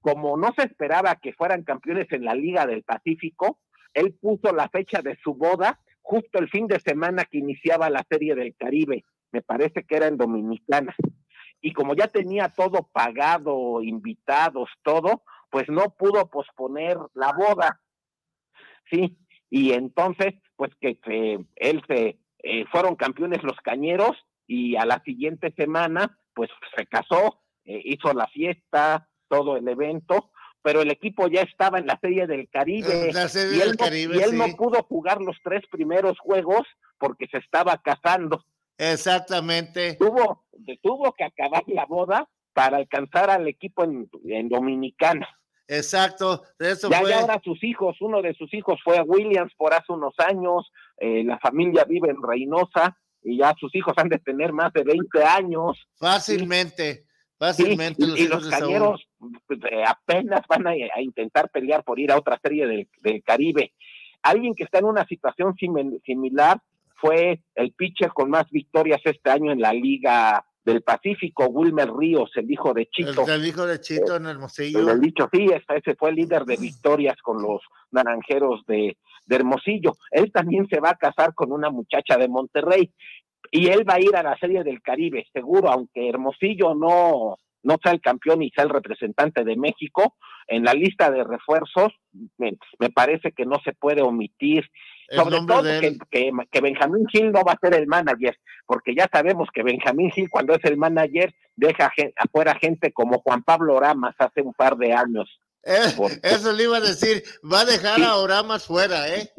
como 0.00 0.36
no 0.36 0.52
se 0.56 0.66
esperaba 0.66 1.16
que 1.16 1.32
fueran 1.32 1.64
campeones 1.64 2.06
en 2.12 2.24
la 2.24 2.34
Liga 2.34 2.66
del 2.66 2.82
Pacífico, 2.82 3.58
él 3.94 4.14
puso 4.20 4.52
la 4.52 4.68
fecha 4.68 5.00
de 5.02 5.16
su 5.22 5.34
boda 5.34 5.80
justo 6.02 6.38
el 6.38 6.50
fin 6.50 6.66
de 6.66 6.78
semana 6.78 7.24
que 7.24 7.38
iniciaba 7.38 7.88
la 7.88 8.04
serie 8.08 8.34
del 8.34 8.54
Caribe. 8.54 9.04
Me 9.34 9.42
parece 9.42 9.82
que 9.84 9.96
era 9.96 10.06
en 10.06 10.16
Dominicana. 10.16 10.94
Y 11.60 11.72
como 11.72 11.96
ya 11.96 12.06
tenía 12.06 12.50
todo 12.50 12.88
pagado, 12.92 13.82
invitados, 13.82 14.68
todo, 14.84 15.24
pues 15.50 15.64
no 15.68 15.90
pudo 15.96 16.30
posponer 16.30 16.96
la 17.14 17.32
boda. 17.32 17.80
Sí, 18.88 19.18
y 19.50 19.72
entonces, 19.72 20.34
pues 20.54 20.70
que 20.80 21.00
se- 21.04 21.44
él 21.56 21.82
se, 21.88 22.20
eh, 22.44 22.64
fueron 22.70 22.94
campeones 22.94 23.42
los 23.42 23.56
cañeros 23.64 24.12
y 24.46 24.76
a 24.76 24.84
la 24.86 25.02
siguiente 25.02 25.52
semana, 25.56 26.16
pues 26.32 26.48
se 26.76 26.86
casó, 26.86 27.42
eh, 27.64 27.80
hizo 27.84 28.12
la 28.12 28.28
fiesta, 28.28 29.08
todo 29.26 29.56
el 29.56 29.66
evento, 29.66 30.30
pero 30.62 30.80
el 30.82 30.92
equipo 30.92 31.26
ya 31.26 31.40
estaba 31.42 31.80
en 31.80 31.86
la 31.86 31.98
Serie 32.00 32.28
del 32.28 32.48
Caribe. 32.50 33.12
La 33.12 33.28
Serie 33.28 33.56
y 33.58 33.60
él, 33.62 33.68
del 33.70 33.76
no, 33.78 33.84
Caribe, 33.84 34.16
y 34.16 34.20
él 34.22 34.30
sí. 34.30 34.36
no 34.36 34.46
pudo 34.56 34.80
jugar 34.84 35.20
los 35.20 35.36
tres 35.42 35.62
primeros 35.72 36.20
juegos 36.20 36.62
porque 36.98 37.26
se 37.26 37.38
estaba 37.38 37.78
casando. 37.82 38.44
Exactamente. 38.78 39.94
Tuvo, 39.94 40.44
tuvo 40.82 41.12
que 41.12 41.24
acabar 41.24 41.62
la 41.66 41.86
boda 41.86 42.28
para 42.52 42.76
alcanzar 42.78 43.30
al 43.30 43.48
equipo 43.48 43.84
en, 43.84 44.08
en 44.26 44.48
Dominicana. 44.48 45.28
Exacto. 45.66 46.42
Eso 46.58 46.90
ya, 46.90 47.00
fue. 47.00 47.10
ya 47.10 47.20
ahora 47.20 47.40
sus 47.42 47.62
hijos, 47.64 47.96
uno 48.00 48.20
de 48.22 48.34
sus 48.34 48.52
hijos 48.54 48.78
fue 48.84 48.98
a 48.98 49.02
Williams 49.02 49.52
por 49.56 49.72
hace 49.72 49.92
unos 49.92 50.14
años, 50.18 50.70
eh, 50.98 51.24
la 51.24 51.38
familia 51.38 51.84
vive 51.84 52.10
en 52.10 52.22
Reynosa 52.22 52.96
y 53.22 53.38
ya 53.38 53.54
sus 53.58 53.74
hijos 53.74 53.94
han 53.96 54.08
de 54.10 54.18
tener 54.18 54.52
más 54.52 54.72
de 54.72 54.84
20 54.84 55.24
años. 55.24 55.78
Fácilmente, 55.94 57.06
fácilmente. 57.38 58.04
y, 58.04 58.28
los 58.28 58.46
y 58.46 58.50
cañeros 58.50 59.02
pues, 59.46 59.58
eh, 59.70 59.82
apenas 59.86 60.42
van 60.48 60.66
a, 60.66 60.72
a 60.94 61.00
intentar 61.00 61.48
pelear 61.50 61.82
por 61.82 61.98
ir 61.98 62.12
a 62.12 62.18
otra 62.18 62.38
serie 62.42 62.66
del, 62.66 62.88
del 63.00 63.22
Caribe. 63.22 63.72
Alguien 64.22 64.54
que 64.54 64.64
está 64.64 64.78
en 64.78 64.84
una 64.86 65.06
situación 65.06 65.54
simi- 65.56 66.00
similar 66.04 66.60
fue 67.04 67.40
el 67.54 67.72
pitcher 67.72 68.08
con 68.14 68.30
más 68.30 68.48
victorias 68.50 69.00
este 69.04 69.30
año 69.30 69.52
en 69.52 69.60
la 69.60 69.74
Liga 69.74 70.42
del 70.64 70.80
Pacífico, 70.80 71.44
Wilmer 71.48 71.90
Ríos, 71.92 72.30
el 72.36 72.50
hijo 72.50 72.72
de 72.72 72.86
Chito. 72.86 73.26
El, 73.26 73.42
el 73.42 73.46
hijo 73.46 73.66
de 73.66 73.78
Chito 73.78 74.16
en 74.16 74.24
Hermosillo. 74.24 74.90
El 74.90 75.00
dicho, 75.00 75.28
sí, 75.30 75.44
ese 75.44 75.64
ese 75.76 75.94
fue 75.96 76.10
el 76.10 76.16
líder 76.16 76.44
de 76.44 76.56
victorias 76.56 77.16
con 77.22 77.42
los 77.42 77.60
naranjeros 77.90 78.64
de, 78.66 78.96
de 79.26 79.36
Hermosillo. 79.36 79.92
Él 80.10 80.32
también 80.32 80.66
se 80.68 80.80
va 80.80 80.90
a 80.90 80.96
casar 80.96 81.34
con 81.34 81.52
una 81.52 81.68
muchacha 81.68 82.16
de 82.16 82.28
Monterrey 82.28 82.90
y 83.50 83.66
él 83.66 83.86
va 83.86 83.96
a 83.96 84.00
ir 84.00 84.16
a 84.16 84.22
la 84.22 84.38
Serie 84.38 84.64
del 84.64 84.80
Caribe, 84.80 85.26
seguro, 85.30 85.70
aunque 85.70 86.08
Hermosillo 86.08 86.74
no, 86.74 87.36
no 87.62 87.76
sea 87.82 87.92
el 87.92 88.00
campeón 88.00 88.42
y 88.42 88.50
sea 88.50 88.64
el 88.64 88.70
representante 88.70 89.44
de 89.44 89.56
México, 89.56 90.16
en 90.46 90.64
la 90.64 90.72
lista 90.72 91.10
de 91.10 91.22
refuerzos 91.22 91.92
me, 92.38 92.56
me 92.78 92.88
parece 92.88 93.32
que 93.32 93.44
no 93.44 93.60
se 93.62 93.74
puede 93.74 94.00
omitir. 94.00 94.64
El 95.08 95.18
Sobre 95.18 95.36
todo 95.46 95.62
que, 95.80 95.98
que, 96.10 96.32
que 96.50 96.60
Benjamín 96.60 97.06
Gil 97.08 97.30
no 97.32 97.42
va 97.44 97.52
a 97.52 97.58
ser 97.60 97.74
el 97.74 97.86
manager, 97.86 98.38
porque 98.66 98.94
ya 98.94 99.08
sabemos 99.12 99.48
que 99.52 99.62
Benjamín 99.62 100.10
Gil 100.10 100.30
cuando 100.30 100.54
es 100.54 100.64
el 100.64 100.76
manager 100.76 101.34
deja 101.56 101.90
gen- 101.90 102.12
afuera 102.16 102.56
gente 102.60 102.92
como 102.92 103.18
Juan 103.20 103.42
Pablo 103.42 103.78
Ramas 103.78 104.14
hace 104.18 104.40
un 104.42 104.54
par 104.54 104.76
de 104.76 104.92
años. 104.92 105.28
Eh, 105.62 105.94
eso 106.22 106.52
le 106.52 106.64
iba 106.64 106.76
a 106.78 106.80
decir. 106.80 107.22
Va 107.50 107.60
a 107.60 107.64
dejar 107.64 108.02
a 108.02 108.16
Oramas 108.16 108.66
fuera, 108.66 109.08
¿eh? 109.08 109.30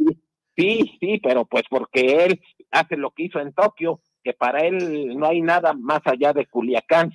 Sí, 0.58 0.98
sí, 1.00 1.20
pero 1.22 1.46
pues 1.46 1.64
porque 1.70 2.26
él 2.26 2.42
hace 2.72 2.96
lo 2.98 3.12
que 3.12 3.24
hizo 3.24 3.40
en 3.40 3.54
Tokio, 3.54 4.02
que 4.24 4.34
para 4.34 4.62
él 4.66 5.18
no 5.18 5.28
hay 5.28 5.42
nada 5.42 5.74
más 5.74 6.02
allá 6.06 6.32
de 6.34 6.46
Culiacán. 6.48 7.12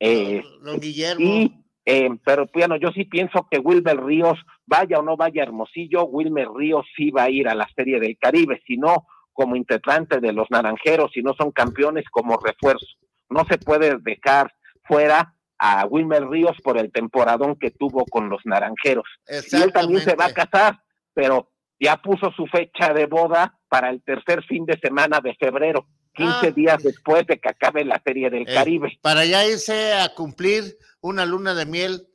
Eh, 0.00 0.42
Don 0.62 0.80
Guillermo. 0.80 1.24
y, 1.24 1.61
eh, 1.84 2.10
pero 2.24 2.46
bueno, 2.52 2.76
yo 2.76 2.90
sí 2.92 3.04
pienso 3.04 3.46
que 3.50 3.58
Wilmer 3.58 4.02
Ríos, 4.02 4.38
vaya 4.66 4.98
o 4.98 5.02
no 5.02 5.16
vaya 5.16 5.42
a 5.42 5.46
Hermosillo, 5.46 6.04
Wilmer 6.04 6.48
Ríos 6.54 6.86
sí 6.96 7.10
va 7.10 7.24
a 7.24 7.30
ir 7.30 7.48
a 7.48 7.54
la 7.54 7.68
Serie 7.74 7.98
del 7.98 8.16
Caribe, 8.18 8.62
si 8.66 8.76
no, 8.76 9.06
como 9.32 9.56
integrante 9.56 10.20
de 10.20 10.32
los 10.32 10.50
naranjeros 10.50 11.16
y 11.16 11.22
no 11.22 11.34
son 11.34 11.50
campeones 11.50 12.04
como 12.10 12.38
refuerzo. 12.38 12.86
No 13.28 13.44
se 13.46 13.58
puede 13.58 13.98
dejar 13.98 14.52
fuera 14.84 15.34
a 15.58 15.86
Wilmer 15.86 16.28
Ríos 16.28 16.56
por 16.62 16.76
el 16.76 16.92
temporadón 16.92 17.56
que 17.56 17.70
tuvo 17.70 18.04
con 18.04 18.28
los 18.28 18.40
naranjeros. 18.44 19.06
Y 19.28 19.56
él 19.56 19.72
también 19.72 20.00
se 20.00 20.14
va 20.14 20.26
a 20.26 20.34
casar, 20.34 20.80
pero 21.14 21.50
ya 21.80 21.96
puso 21.96 22.30
su 22.32 22.46
fecha 22.46 22.92
de 22.92 23.06
boda 23.06 23.58
para 23.68 23.90
el 23.90 24.02
tercer 24.02 24.44
fin 24.44 24.66
de 24.66 24.78
semana 24.78 25.20
de 25.20 25.34
febrero, 25.34 25.86
15 26.14 26.46
Ah. 26.48 26.50
días 26.50 26.82
después 26.82 27.26
de 27.26 27.38
que 27.38 27.48
acabe 27.48 27.84
la 27.84 28.00
Serie 28.04 28.30
del 28.30 28.42
Eh, 28.48 28.54
Caribe. 28.54 28.98
Para 29.00 29.24
ya 29.24 29.46
irse 29.46 29.92
a 29.94 30.14
cumplir 30.14 30.76
una 31.00 31.24
luna 31.26 31.54
de 31.54 31.66
miel 31.66 32.06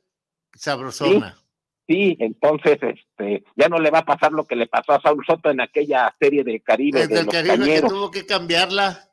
sabrosona. 0.54 1.36
Sí, 1.86 2.16
entonces 2.20 2.78
este, 2.82 3.44
ya 3.56 3.68
no 3.68 3.78
le 3.78 3.90
va 3.90 4.00
a 4.00 4.04
pasar 4.04 4.32
lo 4.32 4.44
que 4.46 4.56
le 4.56 4.66
pasó 4.66 4.92
a 4.92 5.00
Saúl 5.00 5.24
Soto 5.26 5.50
en 5.50 5.60
aquella 5.60 6.14
Serie 6.20 6.44
del 6.44 6.62
Caribe 6.62 7.00
Desde 7.00 7.14
de 7.14 7.20
el 7.20 7.26
los 7.26 7.34
Caribe 7.34 7.54
que 7.54 7.60
Cañeros. 7.60 7.90
tuvo 7.90 8.10
que 8.10 8.26
cambiarla. 8.26 9.10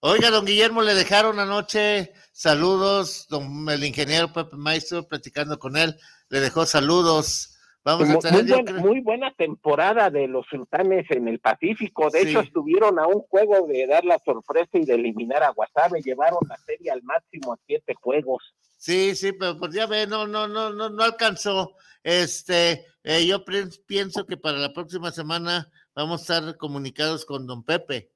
Oiga, 0.00 0.30
don 0.30 0.44
Guillermo, 0.44 0.82
le 0.82 0.94
dejaron 0.94 1.40
anoche 1.40 2.12
saludos, 2.32 3.26
don, 3.30 3.68
el 3.68 3.82
ingeniero 3.84 4.32
Pepe 4.32 4.56
Maestro, 4.56 5.08
platicando 5.08 5.58
con 5.58 5.76
él, 5.76 5.96
le 6.28 6.40
dejó 6.40 6.66
saludos. 6.66 7.57
Vamos 7.88 8.06
a 8.10 8.12
Muy, 8.12 8.20
tener, 8.20 8.42
muy 8.42 8.48
yo 8.50 8.54
buena, 8.56 8.70
creo- 8.72 8.80
muy 8.86 9.00
buena 9.00 9.32
temporada 9.32 10.10
de 10.10 10.28
los 10.28 10.44
sultanes 10.46 11.06
en 11.10 11.26
el 11.26 11.38
Pacífico. 11.38 12.10
De 12.10 12.20
Sí. 12.20 12.28
hecho, 12.28 12.40
estuvieron 12.40 12.98
a 12.98 13.06
un 13.06 13.20
juego 13.22 13.66
de 13.66 13.86
dar 13.86 14.04
la 14.04 14.18
sorpresa 14.18 14.68
y 14.76 14.84
de 14.84 14.94
eliminar 14.96 15.42
a 15.42 15.50
Guasave. 15.52 16.02
Llevaron 16.02 16.40
la 16.46 16.56
serie 16.66 16.90
al 16.90 17.02
máximo 17.02 17.54
a 17.54 17.58
siete 17.66 17.94
juegos. 17.94 18.54
Sí, 18.76 19.16
sí, 19.16 19.32
pero 19.32 19.56
pues 19.58 19.72
ya 19.74 19.86
ve, 19.86 20.06
no, 20.06 20.26
no, 20.26 20.46
no, 20.46 20.68
no, 20.70 20.90
no 20.90 21.02
alcanzó. 21.02 21.72
Este, 22.02 22.84
eh, 23.04 23.26
yo 23.26 23.42
pienso 23.86 24.26
que 24.26 24.36
para 24.36 24.58
la 24.58 24.74
próxima 24.74 25.10
semana 25.10 25.70
vamos 25.94 26.20
a 26.30 26.38
estar 26.40 26.56
comunicados 26.58 27.24
con 27.24 27.46
don 27.46 27.62
Pepe. 27.64 28.10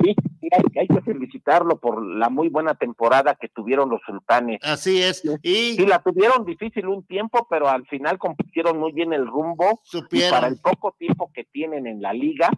Sí, 0.00 0.14
hay, 0.52 0.62
hay 0.80 0.88
que 0.88 1.00
felicitarlo 1.02 1.78
por 1.78 2.04
la 2.04 2.28
muy 2.28 2.48
buena 2.48 2.74
temporada 2.74 3.34
que 3.34 3.48
tuvieron 3.48 3.90
los 3.90 4.00
sultanes. 4.06 4.60
Así 4.62 5.02
es. 5.02 5.22
Y 5.42 5.74
Sí, 5.76 5.86
la 5.86 6.02
tuvieron 6.02 6.44
difícil 6.44 6.86
un 6.86 7.06
tiempo, 7.06 7.46
pero 7.48 7.68
al 7.68 7.86
final 7.86 8.18
compusieron 8.18 8.78
muy 8.78 8.92
bien 8.92 9.12
el 9.12 9.26
rumbo. 9.26 9.80
Y 9.84 9.88
supieron. 9.88 10.30
para 10.30 10.48
el 10.48 10.58
poco 10.58 10.94
tiempo 10.98 11.30
que 11.32 11.44
tienen 11.44 11.86
en 11.86 12.02
la 12.02 12.12
liga, 12.12 12.50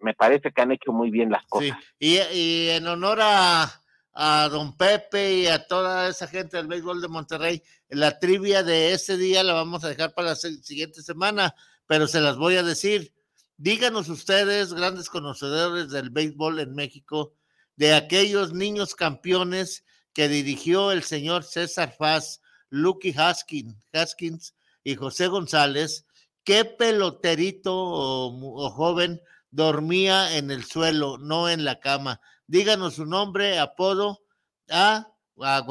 me 0.00 0.14
parece 0.14 0.52
que 0.52 0.62
han 0.62 0.72
hecho 0.72 0.92
muy 0.92 1.10
bien 1.10 1.30
las 1.30 1.44
cosas. 1.46 1.78
Sí, 1.98 2.18
y, 2.32 2.36
y 2.36 2.68
en 2.70 2.86
honor 2.86 3.18
a, 3.22 3.70
a 4.12 4.48
don 4.48 4.76
Pepe 4.76 5.34
y 5.34 5.46
a 5.46 5.66
toda 5.66 6.08
esa 6.08 6.26
gente 6.26 6.56
del 6.56 6.66
béisbol 6.66 7.00
de 7.00 7.08
Monterrey, 7.08 7.62
la 7.88 8.18
trivia 8.18 8.62
de 8.62 8.92
ese 8.92 9.16
día 9.16 9.42
la 9.44 9.52
vamos 9.52 9.84
a 9.84 9.88
dejar 9.88 10.14
para 10.14 10.30
la 10.30 10.36
siguiente 10.36 11.02
semana, 11.02 11.54
pero 11.86 12.06
se 12.06 12.20
las 12.20 12.36
voy 12.36 12.56
a 12.56 12.62
decir. 12.62 13.12
Díganos 13.58 14.10
ustedes, 14.10 14.74
grandes 14.74 15.08
conocedores 15.08 15.90
del 15.90 16.10
béisbol 16.10 16.60
en 16.60 16.74
México, 16.74 17.32
de 17.76 17.94
aquellos 17.94 18.52
niños 18.52 18.94
campeones 18.94 19.82
que 20.12 20.28
dirigió 20.28 20.92
el 20.92 21.02
señor 21.02 21.42
César 21.42 21.94
Faz, 21.96 22.42
Lucky 22.68 23.14
Haskins, 23.16 23.74
Haskins 23.94 24.54
y 24.84 24.94
José 24.94 25.28
González, 25.28 26.04
qué 26.44 26.66
peloterito 26.66 27.72
o, 27.74 28.70
joven 28.70 29.22
dormía 29.50 30.36
en 30.36 30.50
el 30.50 30.64
suelo, 30.64 31.16
no 31.16 31.48
en 31.48 31.64
la 31.64 31.80
cama. 31.80 32.20
Díganos 32.46 32.96
su 32.96 33.06
nombre, 33.06 33.58
apodo 33.58 34.20
a, 34.68 35.08
a 35.40 35.62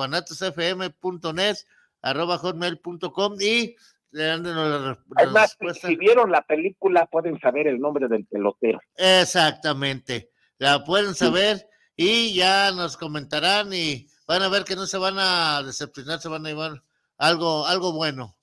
hotmail.com 2.37 3.41
y 3.41 3.75
la 4.15 4.97
Además, 5.17 5.51
si, 5.59 5.65
respuesta. 5.65 5.87
si 5.87 5.95
vieron 5.95 6.31
la 6.31 6.41
película, 6.43 7.05
pueden 7.07 7.39
saber 7.39 7.67
el 7.67 7.79
nombre 7.79 8.07
del 8.07 8.25
pelotero. 8.25 8.79
Exactamente. 8.95 10.29
La 10.57 10.83
pueden 10.83 11.13
saber 11.15 11.67
y 11.95 12.33
ya 12.33 12.71
nos 12.71 12.95
comentarán 12.97 13.73
y 13.73 14.07
van 14.27 14.41
a 14.41 14.49
ver 14.49 14.63
que 14.63 14.75
no 14.75 14.85
se 14.85 14.97
van 14.97 15.15
a 15.19 15.61
decepcionar, 15.63 16.19
se 16.19 16.29
van 16.29 16.45
a 16.45 16.49
llevar 16.49 16.81
algo, 17.17 17.65
algo 17.67 17.91
bueno. 17.93 18.35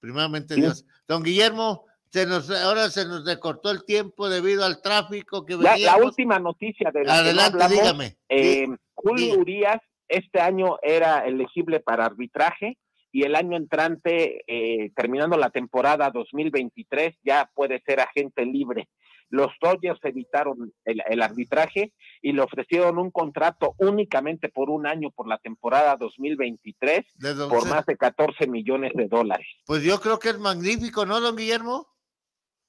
Primeramente 0.00 0.54
Sí. 0.54 0.60
Dios. 0.62 0.86
Don 1.06 1.22
Guillermo, 1.22 1.84
se 2.10 2.26
nos, 2.26 2.50
ahora 2.50 2.88
se 2.90 3.04
nos 3.06 3.26
recortó 3.26 3.70
el 3.70 3.84
tiempo 3.84 4.28
debido 4.28 4.64
al 4.64 4.80
tráfico 4.80 5.44
que 5.44 5.56
La, 5.56 5.76
la 5.76 5.96
última 5.98 6.38
noticia 6.38 6.90
de 6.92 7.04
la 7.04 7.12
que 7.14 7.18
Adelante, 7.20 7.62
hablamos, 7.62 7.70
dígame. 7.78 8.16
eh, 8.28 8.66
Julio. 8.94 9.38
Urias 9.38 9.80
este 10.08 10.40
año 10.40 10.78
era 10.82 11.26
elegible 11.26 11.80
para 11.80 12.04
arbitraje 12.06 12.78
y 13.14 13.22
el 13.22 13.36
año 13.36 13.56
entrante, 13.56 14.42
eh, 14.48 14.90
terminando 14.96 15.36
la 15.36 15.50
temporada 15.50 16.10
2023, 16.10 17.14
ya 17.22 17.48
puede 17.54 17.80
ser 17.86 18.00
agente 18.00 18.44
libre. 18.44 18.88
Los 19.30 19.52
Dodgers 19.62 20.00
evitaron 20.02 20.72
el, 20.84 21.00
el 21.08 21.22
arbitraje 21.22 21.92
y 22.20 22.32
le 22.32 22.42
ofrecieron 22.42 22.98
un 22.98 23.12
contrato 23.12 23.76
únicamente 23.78 24.48
por 24.48 24.68
un 24.68 24.88
año 24.88 25.12
por 25.12 25.28
la 25.28 25.38
temporada 25.38 25.96
2023 25.96 27.04
De 27.14 27.34
don 27.34 27.48
por 27.50 27.68
más 27.68 27.86
de 27.86 27.96
14 27.96 28.48
millones 28.48 28.90
de 28.96 29.06
dólares. 29.06 29.46
Pues 29.64 29.84
yo 29.84 30.00
creo 30.00 30.18
que 30.18 30.30
es 30.30 30.38
magnífico, 30.40 31.06
¿no, 31.06 31.20
don 31.20 31.36
Guillermo? 31.36 31.93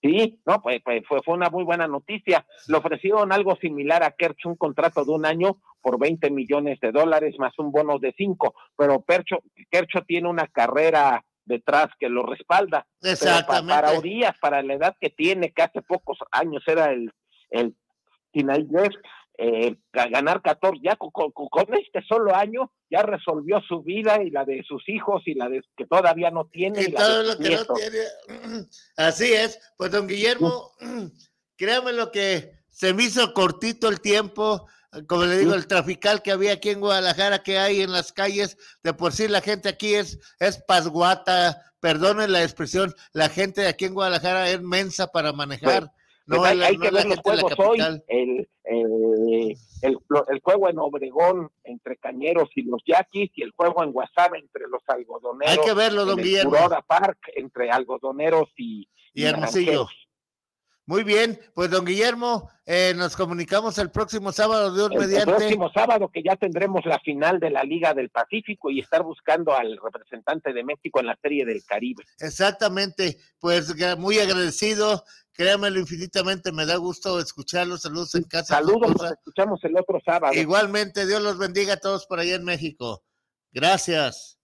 Sí, 0.01 0.39
no, 0.45 0.61
pues, 0.61 0.81
pues 0.83 1.03
fue, 1.07 1.21
fue 1.23 1.33
una 1.33 1.49
muy 1.49 1.63
buena 1.63 1.87
noticia. 1.87 2.45
Le 2.67 2.77
ofrecieron 2.77 3.31
algo 3.31 3.55
similar 3.55 4.03
a 4.03 4.11
Kerch, 4.11 4.45
un 4.45 4.55
contrato 4.55 5.03
de 5.03 5.11
un 5.11 5.25
año 5.25 5.57
por 5.81 5.99
20 5.99 6.29
millones 6.31 6.79
de 6.79 6.91
dólares 6.91 7.35
más 7.39 7.57
un 7.57 7.71
bono 7.71 7.97
de 7.99 8.13
5, 8.15 8.53
pero 8.77 9.01
Percho, 9.01 9.39
Kercho 9.69 10.01
tiene 10.05 10.29
una 10.29 10.47
carrera 10.47 11.23
detrás 11.45 11.89
que 11.99 12.09
lo 12.09 12.23
respalda. 12.23 12.87
Exactamente. 13.01 13.73
para 13.73 13.97
Urias, 13.97 14.35
para 14.39 14.61
la 14.61 14.73
edad 14.73 14.95
que 14.99 15.09
tiene, 15.09 15.51
que 15.51 15.61
hace 15.61 15.81
pocos 15.81 16.17
años 16.31 16.63
era 16.67 16.91
el, 16.91 17.11
el 17.49 17.75
eh, 19.37 19.75
ga- 19.93 20.09
ganar 20.09 20.41
14, 20.41 20.79
ya 20.83 20.95
con, 20.95 21.11
con- 21.11 21.31
con 21.31 21.73
este 21.73 22.01
solo 22.07 22.35
año 22.35 22.71
ya 22.89 23.01
resolvió 23.01 23.61
su 23.67 23.81
vida 23.83 24.21
y 24.23 24.29
la 24.29 24.45
de 24.45 24.63
sus 24.67 24.87
hijos 24.87 25.23
y 25.25 25.33
la 25.33 25.49
de 25.49 25.61
que 25.75 25.85
todavía 25.85 26.31
no 26.31 26.45
tiene. 26.51 26.81
Y 26.81 26.85
y 26.85 26.91
la 26.91 26.99
todo 26.99 27.17
de 27.23 27.27
lo 27.27 27.37
que 27.37 27.55
no 27.55 27.73
tiene. 27.75 28.65
Así 28.97 29.33
es. 29.33 29.59
Pues, 29.77 29.91
don 29.91 30.07
Guillermo, 30.07 30.71
créame 31.57 31.93
lo 31.93 32.11
que 32.11 32.51
se 32.69 32.93
me 32.93 33.03
hizo 33.03 33.33
cortito 33.33 33.87
el 33.89 34.01
tiempo. 34.01 34.67
Como 35.07 35.25
le 35.25 35.37
digo, 35.39 35.53
el 35.53 35.67
trafical 35.67 36.21
que 36.21 36.31
había 36.31 36.53
aquí 36.53 36.69
en 36.69 36.79
Guadalajara, 36.79 37.43
que 37.43 37.57
hay 37.59 37.81
en 37.81 37.91
las 37.91 38.13
calles, 38.13 38.57
de 38.81 38.93
por 38.93 39.11
sí 39.11 39.27
la 39.27 39.41
gente 39.41 39.67
aquí 39.67 39.93
es, 39.93 40.17
es 40.39 40.57
pasguata, 40.65 41.61
perdonen 41.81 42.31
la 42.31 42.41
expresión, 42.43 42.93
la 43.11 43.27
gente 43.27 43.59
de 43.61 43.67
aquí 43.67 43.83
en 43.83 43.93
Guadalajara 43.93 44.49
es 44.49 44.61
mensa 44.61 45.07
para 45.07 45.33
manejar. 45.33 45.91
Pues 46.27 46.39
no 46.39 46.45
hay, 46.45 46.53
es 46.53 46.59
la- 46.59 46.67
hay 46.67 46.77
no 46.77 46.81
que 46.83 46.91
ver 46.91 47.05
los 47.07 47.19
juegos 47.19 47.53
hoy. 47.57 47.79
El, 48.07 48.49
eh, 48.69 49.55
el, 49.81 49.97
el 50.29 50.39
juego 50.41 50.69
en 50.69 50.79
Obregón 50.79 51.49
entre 51.63 51.97
Cañeros 51.97 52.49
y 52.55 52.63
los 52.63 52.81
Yaquis 52.85 53.31
y 53.35 53.43
el 53.43 53.51
juego 53.51 53.83
en 53.83 53.91
Guasave 53.91 54.39
entre 54.39 54.63
los 54.67 54.81
algodoneros. 54.87 55.57
Hay 55.57 55.63
que 55.63 55.73
verlo, 55.73 56.05
don 56.05 56.19
el 56.19 56.25
Guillermo. 56.25 56.55
Park 56.87 57.19
entre 57.35 57.69
algodoneros 57.71 58.49
y, 58.57 58.87
Y 59.13 59.23
Hermosillo. 59.23 59.65
naranjeros. 59.71 60.01
Muy 60.87 61.03
bien, 61.03 61.39
pues 61.55 61.71
don 61.71 61.83
Guillermo, 61.83 62.47
eh, 62.63 62.93
nos 62.95 63.15
comunicamos 63.15 63.75
el 63.79 63.89
próximo 63.89 64.31
sábado, 64.31 64.71
Dios 64.71 64.91
El, 64.91 65.01
el 65.01 65.07
mediante. 65.07 65.31
próximo 65.33 65.71
sábado 65.73 66.09
que 66.13 66.21
ya 66.21 66.35
tendremos 66.35 66.85
la 66.85 66.99
final 66.99 67.39
de 67.39 67.49
la 67.49 67.63
Liga 67.63 67.95
del 67.95 68.11
Pacífico 68.11 68.69
y 68.69 68.81
estar 68.81 69.01
buscando 69.01 69.55
al 69.55 69.79
representante 69.83 70.53
de 70.53 70.63
México 70.63 70.99
en 70.99 71.07
la 71.07 71.17
Serie 71.19 71.43
del 71.43 71.63
Caribe. 71.65 72.03
Exactamente, 72.19 73.17
pues 73.39 73.73
muy 73.97 74.19
agradecido, 74.19 75.03
créamelo 75.35 75.79
infinitamente, 75.79 76.51
me 76.51 76.65
da 76.65 76.77
gusto 76.77 77.19
escucharlos, 77.19 77.81
saludos 77.81 78.15
en 78.15 78.23
casa. 78.23 78.55
Saludos, 78.55 78.95
nos 78.95 79.11
escuchamos 79.11 79.59
el 79.63 79.77
otro 79.77 79.99
sábado. 80.03 80.33
Igualmente, 80.33 81.05
Dios 81.05 81.21
los 81.21 81.37
bendiga 81.37 81.73
a 81.73 81.77
todos 81.77 82.05
por 82.05 82.19
allá 82.19 82.35
en 82.35 82.45
México. 82.45 83.03
Gracias. 83.51 84.39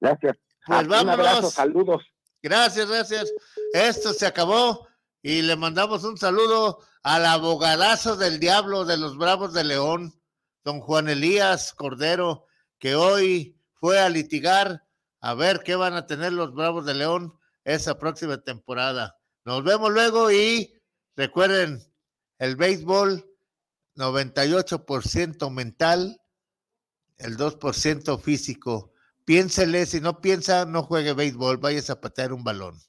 Gracias. 0.00 0.36
Pues 0.66 0.82
Un 0.82 0.88
vámonos. 0.88 1.26
abrazo, 1.26 1.50
saludos. 1.50 2.02
Gracias, 2.42 2.88
gracias. 2.88 3.32
Esto 3.72 4.12
se 4.12 4.26
acabó 4.26 4.86
y 5.22 5.42
le 5.42 5.56
mandamos 5.56 6.04
un 6.04 6.16
saludo 6.16 6.78
al 7.02 7.26
abogadazo 7.26 8.16
del 8.16 8.38
diablo 8.40 8.84
de 8.84 8.96
los 8.96 9.16
Bravos 9.16 9.52
de 9.52 9.64
León, 9.64 10.20
don 10.64 10.80
Juan 10.80 11.08
Elías 11.08 11.72
Cordero, 11.74 12.46
que 12.78 12.94
hoy 12.94 13.60
fue 13.74 13.98
a 14.00 14.08
litigar 14.08 14.84
a 15.20 15.34
ver 15.34 15.62
qué 15.64 15.74
van 15.76 15.94
a 15.94 16.06
tener 16.06 16.32
los 16.32 16.54
Bravos 16.54 16.86
de 16.86 16.94
León 16.94 17.38
esa 17.64 17.98
próxima 17.98 18.38
temporada. 18.38 19.17
Nos 19.44 19.64
vemos 19.64 19.90
luego 19.90 20.30
y 20.30 20.74
recuerden, 21.16 21.82
el 22.38 22.56
béisbol 22.56 23.24
98% 23.96 25.50
mental, 25.50 26.20
el 27.16 27.36
2% 27.36 28.20
físico. 28.20 28.92
Piénsele, 29.24 29.86
si 29.86 30.00
no 30.00 30.20
piensa, 30.20 30.64
no 30.64 30.82
juegue 30.82 31.12
béisbol, 31.12 31.58
vaya 31.58 31.82
a 31.88 32.00
patear 32.00 32.32
un 32.32 32.44
balón. 32.44 32.80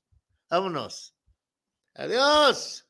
Vámonos. 0.50 1.16
Adiós. 1.96 2.89